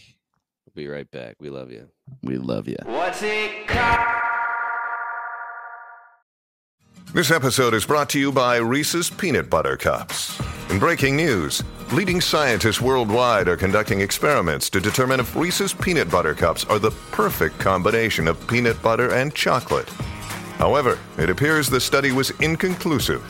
We'll 0.67 0.85
be 0.85 0.89
right 0.89 1.11
back. 1.11 1.37
We 1.41 1.49
love 1.51 1.71
you. 1.73 1.89
We 2.23 2.37
love 2.37 2.69
you. 2.69 2.77
What's 2.85 3.23
it 3.23 3.67
called? 3.67 4.01
This 7.15 7.31
episode 7.31 7.73
is 7.73 7.87
brought 7.87 8.11
to 8.11 8.19
you 8.19 8.31
by 8.33 8.57
Reese's 8.57 9.09
Peanut 9.09 9.49
Butter 9.49 9.77
Cups. 9.77 10.39
In 10.71 10.79
breaking 10.79 11.17
news, 11.17 11.63
leading 11.93 12.21
scientists 12.21 12.81
worldwide 12.81 13.49
are 13.49 13.57
conducting 13.57 14.01
experiments 14.01 14.69
to 14.71 14.81
determine 14.81 15.21
if 15.21 15.35
Reese's 15.37 15.73
Peanut 15.73 16.11
Butter 16.11 16.35
Cups 16.35 16.65
are 16.65 16.79
the 16.79 16.91
perfect 17.13 17.59
combination 17.59 18.29
of 18.29 18.45
peanut 18.49 18.81
butter 18.83 19.15
and 19.15 19.35
chocolate. 19.35 19.89
However, 20.59 20.99
it 21.19 21.31
appears 21.31 21.69
the 21.69 21.81
study 21.81 22.13
was 22.13 22.31
inconclusive, 22.41 23.23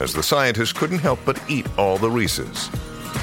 as 0.00 0.12
the 0.12 0.22
scientists 0.22 0.72
couldn't 0.72 0.98
help 0.98 1.20
but 1.24 1.40
eat 1.48 1.66
all 1.78 1.96
the 1.96 2.10
Reese's. 2.10 2.68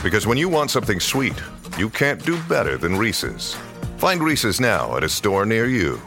Because 0.02 0.26
when 0.26 0.38
you 0.38 0.48
want 0.48 0.72
something 0.72 1.00
sweet, 1.00 1.36
you 1.78 1.89
can't 1.89 2.24
do 2.26 2.41
better 2.43 2.78
than 2.78 2.95
Reese's. 2.95 3.56
Find 3.98 4.22
Reese's 4.24 4.60
now 4.60 4.96
at 4.96 5.04
a 5.04 5.10
store 5.10 5.46
near 5.46 5.65
you. 5.65 6.02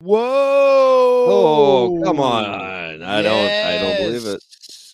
Whoa! 0.00 0.18
Oh, 1.28 2.00
come 2.04 2.20
on. 2.20 2.44
I 3.02 3.22
don't 3.22 3.50
I 3.50 3.78
don't 3.78 3.96
believe 4.06 4.26
it. 4.26 4.42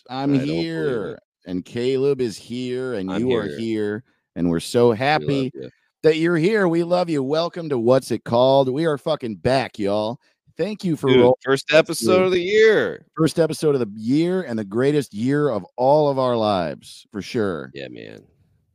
I'm 0.09 0.35
I 0.35 0.37
here, 0.39 1.13
it. 1.13 1.19
and 1.45 1.63
Caleb 1.63 2.21
is 2.21 2.37
here, 2.37 2.93
and 2.95 3.11
I'm 3.11 3.21
you 3.21 3.35
are 3.35 3.47
here. 3.47 3.59
here, 3.59 4.03
and 4.35 4.49
we're 4.49 4.59
so 4.59 4.91
happy 4.91 5.51
you. 5.53 5.69
That 6.03 6.17
you're 6.17 6.37
here. 6.37 6.67
We 6.67 6.83
love 6.83 7.09
you. 7.09 7.21
Welcome 7.23 7.69
to 7.69 7.77
What's 7.77 8.11
It 8.11 8.23
Called? 8.23 8.69
We 8.69 8.85
are 8.85 8.97
fucking 8.97 9.35
back, 9.35 9.77
y'all. 9.77 10.19
Thank 10.57 10.83
you 10.83 10.95
for 10.95 11.07
Dude, 11.07 11.33
first 11.43 11.73
episode 11.73 12.23
of 12.23 12.31
the 12.31 12.41
year. 12.41 13.05
first 13.15 13.39
episode 13.39 13.75
of 13.75 13.81
the 13.81 13.89
year 13.95 14.41
and 14.41 14.59
the 14.59 14.65
greatest 14.65 15.13
year 15.13 15.49
of 15.49 15.65
all 15.77 16.09
of 16.09 16.19
our 16.19 16.35
lives, 16.35 17.05
for 17.11 17.21
sure. 17.21 17.71
Yeah, 17.73 17.87
man. 17.89 18.23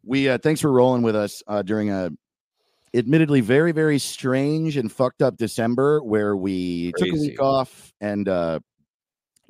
we 0.03 0.29
uh 0.29 0.39
thanks 0.39 0.61
for 0.61 0.71
rolling 0.73 1.03
with 1.03 1.17
us 1.17 1.43
uh 1.47 1.63
during 1.63 1.91
a 1.91 2.11
admittedly 2.95 3.41
very 3.41 3.73
very 3.73 3.99
strange 3.99 4.77
and 4.77 4.93
fucked 4.93 5.21
up 5.23 5.37
december 5.37 6.03
where 6.03 6.37
we 6.37 6.93
took 6.97 7.09
a 7.09 7.13
week 7.13 7.41
off 7.41 7.93
and 8.01 8.29
uh 8.29 8.61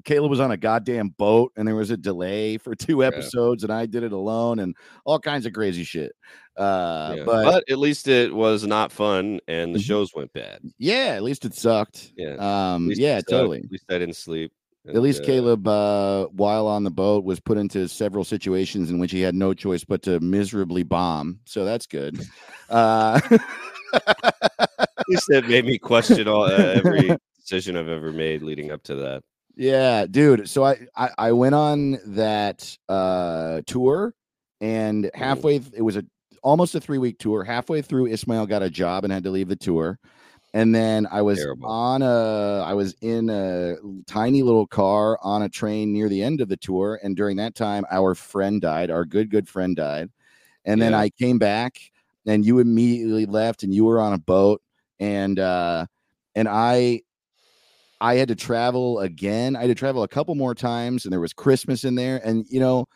Caleb 0.04 0.30
was 0.30 0.40
on 0.40 0.50
a 0.50 0.56
goddamn 0.56 1.08
boat 1.10 1.52
and 1.56 1.66
there 1.66 1.74
was 1.74 1.90
a 1.90 1.96
delay 1.96 2.58
for 2.58 2.74
two 2.74 3.02
episodes 3.04 3.64
and 3.64 3.72
I 3.72 3.86
did 3.86 4.02
it 4.02 4.12
alone 4.12 4.58
and 4.58 4.76
all 5.06 5.18
kinds 5.18 5.46
of 5.46 5.54
crazy 5.54 5.82
shit. 5.82 6.12
Uh, 6.57 7.14
Yeah. 7.18 7.24
but, 7.24 7.44
But, 7.44 7.64
at 7.70 7.78
least 7.78 8.07
it 8.09 8.32
was 8.34 8.64
not 8.66 8.92
fun 8.92 9.40
and 9.48 9.74
the 9.74 9.78
Mhm. 9.78 9.84
shows 9.84 10.14
went 10.14 10.32
bad. 10.32 10.61
yeah, 10.78 11.14
at 11.16 11.22
least 11.22 11.44
it 11.44 11.55
sucked. 11.55 12.12
Yeah. 12.16 12.36
Um, 12.74 12.90
yeah, 12.94 13.20
totally. 13.20 13.59
At 13.64 13.70
least 13.72 13.84
I 13.90 13.98
didn't 13.98 14.16
sleep. 14.16 14.52
At 14.86 15.00
least 15.00 15.22
uh, 15.22 15.24
Caleb, 15.26 15.66
uh, 15.66 16.26
while 16.26 16.66
on 16.66 16.84
the 16.84 16.90
boat, 16.90 17.24
was 17.24 17.40
put 17.40 17.57
into 17.57 17.88
several 17.88 18.22
situations 18.22 18.90
in 18.90 18.98
which 18.98 19.12
he 19.12 19.22
had 19.22 19.34
no 19.34 19.55
choice 19.55 19.82
but 19.82 20.02
to 20.02 20.20
miserably 20.20 20.82
bomb. 20.82 21.40
So 21.46 21.64
that's 21.64 21.86
good. 21.86 22.20
Uh, 22.70 23.20
At 23.92 25.05
least 25.09 25.30
it 25.30 25.48
made 25.48 25.64
me 25.66 25.78
question 25.78 26.26
all 26.28 26.44
uh, 26.44 26.50
every 26.50 27.16
decision 27.40 27.76
I've 27.76 27.88
ever 27.88 28.12
made 28.12 28.42
leading 28.42 28.70
up 28.70 28.82
to 28.84 28.94
that. 28.96 29.22
yeah, 29.57 30.07
dude. 30.07 30.48
So 30.48 30.64
I, 30.64 30.86
I 30.96 31.11
I 31.18 31.32
went 31.32 31.55
on 31.55 31.98
that 32.07 32.76
uh 32.88 33.61
tour, 33.66 34.14
and 34.61 35.11
halfway 35.14 35.57
it 35.74 35.82
was 35.82 35.96
a 35.96 36.05
almost 36.45 36.74
a 36.76 36.80
three 36.80 36.99
week 36.99 37.18
tour. 37.18 37.42
Halfway 37.42 37.82
through, 37.82 38.07
Ismail 38.07 38.47
got 38.47 38.62
a 38.62 38.70
job 38.70 39.03
and 39.05 39.12
had 39.12 39.24
to 39.24 39.30
leave 39.30 39.49
the 39.49 39.57
tour. 39.57 39.99
And 40.53 40.72
then 40.72 41.09
I 41.11 41.22
was 41.22 41.38
Terrible. 41.38 41.66
on 41.68 42.03
a 42.03 42.62
I 42.64 42.74
was 42.74 42.95
in 43.01 43.28
a 43.28 43.74
tiny 44.07 44.42
little 44.42 44.68
car 44.68 45.18
on 45.20 45.42
a 45.42 45.49
train 45.49 45.92
near 45.92 46.09
the 46.09 46.22
end 46.22 46.40
of 46.40 46.49
the 46.49 46.57
tour. 46.57 47.01
And 47.03 47.16
during 47.16 47.38
that 47.38 47.57
time, 47.57 47.84
our 47.90 48.14
friend 48.14 48.61
died, 48.61 48.90
our 48.90 49.05
good, 49.05 49.30
good 49.30 49.49
friend 49.49 49.74
died. 49.74 50.11
And 50.64 50.80
then 50.80 50.95
I 50.95 51.11
came 51.11 51.38
back 51.40 51.80
and 52.24 52.47
you 52.47 52.61
immediately 52.61 53.26
left 53.26 53.64
and 53.64 53.74
you 53.74 53.84
were 53.84 54.01
on 54.01 54.12
a 54.12 54.18
boat. 54.18 54.62
And 55.01 55.40
uh 55.40 55.86
and 56.36 56.49
I 56.49 57.01
I 58.01 58.16
had 58.16 58.28
to 58.28 58.34
travel 58.36 59.01
again. 59.01 59.57
I 59.57 59.62
had 59.62 59.68
to 59.68 59.74
travel 59.74 60.03
a 60.03 60.09
couple 60.09 60.34
more 60.34 60.55
times, 60.55 61.05
and 61.05 61.12
there 61.12 61.20
was 61.20 61.32
Christmas 61.32 61.84
in 61.84 61.95
there. 61.95 62.20
And 62.24 62.45
you 62.51 62.61
know, 62.61 62.86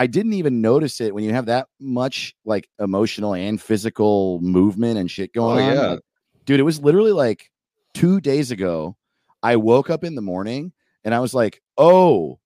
I 0.00 0.06
didn't 0.06 0.32
even 0.32 0.62
notice 0.62 0.98
it 1.02 1.14
when 1.14 1.24
you 1.24 1.32
have 1.34 1.44
that 1.46 1.68
much 1.78 2.34
like 2.46 2.66
emotional 2.78 3.34
and 3.34 3.60
physical 3.60 4.40
movement 4.40 4.98
and 4.98 5.10
shit 5.10 5.34
going 5.34 5.58
Oh, 5.58 5.68
on. 5.68 5.74
yeah. 5.76 5.86
Like, 5.90 6.00
dude, 6.46 6.58
it 6.58 6.62
was 6.62 6.80
literally 6.80 7.12
like 7.12 7.50
two 7.92 8.18
days 8.18 8.50
ago. 8.50 8.96
I 9.42 9.56
woke 9.56 9.90
up 9.90 10.02
in 10.02 10.14
the 10.14 10.22
morning 10.22 10.72
and 11.04 11.14
I 11.14 11.20
was 11.20 11.34
like, 11.34 11.60
"Oh, 11.76 12.38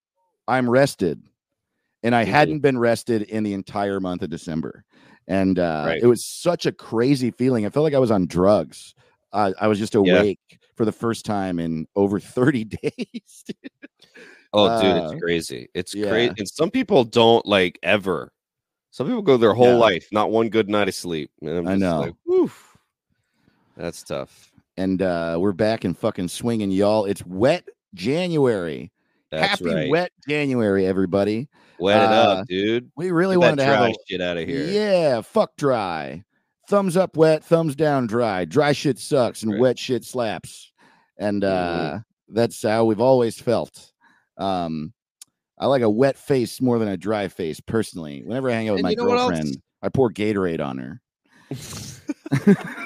I'm 0.48 0.68
rested," 0.68 1.22
and 2.02 2.12
I 2.12 2.24
hadn't 2.24 2.59
been 2.59 2.76
rested 2.76 3.22
in 3.22 3.44
the 3.44 3.52
entire 3.52 4.00
month 4.00 4.22
of 4.22 4.30
December. 4.30 4.84
And 5.28 5.57
uh, 5.61 5.84
Right. 5.86 6.02
it 6.02 6.07
was 6.07 6.24
such 6.24 6.66
a 6.66 6.72
crazy 6.72 7.30
feeling. 7.30 7.64
I 7.66 7.70
felt 7.70 7.84
like 7.84 7.94
I 7.94 8.00
was 8.00 8.11
on 8.11 8.26
drugs. 8.26 8.96
Uh, 9.32 9.52
I 9.61 9.68
was 9.68 9.78
just 9.78 9.94
Yeah. 9.94 10.00
awake 10.00 10.40
for 10.74 10.84
the 10.84 10.92
first 10.92 11.24
time 11.24 11.61
in 11.61 11.86
over 11.94 12.18
30 12.36 12.64
days. 12.64 13.44
Dude. 14.55 14.70
Oh, 14.70 14.80
dude, 14.82 15.02
Uh, 15.02 15.11
it's 15.12 15.22
crazy. 15.22 15.68
It's 15.74 15.94
yeah. 15.94 16.09
crazy. 16.09 16.34
And 16.38 16.48
some 16.48 16.70
people 16.70 17.05
don't 17.05 17.44
like 17.46 17.78
ever. 17.82 18.32
Some 18.90 19.07
people 19.09 19.22
go 19.22 19.36
their 19.36 19.55
whole 19.55 19.66
Yeah. 19.72 19.74
life, 19.76 20.07
not 20.12 20.30
one 20.30 20.48
good 20.48 20.68
night 20.68 20.88
of 20.88 20.94
sleep. 20.94 21.30
And 21.42 21.50
I'm 21.59 21.68
I 21.68 21.74
know. 21.76 22.00
Like, 22.00 22.50
That's 23.76 24.02
tough. 24.02 24.52
and 24.76 25.02
uh, 25.02 25.36
we're 25.40 25.52
back 25.52 25.84
in 25.84 25.94
fucking 25.94 26.28
swinging, 26.28 26.70
y'all. 26.70 27.05
It's 27.05 27.24
wet 27.26 27.64
January. 27.94 28.90
That's 29.30 29.50
Happy 29.61 29.74
right. 29.74 29.90
wet 29.90 30.12
January, 30.28 30.86
everybody. 30.86 31.48
Wet 31.80 31.96
it 32.02 32.09
uh, 32.09 32.12
up, 32.12 32.46
dude. 32.46 32.88
We 32.96 33.11
really 33.11 33.34
Get 33.34 33.40
wanted 33.40 33.57
to 33.57 33.64
have 33.64 33.78
dry 33.78 33.88
a 33.90 33.94
shit 34.09 34.20
out 34.20 34.36
of 34.36 34.46
here. 34.46 34.64
yeah, 34.66 35.20
fuck 35.22 35.57
dry. 35.57 36.22
Thumbs 36.68 36.96
up 36.96 37.16
wet, 37.16 37.44
thumbs 37.44 37.74
down 37.74 38.07
dry. 38.07 38.44
Dry 38.44 38.72
shit 38.72 38.98
sucks 39.00 39.42
and 39.42 39.52
Right. 39.52 39.61
wet 39.61 39.78
shit 39.78 40.05
slaps. 40.05 40.70
And 41.18 41.42
Mhm. 41.42 41.48
uh 41.96 41.98
that's 42.28 42.62
how 42.62 42.84
we've 42.84 43.00
always 43.00 43.38
felt. 43.40 43.92
Um 44.39 44.93
I 45.59 45.66
like 45.66 45.82
a 45.82 45.91
wet 45.91 46.18
face 46.18 46.61
more 46.61 46.78
than 46.78 46.89
a 46.89 46.97
dry 46.97 47.28
face 47.28 47.61
personally. 47.61 48.22
Whenever 48.24 48.51
I 48.51 48.55
hang 48.55 48.68
out 48.70 48.74
with 48.74 48.80
And 48.80 48.85
my 48.85 48.91
you 48.91 48.97
know 48.97 49.03
girlfriend, 49.07 49.62
I 49.82 49.89
pour 49.91 50.11
Gatorade 50.12 50.64
on 50.64 50.78
her. 50.78 51.01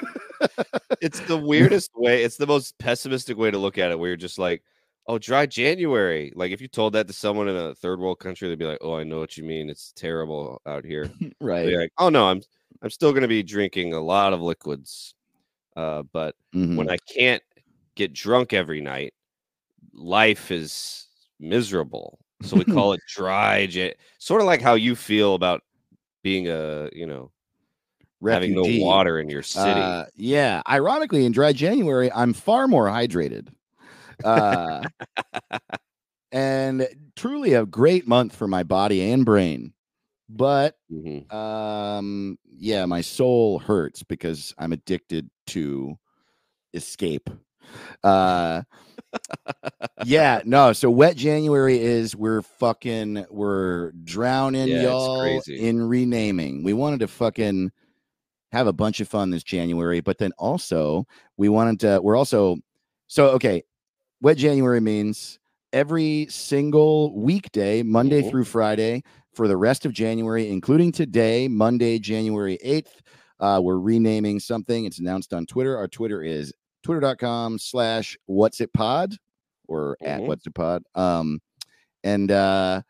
it's 1.01 1.21
the 1.21 1.37
weirdest 1.37 1.91
way. 1.95 2.23
It's 2.23 2.37
the 2.37 2.47
most 2.47 2.77
pessimistic 2.79 3.37
way 3.37 3.51
to 3.51 3.57
look 3.57 3.77
at 3.77 3.91
it, 3.91 3.99
where 3.99 4.09
you're 4.09 4.17
just 4.17 4.39
like, 4.39 4.63
"Oh, 5.07 5.17
dry 5.19 5.45
January." 5.45 6.31
Like 6.35 6.51
if 6.51 6.61
you 6.61 6.67
told 6.67 6.93
that 6.93 7.07
to 7.07 7.13
someone 7.13 7.47
in 7.49 7.55
a 7.55 7.75
third 7.75 7.99
world 7.99 8.19
country, 8.19 8.49
they'd 8.49 8.59
be 8.59 8.65
like, 8.65 8.79
"Oh, 8.81 8.95
I 8.95 9.03
know 9.03 9.19
what 9.19 9.37
you 9.37 9.43
mean. 9.43 9.69
It's 9.69 9.91
terrible 9.93 10.61
out 10.65 10.85
here." 10.85 11.13
right. 11.41 11.65
They're 11.65 11.81
like, 11.81 11.93
"Oh 11.97 12.09
no, 12.09 12.27
I'm 12.29 12.41
I'm 12.81 12.89
still 12.89 13.11
going 13.11 13.23
to 13.23 13.27
be 13.29 13.43
drinking 13.43 13.93
a 13.93 13.99
lot 14.01 14.33
of 14.33 14.41
liquids, 14.41 15.15
uh, 15.77 16.03
but 16.13 16.35
Mhm. 16.53 16.75
when 16.77 16.89
I 16.91 16.97
can't 17.13 17.43
get 17.95 18.13
drunk 18.13 18.53
every 18.53 18.81
night, 18.81 19.13
life 19.93 20.51
is 20.51 21.08
miserable. 21.39 22.19
So 22.41 22.57
we 22.57 22.65
call 22.73 22.93
it 22.93 23.01
dry, 23.07 23.59
ja- 23.69 23.93
sort 24.19 24.41
of 24.41 24.47
like 24.47 24.61
how 24.61 24.75
you 24.75 24.95
feel 24.95 25.35
about 25.35 25.61
being 26.23 26.47
a 26.47 26.89
you 26.93 27.05
know 27.05 27.31
having 28.27 28.53
no 28.55 28.65
water 28.81 29.19
in 29.19 29.29
your 29.29 29.43
city. 29.43 29.81
Uh, 29.81 30.05
yeah. 30.15 30.61
Ironically, 30.69 31.25
in 31.25 31.31
dry 31.31 31.53
January, 31.53 32.11
I'm 32.11 32.33
far 32.33 32.67
more 32.67 32.87
hydrated. 32.87 33.47
Uh, 34.23 34.85
and 36.31 36.87
truly 37.15 37.53
a 37.53 37.65
great 37.65 38.07
month 38.07 38.35
for 38.35 38.47
my 38.47 38.63
body 38.63 39.11
and 39.11 39.25
brain. 39.25 39.73
But 40.29 40.77
Mhm. 40.91 41.31
um, 41.33 42.37
yeah, 42.51 42.85
my 42.85 43.01
soul 43.01 43.59
hurts 43.59 44.03
because 44.03 44.53
I'm 44.57 44.73
addicted 44.73 45.29
to 45.47 45.97
escape. 46.73 47.29
Uh, 48.03 48.63
yeah, 50.05 50.41
no. 50.45 50.73
So 50.73 50.89
wet 50.89 51.15
January 51.15 51.79
is 51.79 52.15
we're 52.15 52.41
fucking 52.41 53.25
we're 53.29 53.91
drowning 54.03 54.67
Yeah, 54.67 54.83
y'all 54.83 55.41
in 55.47 55.81
renaming. 55.81 56.63
We 56.63 56.73
wanted 56.73 56.99
to 57.01 57.07
fucking 57.07 57.71
have 58.51 58.67
a 58.67 58.73
bunch 58.73 58.99
of 58.99 59.07
fun 59.07 59.29
this 59.29 59.43
January, 59.43 59.99
but 60.01 60.17
then 60.17 60.31
also 60.37 61.05
we 61.37 61.49
wanted 61.49 61.79
to. 61.81 61.99
We're 62.01 62.15
also 62.15 62.57
so 63.07 63.27
okay. 63.29 63.63
Wet 64.21 64.37
January 64.37 64.81
means 64.81 65.39
every 65.71 66.27
single 66.29 67.15
weekday, 67.15 67.83
Monday 67.83 68.21
Mhm. 68.21 68.29
through 68.29 68.43
Friday, 68.45 69.03
for 69.33 69.47
the 69.47 69.55
rest 69.55 69.85
of 69.85 69.93
January, 69.93 70.49
including 70.49 70.91
today, 70.91 71.47
Monday, 71.47 71.99
January 71.99 72.57
8th. 72.63 73.01
Uh, 73.39 73.61
we're 73.63 73.77
renaming 73.79 74.39
something. 74.39 74.83
It's 74.85 74.99
announced 74.99 75.33
on 75.33 75.45
Twitter. 75.45 75.77
Our 75.77 75.87
Twitter 75.87 76.21
is 76.21 76.51
twitter.com 76.83 77.57
slash 77.59 78.17
what's 78.25 78.61
it 78.61 78.71
pod 78.73 79.15
or 79.67 79.97
at 80.01 80.21
Mhm. 80.21 80.27
what's 80.27 80.45
it 80.47 80.53
pod. 80.55 80.83
Um, 80.95 81.41
and 82.03 82.31
uh, 82.31 82.81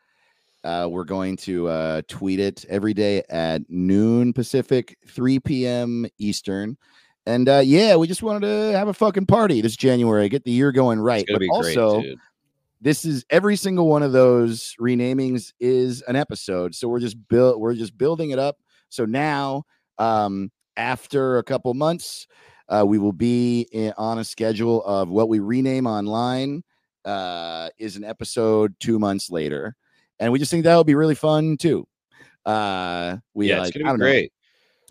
uh, 0.64 0.88
we're 0.90 1.04
going 1.06 1.36
to 1.38 1.68
uh, 1.68 2.02
tweet 2.08 2.40
it 2.40 2.66
every 2.70 2.94
day 2.94 3.24
at 3.30 3.62
noon 3.70 4.34
Pacific, 4.34 4.98
3 5.08 5.40
p.m. 5.40 6.06
Eastern. 6.18 6.78
And 7.26 7.48
uh, 7.48 7.62
yeah, 7.64 7.96
we 7.96 8.08
just 8.08 8.24
wanted 8.24 8.42
to 8.48 8.78
have 8.78 8.88
a 8.88 8.94
fucking 8.94 9.26
party 9.28 9.62
this 9.62 9.76
January, 9.76 10.30
get 10.30 10.44
the 10.44 10.52
year 10.52 10.72
going 10.72 11.00
right. 11.00 11.26
But 11.28 11.42
also, 11.52 12.02
great, 12.02 12.18
this 12.82 13.06
is 13.06 13.26
every 13.30 13.56
single 13.56 13.88
one 13.88 14.04
of 14.04 14.12
those 14.14 14.74
renamings 14.80 15.54
is 15.60 16.02
an 16.04 16.16
episode 16.16 16.74
so 16.74 16.88
we're 16.88 17.02
just 17.02 17.18
build 17.28 17.60
we're 17.60 17.74
just 17.74 17.98
building 17.98 18.30
it 18.30 18.40
up 18.40 18.56
so 18.88 19.04
now 19.04 19.64
um 19.98 20.50
after 20.78 21.40
a 21.40 21.44
couple 21.44 21.74
months 21.74 22.26
uh 22.70 22.84
we 22.86 22.98
will 22.98 23.12
be 23.14 23.68
in, 23.72 23.94
on 23.98 24.20
a 24.20 24.24
schedule 24.24 24.84
of 24.86 25.10
what 25.10 25.30
we 25.30 25.40
rename 25.40 25.86
online 25.88 26.64
uh 27.06 27.70
is 27.78 27.96
an 27.96 28.04
episode 28.04 28.74
two 28.80 29.00
months 29.00 29.30
later. 29.30 29.76
And 30.20 30.32
we 30.32 30.40
just 30.40 30.52
think 30.52 30.64
that 30.66 30.76
would 30.76 30.88
be 30.88 30.96
really 30.96 31.16
fun 31.16 31.58
too. 31.58 31.88
Uh 32.46 33.18
we 33.34 33.50
Yeah, 33.50 33.60
like 33.60 33.76
I 33.76 33.80
gonna 33.80 33.90
don't 33.92 33.98
be 34.00 34.00
know. 34.00 34.06
great. 34.06 34.34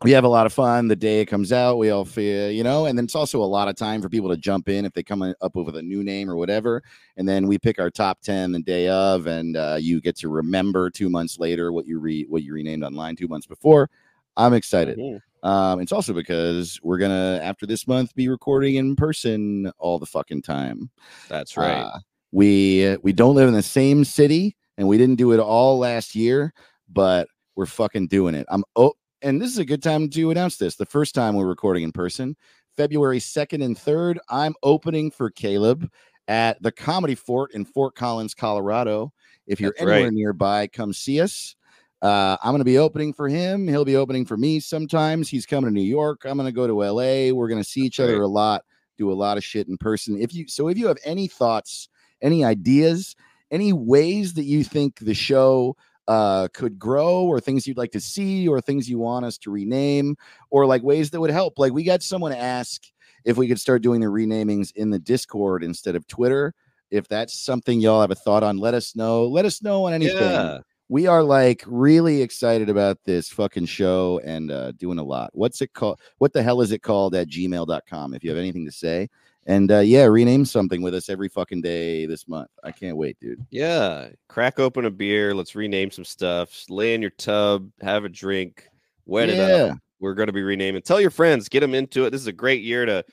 we 0.05 0.12
have 0.12 0.24
a 0.24 0.29
lot 0.29 0.47
of 0.47 0.53
fun 0.53 0.87
the 0.89 0.95
day 0.97 1.20
it 1.20 1.26
comes 1.26 1.51
out. 1.53 1.76
We 1.79 1.91
all 1.91 2.05
feel 2.05 2.51
you 2.51 2.62
know 2.62 2.87
and 2.87 2.97
then 2.97 3.05
it's 3.05 3.14
also 3.16 3.43
a 3.43 3.45
lot 3.45 3.68
of 3.68 3.76
time 3.76 4.01
for 4.01 4.09
people 4.09 4.31
to 4.31 4.37
jump 4.37 4.68
in 4.68 4.85
if 4.85 4.93
they 4.93 5.03
come 5.03 5.22
up 5.41 5.57
with 5.57 5.76
a 5.76 5.83
new 5.83 6.05
name 6.05 6.31
or 6.31 6.37
whatever. 6.37 6.83
And 7.16 7.29
then 7.29 7.47
we 7.47 7.59
pick 7.59 7.79
our 7.79 7.91
top 7.91 8.20
10 8.22 8.53
the 8.53 8.61
day 8.61 8.89
of 8.89 9.26
and 9.26 9.57
uh, 9.57 9.76
you 9.81 10.01
get 10.01 10.16
to 10.18 10.29
remember 10.29 10.89
two 10.91 11.11
months 11.11 11.39
later 11.39 11.72
what 11.72 11.87
you 11.87 11.99
re 11.99 12.24
what 12.29 12.43
you 12.43 12.55
renamed 12.55 12.85
online 12.85 13.16
two 13.16 13.29
months 13.29 13.47
before. 13.47 13.91
I'm 14.37 14.55
excited. 14.55 14.99
Mhm. 14.99 15.20
Um 15.43 15.80
it's 15.80 15.93
also 15.93 16.12
because 16.12 16.80
we're 16.82 16.99
gonna 16.99 17.41
after 17.43 17.66
this 17.66 17.86
month 17.86 18.14
be 18.14 18.28
recording 18.28 18.76
in 18.76 18.97
person 18.97 19.70
all 19.78 19.99
the 19.99 20.07
fucking 20.07 20.43
time 20.43 20.91
That's 21.28 21.57
right. 21.57 21.82
uh, 21.82 21.99
we 22.32 22.97
we 23.03 23.12
don't 23.12 23.34
live 23.34 23.49
in 23.49 23.55
the 23.55 23.62
same 23.62 24.05
city, 24.05 24.57
and 24.76 24.86
we 24.86 24.99
didn't 24.99 25.16
do 25.16 25.32
it 25.32 25.41
all 25.41 25.78
last 25.78 26.14
year, 26.14 26.53
but 26.89 27.28
we're 27.57 27.66
fucking 27.66 28.09
doing 28.09 28.34
it. 28.34 28.47
I'm 28.51 28.64
oh, 28.76 28.95
and 29.22 29.41
this 29.41 29.51
is 29.51 29.59
a 29.59 29.64
good 29.64 29.82
time 29.82 30.09
to 30.11 30.30
announce 30.30 30.57
this. 30.57 30.76
The 30.76 30.86
first 30.86 31.14
time 31.14 31.34
we're 31.34 31.47
recording 31.47 31.84
in 31.84 31.93
person, 31.93 32.36
February 32.76 33.20
second 33.20 33.62
and 33.62 33.76
third, 33.76 34.18
I'm 34.28 34.55
opening 34.62 35.11
for 35.11 35.30
Caleb 35.30 35.91
at 36.28 36.62
the 36.62 36.72
Comedy 36.72 37.14
Fort 37.14 37.53
in 37.55 37.64
Fort 37.64 37.95
Collins, 37.95 38.34
Colorado. 38.34 39.12
If 39.47 39.61
you're 39.61 39.70
That's 39.70 39.82
anywhere 39.82 40.05
right. 40.05 40.12
nearby, 40.12 40.66
come 40.66 40.93
see 40.93 41.20
us. 41.20 41.57
Uh, 42.01 42.37
I'm 42.43 42.53
going 42.53 42.61
to 42.61 42.65
be 42.65 42.79
opening 42.79 43.13
for 43.13 43.29
him. 43.29 43.67
He'll 43.67 43.85
be 43.85 43.97
opening 43.97 44.25
for 44.25 44.37
me 44.37 44.61
sometimes. 44.61 45.29
He's 45.29 45.47
coming 45.47 45.69
to 45.69 45.75
New 45.75 45.83
York. 45.83 46.25
I'm 46.25 46.37
going 46.37 46.47
to 46.47 46.53
go 46.53 46.67
to 46.67 46.85
LA. 46.85 47.35
We're 47.35 47.49
going 47.49 47.63
to 47.63 47.69
see 47.69 47.81
each 47.81 47.99
other 47.99 48.23
a 48.23 48.29
lot, 48.29 48.63
do 48.97 49.11
a 49.11 49.15
lot 49.15 49.37
of 49.37 49.45
shit 49.45 49.69
in 49.69 49.77
person. 49.77 50.21
If 50.21 50.33
you 50.35 50.47
so, 50.47 50.69
if 50.69 50.79
you 50.79 50.87
have 50.87 50.99
any 51.05 51.27
thoughts 51.27 51.89
any 52.23 52.45
ideas, 52.45 53.17
any 53.51 53.73
ways 53.73 54.35
that 54.35 54.45
you 54.45 54.65
think 54.65 54.99
the 54.99 55.15
show 55.15 55.77
uh, 56.07 56.49
could 56.55 56.79
grow, 56.79 57.25
or 57.25 57.39
things 57.39 57.67
you'd 57.67 57.77
like 57.77 57.93
to 57.93 58.01
see, 58.01 58.49
or 58.49 58.61
things 58.61 58.89
you 58.89 58.99
want 58.99 59.27
us 59.27 59.37
to 59.39 59.51
rename, 59.51 60.17
or 60.51 60.65
like 60.67 60.83
ways 60.83 61.11
that 61.11 61.21
would 61.21 61.31
help. 61.31 61.59
Like 61.59 61.73
we 61.73 61.83
got 61.83 62.03
someone 62.03 62.33
ask 62.33 62.83
if 63.25 63.37
we 63.37 63.47
could 63.47 63.61
start 63.61 63.83
doing 63.83 64.01
the 64.01 64.09
renamings 64.09 64.71
in 64.71 64.91
the 64.91 64.99
Discord 64.99 65.63
instead 65.63 65.97
of 65.97 66.07
Twitter. 66.07 66.55
If 66.91 67.09
that's 67.09 67.39
something 67.39 67.81
y'all 67.81 68.01
have 68.01 68.11
a 68.11 68.15
thought 68.15 68.43
on, 68.43 68.57
let 68.57 68.73
us 68.73 68.97
know. 68.97 69.27
Let 69.27 69.45
us 69.45 69.63
know 69.63 69.85
on 69.85 69.93
anything 69.93 70.17
Yeah. 70.17 70.61
We 70.89 71.07
are 71.07 71.22
like 71.22 71.62
really 71.66 72.22
excited 72.22 72.68
about 72.68 72.99
this 73.05 73.28
fucking 73.28 73.66
show 73.66 74.20
and 74.24 74.51
uh 74.51 74.72
doing 74.72 74.99
a 74.99 75.03
lot 75.03 75.30
what's 75.34 75.61
it 75.61 75.72
called 75.74 76.01
what 76.18 76.32
the 76.32 76.43
hell 76.43 76.61
is 76.61 76.72
it 76.72 76.82
called 76.82 77.14
at 77.14 77.28
gmail.com 77.28 78.14
if 78.14 78.24
you 78.24 78.30
have 78.30 78.39
anything 78.39 78.64
to 78.64 78.72
say 78.72 79.09
and 79.47 79.70
uh 79.70 79.78
yeah 79.78 80.05
rename 80.05 80.45
something 80.45 80.82
with 80.82 80.95
us 80.95 81.09
every 81.09 81.28
fucking 81.28 81.61
day 81.61 82.07
this 82.07 82.26
month 82.28 82.49
i 82.64 82.72
can't 82.72 82.97
wait 82.97 83.18
dude 83.20 83.45
Yeah. 83.51 84.09
Crack 84.28 84.59
open 84.59 84.84
a 84.84 84.91
beer. 84.91 85.34
Let's 85.34 85.55
rename 85.55 85.91
some 85.91 86.05
stuff. 86.05 86.64
Lay 86.68 86.95
in 86.95 87.01
your 87.01 87.11
tub, 87.12 87.70
have 87.80 88.05
a 88.05 88.09
drink, 88.09 88.68
wet 89.07 89.28
it 89.30 89.39
up. 89.70 89.78
We're 90.01 90.14
going 90.14 90.26
to 90.28 90.32
be 90.32 90.43
renaming. 90.43 90.82
Tell 90.82 91.01
your 91.01 91.11
friends, 91.11 91.49
get 91.49 91.61
them 91.61 91.74
into 91.74 92.05
it. 92.05 92.11
This 92.11 92.20
is 92.20 92.26
a 92.28 92.32
great 92.32 92.62
year 92.62 92.84
to 92.86 93.05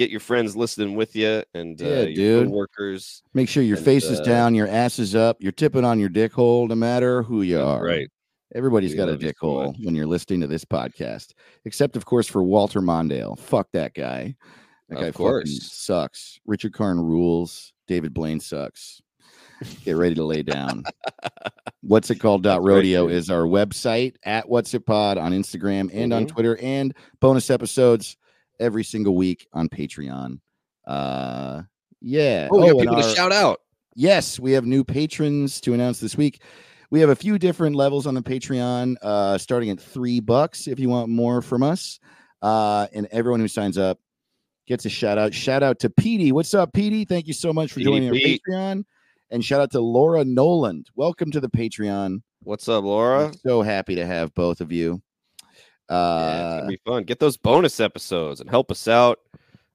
get 0.00 0.10
your 0.10 0.20
friends 0.20 0.56
listening 0.56 0.94
with 0.96 1.14
you 1.14 1.42
and 1.54 1.80
uh, 1.80 1.84
Yeah, 1.84 2.00
your 2.02 2.44
dude. 2.44 2.48
workers. 2.50 3.22
make 3.34 3.48
sure 3.48 3.62
your 3.62 3.76
And, 3.76 3.84
face 3.84 4.04
is 4.06 4.18
uh, 4.20 4.24
down 4.24 4.54
your 4.54 4.66
ass 4.68 4.98
is 4.98 5.14
up 5.14 5.36
you're 5.40 5.52
tipping 5.52 5.84
on 5.84 6.00
your 6.00 6.08
dick 6.08 6.32
hole 6.32 6.66
no 6.66 6.74
matter 6.74 7.22
who 7.22 7.42
you 7.42 7.60
are 7.60 7.84
Right. 7.84 8.08
everybody's 8.54 8.92
We 8.92 8.96
got 8.96 9.08
a 9.10 9.16
dick 9.18 9.36
so 9.40 9.46
hole 9.46 9.66
much. 9.68 9.76
when 9.84 9.94
you're 9.94 10.06
listening 10.06 10.40
to 10.40 10.46
this 10.46 10.64
podcast 10.64 11.34
except 11.64 11.96
of 11.96 12.04
course 12.06 12.26
for 12.26 12.42
walter 12.42 12.80
mondale 12.80 13.38
fuck 13.38 13.68
that 13.72 13.92
guy 13.94 14.34
that 14.88 14.96
Of 14.98 15.02
guy 15.04 15.10
course. 15.12 15.50
fucking 15.50 15.60
sucks 15.68 16.40
richard 16.46 16.72
karn 16.72 16.98
rules 16.98 17.72
david 17.86 18.14
blaine 18.14 18.40
sucks 18.40 19.00
get 19.84 19.96
ready 19.96 20.14
to 20.14 20.24
lay 20.24 20.42
down. 20.42 20.84
What's 21.82 22.10
it 22.10 22.14
called? 22.16 22.42
Dot 22.42 22.62
rodeo 22.62 23.08
is 23.08 23.28
our 23.30 23.42
website 23.42 24.14
at 24.24 24.48
What's 24.48 24.72
It 24.72 24.86
Pod 24.86 25.18
on 25.18 25.32
Instagram 25.32 25.90
and 25.92 26.12
on 26.14 26.24
Mhm. 26.24 26.28
Twitter, 26.28 26.56
and 26.62 26.94
bonus 27.20 27.50
episodes 27.50 28.16
every 28.60 28.84
single 28.84 29.16
week 29.16 29.48
on 29.52 29.68
Patreon. 29.68 30.38
Uh, 30.86 31.62
yeah. 32.00 32.48
Oh, 32.50 32.58
we 32.58 32.66
got 32.66 32.70
and 32.70 32.80
people 32.80 33.02
to 33.02 33.14
shout 33.14 33.32
out. 33.32 33.60
Yes, 33.96 34.38
we 34.38 34.52
have 34.52 34.64
new 34.64 34.84
patrons 34.84 35.60
to 35.62 35.74
announce 35.74 35.98
this 35.98 36.16
week. 36.16 36.42
We 36.90 37.00
have 37.00 37.10
a 37.10 37.16
few 37.16 37.38
different 37.38 37.76
levels 37.76 38.06
on 38.06 38.14
the 38.14 38.22
Patreon, 38.22 38.96
uh, 39.02 39.38
starting 39.38 39.70
at 39.70 39.80
three 39.80 40.20
bucks 40.20 40.66
if 40.66 40.78
you 40.78 40.88
want 40.88 41.08
more 41.08 41.42
from 41.42 41.62
us. 41.62 41.98
Uh, 42.42 42.86
and 42.92 43.06
everyone 43.10 43.40
who 43.40 43.48
signs 43.48 43.78
up 43.78 43.98
gets 44.66 44.84
a 44.84 44.88
shout 44.88 45.18
out. 45.18 45.34
Shout 45.34 45.62
out 45.62 45.78
to 45.80 45.90
Petey. 45.90 46.32
What's 46.32 46.54
up, 46.54 46.72
Petey? 46.72 47.04
Thank 47.04 47.26
you 47.26 47.32
so 47.32 47.52
much 47.52 47.72
for 47.72 47.80
Petey 47.80 47.90
joining 47.90 48.08
our 48.08 48.14
Patreon. 48.14 48.84
And 49.30 49.44
shout 49.44 49.60
out 49.60 49.70
to 49.72 49.80
Laura 49.80 50.24
Noland. 50.24 50.88
Welcome 50.96 51.30
to 51.32 51.40
the 51.40 51.48
Patreon. 51.48 52.22
What's 52.42 52.68
up, 52.68 52.84
Laura? 52.84 53.32
so 53.42 53.62
happy 53.62 53.94
to 53.96 54.06
have 54.06 54.34
both 54.34 54.60
of 54.60 54.72
you. 54.72 55.02
Yeah, 55.90 55.96
it's 55.96 56.54
Uh, 56.54 56.56
gonna 56.60 56.68
be 56.68 56.80
fun. 56.86 57.04
Get 57.04 57.18
those 57.20 57.36
bonus 57.36 57.80
episodes 57.80 58.40
and 58.40 58.48
help 58.48 58.70
us 58.70 58.86
out. 58.88 59.18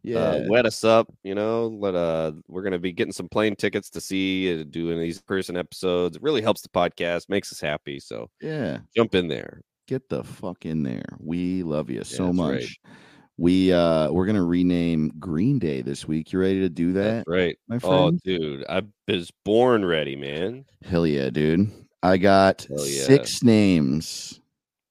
yeah, 0.04 0.18
uh, 0.20 0.46
wet 0.48 0.66
us 0.66 0.84
up. 0.84 1.12
You 1.24 1.36
know, 1.36 1.68
let 1.68 1.96
uh, 1.96 2.32
we're 2.48 2.64
gonna 2.64 2.80
be 2.80 2.92
getting 2.92 3.14
some 3.14 3.28
plane 3.30 3.56
tickets 3.56 3.90
to 3.92 4.02
see 4.02 4.62
uh, 4.62 4.64
doing 4.70 5.00
these 5.00 5.22
person 5.22 5.58
episodes. 5.58 6.16
It 6.18 6.24
really 6.24 6.42
helps 6.42 6.62
the 6.62 6.70
podcast, 6.70 7.28
makes 7.30 7.52
us 7.52 7.60
happy. 7.60 8.00
So 8.00 8.30
yeah. 8.42 8.80
jump 8.96 9.16
in 9.16 9.28
there. 9.28 9.62
get 9.88 10.08
the 10.10 10.24
fuck 10.24 10.66
in 10.66 10.84
there. 10.84 11.06
We 11.20 11.64
love 11.64 11.90
you 11.90 12.04
so 12.04 12.32
much. 12.34 12.54
right. 12.54 12.94
We 13.38 13.74
uh 13.74 14.10
we're 14.12 14.26
gonna 14.28 14.46
rename 14.46 15.12
Green 15.20 15.60
Day 15.60 15.82
this 15.82 16.08
week. 16.08 16.32
You 16.32 16.40
ready 16.40 16.62
to 16.62 16.70
do 16.70 16.94
that, 16.94 17.26
That's 17.26 17.28
right. 17.28 17.58
my 17.68 17.80
friend. 17.80 17.94
Oh, 17.94 18.12
dude, 18.24 18.64
I 18.70 18.84
was 19.10 19.30
born 19.44 19.84
ready, 19.84 20.16
man. 20.16 20.64
Hell 20.86 21.06
yeah, 21.06 21.30
dude. 21.30 21.70
I 22.02 22.16
got 22.18 22.66
yeah. 22.70 23.04
six 23.04 23.44
names. 23.44 24.40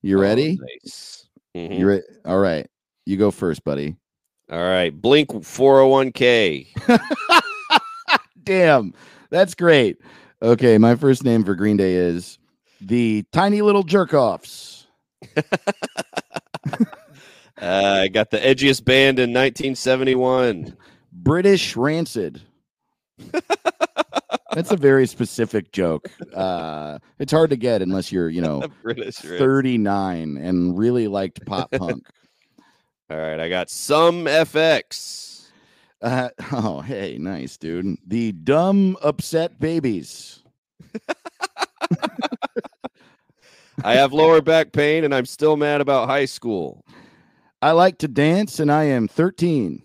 You 0.05 0.19
Oh, 0.19 0.21
ready? 0.21 0.59
nice. 0.61 1.27
Mhm. 1.57 1.79
You 1.79 1.89
ready? 1.89 2.03
All 2.27 2.39
right. 2.39 2.67
You 3.07 3.17
go 3.17 3.31
first, 3.31 3.65
buddy. 3.65 3.97
All 4.53 4.59
right. 4.61 4.91
Blink 4.91 5.31
401k. 5.31 6.67
Damn, 8.45 8.93
that's 9.31 9.55
great. 9.55 9.97
Okay, 10.43 10.77
my 10.77 10.95
first 10.95 11.25
name 11.25 11.43
for 11.43 11.55
Green 11.55 11.79
Day 11.79 11.95
is 11.95 12.39
the 12.83 13.25
Tiny 13.33 13.63
Little 13.63 13.83
Jerkoffs. 13.85 14.85
Uh, 17.63 18.01
I 18.03 18.09
got 18.09 18.31
the 18.31 18.39
edgiest 18.39 18.85
band 18.85 19.21
in 19.21 19.31
1971. 19.31 20.77
British 21.13 21.77
Rancid. 21.77 22.43
That's 24.55 24.71
a 24.71 24.77
very 24.77 25.07
specific 25.09 25.73
joke. 25.73 26.09
Uh, 26.33 27.01
it's 27.19 27.33
hard 27.33 27.51
to 27.51 27.57
get 27.57 27.83
unless 27.83 28.13
you're, 28.13 28.29
you 28.29 28.41
know, 28.41 28.63
British. 28.83 29.25
Reds. 29.25 29.39
39 29.39 30.37
and 30.37 30.79
really 30.79 31.09
liked 31.09 31.45
pop 31.45 31.71
punk. 31.77 32.07
All 33.11 33.17
right. 33.19 33.41
I 33.41 33.49
got 33.49 33.69
some 33.69 34.27
FX. 34.27 35.49
Uh, 36.01 36.29
oh, 36.53 36.81
hey, 36.83 37.19
nice, 37.19 37.57
dude. 37.57 37.97
The 38.07 38.31
dumb, 38.33 38.97
upset 39.03 39.59
babies. 39.59 40.43
I 43.83 43.95
have 43.95 44.13
lower 44.13 44.41
back 44.41 44.71
pain 44.71 45.03
and 45.03 45.13
I'm 45.13 45.27
still 45.27 45.57
mad 45.57 45.81
about 45.81 46.09
high 46.09 46.27
school. 46.27 46.85
I 47.61 47.73
like 47.73 47.99
to 47.99 48.09
dance 48.09 48.61
and 48.61 48.71
I 48.71 48.85
am 48.85 49.09
13. 49.09 49.83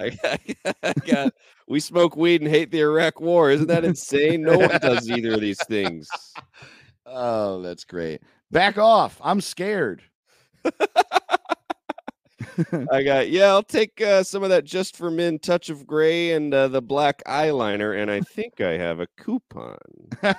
I 0.00 0.10
got, 0.10 0.40
I 0.82 0.92
got 1.04 1.32
we 1.68 1.80
smoke 1.80 2.16
weed 2.16 2.42
and 2.42 2.50
hate 2.50 2.70
the 2.70 2.80
Iraq 2.80 3.20
war. 3.20 3.50
Isn't 3.50 3.66
that 3.68 3.84
insane? 3.84 4.42
No 4.42 4.58
one 4.58 4.78
does 4.80 5.10
either 5.10 5.34
of 5.34 5.40
these 5.40 5.62
things. 5.64 6.08
Oh, 7.04 7.60
that's 7.62 7.84
great. 7.84 8.22
Back 8.50 8.78
off. 8.78 9.20
I'm 9.22 9.40
scared. 9.40 10.02
I 12.90 13.02
got 13.02 13.28
yeah, 13.28 13.46
I'll 13.46 13.62
take 13.62 14.00
uh, 14.00 14.22
some 14.22 14.42
of 14.42 14.50
that 14.50 14.64
just 14.64 14.96
for 14.96 15.10
men 15.10 15.38
touch 15.38 15.68
of 15.68 15.86
gray 15.86 16.32
and 16.32 16.52
uh, 16.54 16.68
the 16.68 16.80
black 16.80 17.22
eyeliner, 17.24 18.00
and 18.00 18.10
I 18.10 18.20
think 18.20 18.60
I 18.60 18.78
have 18.78 19.00
a 19.00 19.06
coupon. 19.18 19.76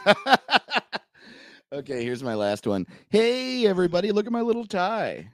okay, 1.74 2.04
here's 2.04 2.24
my 2.24 2.34
last 2.34 2.66
one. 2.66 2.88
Hey, 3.10 3.68
everybody, 3.68 4.12
look 4.12 4.26
at 4.26 4.32
my 4.32 4.42
little 4.42 4.66
tie. 4.66 5.30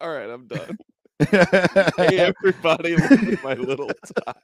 All 0.00 0.10
right, 0.10 0.30
I'm 0.30 0.46
done. 0.46 0.78
Hey 1.28 2.18
everybody, 2.42 2.96
look 2.96 3.12
at 3.12 3.44
my 3.44 3.54
little 3.54 3.90
tie. 4.24 4.34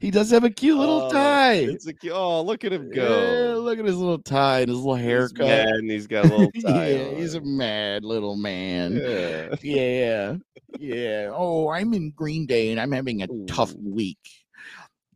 he 0.00 0.10
does 0.10 0.30
have 0.30 0.44
a 0.44 0.50
cute 0.50 0.78
little 0.78 1.02
Oh, 1.02 1.10
tie. 1.10 1.52
It's 1.54 1.86
a, 1.86 1.92
cu- 1.92 2.10
oh, 2.10 2.42
look 2.42 2.64
at 2.64 2.72
him 2.72 2.88
Yeah, 2.92 2.94
go. 2.94 3.60
look 3.62 3.78
at 3.78 3.84
his 3.84 3.96
little 3.96 4.18
tie 4.22 4.60
and 4.60 4.68
his 4.70 4.78
little 4.78 4.94
He's 4.96 5.04
haircut. 5.04 5.46
mad 5.46 5.68
and 5.68 5.90
he's 5.90 6.06
got 6.06 6.24
a 6.24 6.28
little 6.28 6.52
tie. 6.62 6.88
yeah, 6.88 7.10
he's 7.14 7.34
a 7.34 7.40
mad 7.42 8.04
little 8.04 8.36
man. 8.36 8.94
Yeah. 8.96 9.54
Yeah, 9.62 10.36
yeah. 10.78 11.30
Oh, 11.32 11.68
I'm 11.68 11.92
in 11.94 12.10
Green 12.12 12.46
Day 12.46 12.70
and 12.70 12.80
I'm 12.80 12.92
having 12.92 13.22
a 13.22 13.28
tough 13.46 13.74
week. 13.74 14.18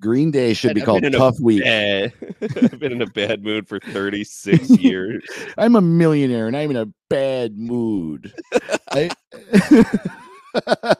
Green 0.05 0.31
Day 0.31 0.53
should 0.53 0.73
And 0.73 0.75
be 0.75 0.83
I've 0.83 0.87
called 0.87 1.13
Tough 1.13 1.41
Week. 1.41 1.63
Bad. 1.63 2.13
I've 2.43 2.79
been 2.79 2.93
in 2.93 3.01
a 3.01 3.07
bad 3.07 3.43
mood 3.43 3.67
for 3.67 3.81
36 3.81 4.69
years. 4.79 5.25
I'm 5.57 5.77
a 5.77 5.81
millionaire 5.81 6.47
and 6.47 6.55
I'm 6.55 6.71
in 6.71 6.77
a 6.77 6.87
bad 7.09 7.57
mood. 7.57 8.35
I- 8.93 9.11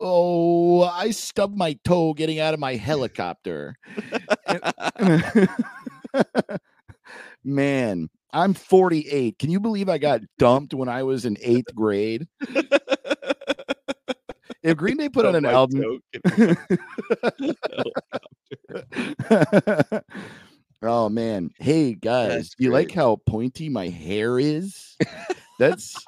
oh, 0.00 0.82
I 0.84 1.10
stubbed 1.10 1.56
my 1.58 1.76
toe 1.84 2.14
getting 2.14 2.38
out 2.38 2.54
of 2.54 2.60
my 2.60 2.76
helicopter. 2.76 3.74
Man, 7.44 8.08
I'm 8.32 8.54
48. 8.54 9.36
Can 9.40 9.50
you 9.50 9.58
believe 9.58 9.88
I 9.88 9.98
got 9.98 10.20
dumped 10.38 10.74
when 10.74 10.88
I 10.88 11.02
was 11.02 11.24
in 11.24 11.36
eighth 11.42 11.74
grade? 11.74 12.28
If 14.62 14.76
Green 14.76 14.96
Day 14.96 15.08
put 15.08 15.24
out 15.24 15.36
an 15.36 15.44
album, 15.44 16.00
oh 20.82 21.08
man. 21.08 21.50
Hey 21.58 21.94
guys, 21.94 22.50
you 22.58 22.72
like 22.72 22.90
how 22.90 23.20
pointy 23.26 23.68
my 23.68 23.88
hair 23.88 24.40
is? 24.40 24.96
That's 25.60 26.04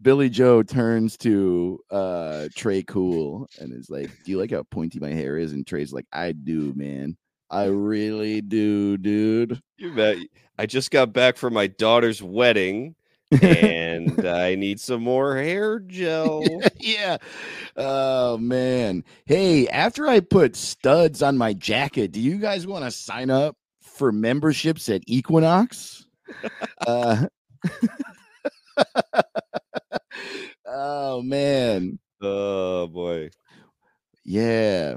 Billie 0.00 0.30
Joe 0.30 0.62
turns 0.62 1.16
to 1.18 1.80
uh 1.90 2.46
Tré 2.56 2.86
Cool 2.86 3.48
and 3.58 3.72
is 3.72 3.90
like, 3.90 4.10
Do 4.24 4.30
you 4.30 4.38
like 4.38 4.52
how 4.52 4.62
pointy 4.62 5.00
my 5.00 5.10
hair 5.10 5.38
is? 5.38 5.52
And 5.52 5.66
Tré's 5.66 5.92
like, 5.92 6.06
I 6.12 6.30
do, 6.32 6.72
man. 6.76 7.16
I 7.50 7.64
really 7.64 8.40
do, 8.40 8.96
dude. 8.96 9.60
You 9.78 9.94
bet. 9.94 10.18
I 10.58 10.66
just 10.66 10.92
got 10.92 11.12
back 11.12 11.36
from 11.36 11.54
my 11.54 11.66
daughter's 11.66 12.22
wedding 12.22 12.94
and 13.40 14.26
I 14.26 14.54
need 14.54 14.80
some 14.80 15.02
more 15.02 15.36
hair 15.36 15.78
gel. 15.80 16.44
yeah. 16.80 17.18
Oh 17.76 18.36
man. 18.38 19.04
Hey, 19.24 19.68
after 19.68 20.06
I 20.06 20.20
put 20.20 20.56
studs 20.56 21.22
on 21.22 21.38
my 21.38 21.52
jacket, 21.52 22.12
do 22.12 22.20
you 22.20 22.38
guys 22.38 22.66
want 22.66 22.84
to 22.84 22.90
sign 22.90 23.30
up 23.30 23.56
for 23.80 24.12
memberships 24.12 24.88
at 24.88 25.02
Equinox? 25.06 26.06
uh, 26.86 27.26
oh 30.66 31.22
man. 31.22 31.98
Oh 32.20 32.86
boy. 32.88 33.30
Yeah. 34.24 34.96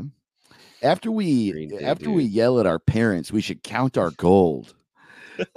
After 0.81 1.11
we 1.11 1.51
Green 1.51 1.83
after 1.83 2.11
we 2.11 2.23
yell 2.23 2.59
at 2.59 2.67
our 2.67 2.79
parents, 2.79 3.31
we 3.31 3.41
should 3.41 3.63
count 3.63 3.97
our 3.97 4.11
gold. 4.11 4.73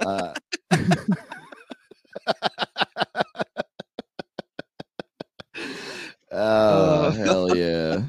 Uh, 0.05 0.33
oh 6.39 7.11
hell 7.11 7.55
yeah! 7.55 8.01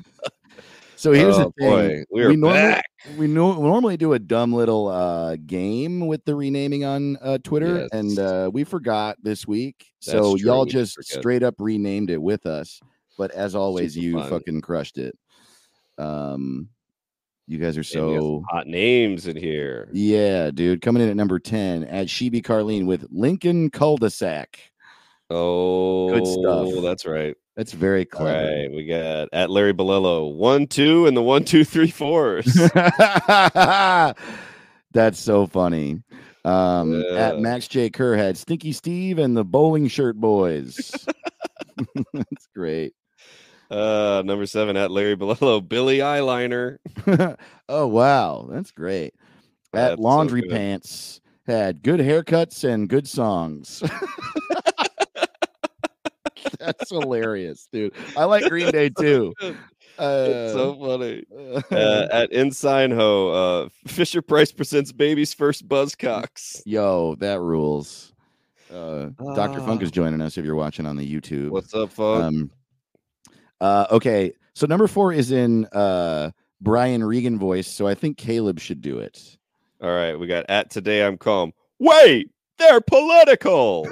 So 0.96 1.12
here's 1.12 1.36
oh 1.36 1.44
the 1.44 1.52
thing: 1.58 1.70
boy. 1.70 2.04
We 2.10 2.22
are 2.22 2.28
we 2.28 2.36
normally 2.36 2.60
back. 2.60 2.84
we 3.16 3.26
no, 3.26 3.54
normally 3.54 3.96
do 3.96 4.12
a 4.12 4.18
dumb 4.18 4.52
little 4.52 4.88
uh, 4.88 5.36
game 5.46 6.06
with 6.06 6.24
the 6.24 6.34
renaming 6.34 6.84
on 6.84 7.16
uh, 7.22 7.38
Twitter, 7.42 7.88
and 7.92 8.18
uh, 8.18 8.50
we 8.52 8.64
forgot 8.64 9.16
this 9.22 9.46
week. 9.46 9.86
That's 10.04 10.12
so 10.12 10.36
true, 10.36 10.46
y'all 10.46 10.64
just 10.66 11.02
straight 11.02 11.42
up 11.42 11.54
renamed 11.58 12.10
it 12.10 12.20
with 12.20 12.46
us. 12.46 12.80
But 13.16 13.30
as 13.32 13.54
always, 13.54 13.94
Super 13.94 14.04
you 14.04 14.12
fun. 14.20 14.30
fucking 14.30 14.60
crushed 14.60 14.98
it. 14.98 15.18
Um, 15.98 16.68
you 17.46 17.58
guys 17.58 17.76
are 17.76 17.98
And 17.98 18.06
we 18.06 18.14
got 18.14 18.20
some 18.20 18.42
so 18.42 18.44
hot 18.50 18.66
names 18.66 19.26
in 19.26 19.36
here. 19.36 19.88
yeah, 19.92 20.50
dude. 20.50 20.82
Coming 20.82 21.02
in 21.02 21.08
at 21.08 21.16
number 21.16 21.38
ten 21.38 21.84
at 21.84 22.06
Sheeby 22.06 22.42
Carlene 22.42 22.86
with 22.86 23.06
Lincoln 23.10 23.70
Cul-de-sac. 23.70 24.58
Oh, 25.30 26.08
good 26.10 26.26
stuff. 26.26 26.82
That's 26.82 27.06
right. 27.06 27.36
That's 27.56 27.72
very 27.72 28.00
All 28.12 28.18
clever. 28.20 28.48
right, 28.48 28.70
we 28.70 28.86
got 28.86 29.28
at 29.32 29.50
Larry 29.50 29.74
Balillo 29.74 30.34
one 30.34 30.66
two 30.66 31.06
and 31.06 31.16
the 31.16 31.22
one 31.22 31.44
two 31.44 31.64
three 31.64 31.90
fours. 31.90 32.46
That's 34.92 35.20
so 35.20 35.46
funny. 35.46 36.02
Um, 36.44 37.02
at 37.04 37.38
Max 37.38 37.68
J. 37.68 37.90
Kerr 37.90 38.16
had 38.16 38.36
Stinky 38.38 38.72
Steve 38.72 39.18
and 39.18 39.36
the 39.36 39.44
Bowling 39.44 39.88
Shirt 39.88 40.16
Boys. 40.16 40.90
That's 42.14 42.48
great. 42.54 42.94
uh, 43.70 44.22
number 44.24 44.46
seven 44.46 44.76
at 44.76 44.90
Larry 44.90 45.16
Balillo, 45.16 45.66
Billy 45.66 45.98
Eyeliner. 45.98 46.78
oh 47.68 47.86
wow, 47.86 48.48
that's 48.50 48.70
great. 48.72 49.14
At 49.72 49.90
That's 49.90 49.96
so 49.96 50.02
Laundry 50.02 50.40
good. 50.42 50.50
Pants 50.50 51.20
had 51.46 51.82
good 51.82 52.00
haircuts 52.00 52.64
and 52.64 52.88
good 52.88 53.06
songs. 53.06 53.82
that's 56.58 56.90
hilarious, 56.90 57.68
dude. 57.72 57.92
I 58.16 58.24
like 58.24 58.44
Green 58.48 58.70
Day 58.70 58.88
too. 58.90 59.32
It's 59.40 59.56
Uh, 59.98 60.52
so 60.52 60.74
funny. 60.80 61.24
Uh, 61.70 62.08
at 62.10 62.32
Ensign 62.32 62.90
Ho, 62.90 63.28
uh, 63.28 63.68
Fisher 63.86 64.22
Price 64.22 64.50
presents 64.52 64.92
Baby's 64.92 65.34
first 65.34 65.68
Buzzcocks. 65.68 66.62
Yo, 66.64 67.14
that 67.16 67.40
rules. 67.40 68.12
Uh, 68.72 69.06
Dr. 69.34 69.60
Funk 69.60 69.80
Ah. 69.80 69.84
is 69.84 69.90
joining 69.90 70.20
us 70.20 70.38
if 70.38 70.44
you're 70.44 70.54
watching 70.54 70.86
on 70.86 70.96
the 70.96 71.04
YouTube. 71.20 71.50
What's 71.50 71.74
up, 71.74 71.90
Funk? 71.92 72.24
Um, 72.24 72.50
uh, 73.60 73.86
okay, 73.90 74.32
so 74.54 74.66
number 74.66 74.86
four 74.86 75.12
is 75.12 75.32
in 75.32 75.66
uh, 75.66 76.30
Brian 76.60 77.02
Regan 77.04 77.38
voice, 77.38 77.66
so 77.68 77.86
I 77.86 77.94
think 77.94 78.16
Caleb 78.16 78.58
should 78.60 78.80
do 78.80 78.98
it. 79.00 79.36
All 79.82 79.90
right, 79.94 80.14
we 80.14 80.26
got 80.26 80.46
at 80.48 80.70
Today 80.70 81.04
I'm 81.04 81.18
Calm. 81.18 81.52
Wait, 81.78 82.30
they're 82.58 82.80
political. 82.80 83.86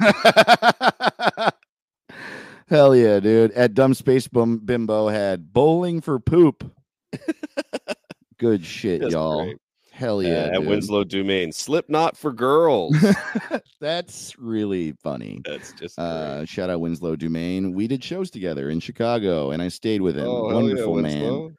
Hell 2.69 2.95
yeah, 2.95 3.21
dude! 3.21 3.53
At 3.53 3.75
Dumb 3.75 3.95
Space 3.95 4.29
Bum- 4.29 4.59
Bimbo 4.65 5.09
had 5.09 5.53
bowling 5.53 6.01
for 6.01 6.19
poop. 6.19 6.71
Good 8.39 8.65
shit, 8.65 9.01
That's 9.01 9.15
y'all. 9.15 9.45
great. 9.45 9.57
Hell 9.91 10.19
Uh, 10.19 10.23
yeah, 10.23 10.45
at 10.45 10.61
dude. 10.61 10.69
Winslow 10.69 11.03
Dumaine, 11.05 11.53
Slipknot 11.53 12.17
for 12.17 12.33
girls. 12.33 12.95
That's 13.81 14.39
really 14.39 14.93
funny. 15.03 15.41
That's 15.45 15.73
just 15.73 15.99
Uh, 15.99 16.45
shout 16.45 16.71
out 16.71 16.81
Winslow 16.81 17.17
Dumaine. 17.17 17.73
We 17.75 17.89
did 17.89 18.05
shows 18.05 18.31
together 18.31 18.71
in 18.71 18.79
Chicago, 18.79 19.51
and 19.51 19.61
I 19.61 19.69
stayed 19.69 20.01
with 20.03 20.17
him. 20.17 20.29
Oh, 20.29 20.49
hell 20.51 20.61
yeah, 20.61 20.67
Wonderful 20.69 20.95
man. 20.97 21.03
Winslow. 21.05 21.51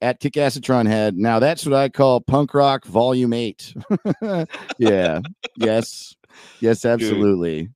At 0.00 0.20
Kickasatron 0.20 0.86
had 0.86 1.16
now 1.16 1.38
that's 1.38 1.64
what 1.64 1.74
I 1.74 1.88
call 1.88 2.20
punk 2.20 2.52
rock 2.54 2.84
volume 2.84 3.32
eight. 3.32 3.74
yeah. 4.78 5.20
yes. 5.56 6.14
Yes, 6.60 6.84
absolutely. 6.84 7.70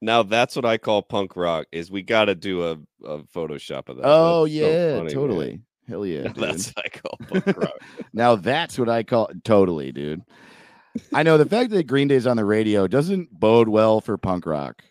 Now 0.00 0.22
that's 0.22 0.54
what 0.56 0.64
I 0.64 0.78
call 0.78 1.02
punk 1.02 1.36
rock. 1.36 1.66
Is 1.72 1.90
we 1.90 2.02
got 2.02 2.26
to 2.26 2.34
do 2.34 2.64
a, 2.64 2.72
a 3.04 3.18
Photoshop 3.24 3.88
of 3.88 3.96
that. 3.96 4.02
Oh 4.04 4.44
That's 4.46 4.56
so 4.56 4.60
yeah, 4.60 4.90
funny, 4.92 5.04
man. 5.04 5.14
totally. 5.14 5.60
Hell 5.88 6.06
yeah. 6.06 6.22
dude. 6.24 6.34
That's 6.36 6.72
what 6.74 6.84
I 6.84 6.88
call 6.98 7.18
punk 7.28 7.56
rock. 7.58 7.80
now 8.12 8.36
that's 8.36 8.78
what 8.78 8.88
I 8.88 9.02
call 9.02 9.30
totally, 9.44 9.92
dude. 9.92 10.22
I 11.12 11.22
know 11.22 11.36
the 11.38 11.46
fact 11.46 11.70
that 11.70 11.86
Green 11.86 12.08
Day's 12.08 12.26
on 12.26 12.36
the 12.36 12.44
radio 12.44 12.86
doesn't 12.86 13.38
bode 13.38 13.68
well 13.68 14.00
for 14.00 14.16
punk 14.16 14.46
rock. 14.46 14.82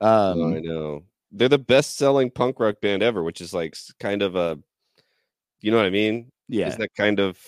Um, 0.00 0.40
Oh, 0.40 0.54
I 0.56 0.60
know. 0.60 1.04
They're 1.30 1.48
the 1.48 1.58
best 1.58 1.96
selling 1.96 2.30
punk 2.30 2.58
rock 2.60 2.80
band 2.80 3.02
ever, 3.02 3.22
which 3.22 3.40
is 3.40 3.54
like 3.54 3.76
kind 4.00 4.22
of 4.22 4.34
a, 4.36 4.58
you 5.60 5.70
know 5.70 5.76
what 5.76 5.86
I 5.86 5.90
mean? 5.90 6.30
yeah, 6.48 6.66
Isn't 6.68 6.80
that 6.80 6.94
kind 6.96 7.20
of 7.20 7.38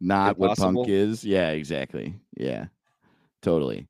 not 0.00 0.38
what 0.38 0.56
punk 0.58 0.88
is. 0.88 1.24
Yeah, 1.24 1.50
exactly. 1.50 2.14
Yeah, 2.36 2.66
totally. 3.42 3.88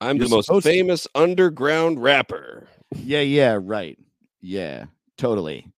I'm 0.00 0.16
You're 0.16 0.26
the 0.28 0.36
most 0.36 0.46
supposed 0.46 0.66
to- 0.66 0.72
famous 0.72 1.06
underground 1.14 2.02
rapper. 2.02 2.68
Yeah, 2.94 3.20
yeah, 3.20 3.58
right. 3.60 3.98
Yeah, 4.40 4.86
totally. 5.16 5.72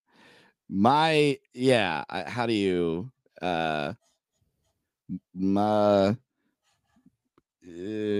My 0.68 1.38
yeah, 1.54 2.04
I- 2.08 2.28
how 2.28 2.46
do 2.46 2.52
you 2.52 3.10
uh 3.40 3.94
my 5.34 6.08
uh, 6.10 6.16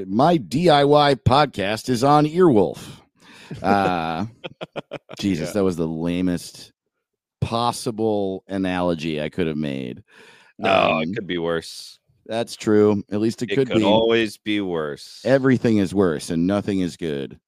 my 0.07 0.39
DIY 0.39 1.17
podcast 1.25 1.89
is 1.89 2.05
on 2.05 2.27
Earwolf. 2.27 3.01
Uh 3.63 4.27
Jesus, 5.19 5.49
Yeah. 5.49 5.53
that 5.55 5.65
was 5.65 5.77
the 5.77 5.87
lamest 5.89 6.73
possible 7.41 8.45
analogy 8.49 9.21
I 9.23 9.29
could 9.31 9.47
have 9.47 9.57
made. 9.57 10.03
No, 10.59 10.71
Um, 10.93 11.03
it 11.03 11.15
could 11.15 11.27
be 11.27 11.39
worse. 11.39 11.99
That's 12.29 12.55
true. 12.57 13.03
At 13.11 13.21
least 13.21 13.43
it, 13.43 13.51
It 13.51 13.55
could, 13.55 13.69
could 13.69 13.79
be. 13.79 13.85
always 13.85 14.37
be 14.37 14.61
worse. 14.61 15.23
Everything 15.25 15.79
is 15.79 15.95
worse 15.95 16.29
and 16.31 16.47
nothing 16.47 16.81
is 16.81 16.97
good. 16.97 17.41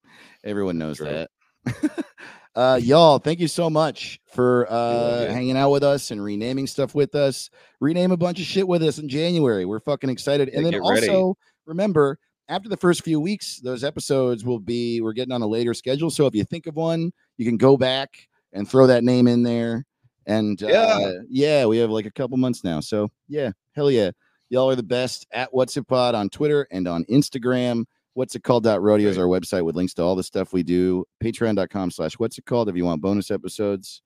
Everyone 0.43 0.79
knows 0.79 0.97
True. 0.97 1.07
that. 1.07 1.31
uh 2.55 2.81
y'all, 2.83 3.19
thank 3.19 3.39
you 3.41 3.47
so 3.49 3.69
much 3.69 4.19
for 4.33 4.67
uh 4.73 5.23
you. 5.25 5.29
hanging 5.29 5.57
out 5.57 5.71
with 5.71 5.83
us 5.85 6.11
and 6.11 6.25
renaming 6.25 6.67
stuff 6.67 6.95
with 6.95 7.15
us. 7.15 7.51
Rename 7.81 8.11
a 8.11 8.17
bunch 8.17 8.41
of 8.41 8.47
shit 8.47 8.67
with 8.67 8.83
us 8.83 8.99
in 8.99 9.07
January. 9.09 9.67
We're 9.67 9.81
fucking 9.81 10.09
excited. 10.09 10.49
Yeah, 10.49 10.57
and 10.57 10.65
then 10.65 10.73
get 10.73 10.83
ready. 10.83 11.09
also 11.11 11.37
remember 11.67 12.19
after 12.49 12.69
the 12.71 12.77
first 12.79 13.05
few 13.05 13.21
weeks, 13.21 13.61
those 13.61 13.85
episodes 13.85 14.45
will 14.45 14.59
be 14.59 15.03
we're 15.03 15.13
getting 15.13 15.33
on 15.33 15.43
a 15.43 15.47
later 15.47 15.75
schedule. 15.75 16.09
So 16.11 16.27
if 16.27 16.35
you 16.35 16.45
think 16.45 16.67
of 16.67 16.75
one, 16.75 17.13
you 17.37 17.45
can 17.45 17.59
go 17.59 17.77
back 17.77 18.09
and 18.55 18.67
throw 18.69 18.87
that 18.87 19.05
name 19.05 19.29
in 19.29 19.43
there. 19.43 19.85
And 20.27 20.59
Yeah. 20.61 20.71
uh, 20.71 21.13
yeah, 21.29 21.67
we 21.67 21.77
have 21.79 21.91
like 21.91 22.07
a 22.07 22.11
couple 22.11 22.39
months 22.39 22.65
now. 22.65 22.81
So 22.81 23.11
yeah, 23.29 23.51
hell 23.77 23.91
yeah. 23.91 24.11
Y'all 24.51 24.69
are 24.69 24.75
the 24.75 24.83
best 24.83 25.29
at 25.31 25.55
What's 25.55 25.77
It 25.77 25.87
Pod 25.87 26.17
on 26.17 26.29
Twitter 26.29 26.67
and 26.73 26.89
on 26.89 27.05
Instagram. 27.05 27.85
What's 28.15 28.35
it 28.35 28.43
called? 28.43 28.67
Rodeo 28.67 29.09
is 29.09 29.17
our 29.17 29.27
website 29.27 29.65
with 29.65 29.77
links 29.77 29.95
to 29.95 30.03
all 30.03 30.17
the 30.17 30.25
stuff 30.25 30.53
we 30.53 30.65
do. 30.65 31.05
Patreon.com 31.23 31.93
slash 31.93 32.15
what's 32.15 32.37
it 32.37 32.47
called 32.47 32.69
if 32.69 32.75
you 32.75 32.85
want 32.85 33.01
bonus 33.01 33.31
episodes. 33.31 34.03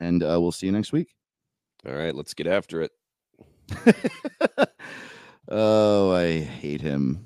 And 0.00 0.24
uh, 0.24 0.38
we'll 0.40 0.50
see 0.50 0.66
you 0.66 0.72
next 0.72 0.92
week. 0.92 1.14
All 1.86 1.94
right, 1.94 2.12
let's 2.12 2.34
get 2.34 2.48
after 2.48 2.82
it. 2.82 2.90
oh, 5.48 6.12
I 6.12 6.40
hate 6.40 6.80
him. 6.80 7.24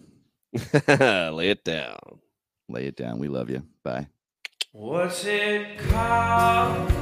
Lay 0.87 1.49
it 1.49 1.65
down. 1.65 1.99
Lay 2.69 2.85
it 2.85 2.97
down. 2.97 3.19
We 3.19 3.29
love 3.29 3.49
you. 3.49 3.63
Bye. 3.83 4.07
What's 4.73 5.25
it 5.25 5.79
called? 5.79 6.93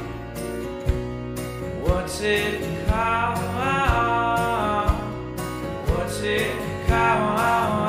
What's 1.81 2.21
it 2.21 2.87
sick 6.27 6.51
cow. 6.87 7.86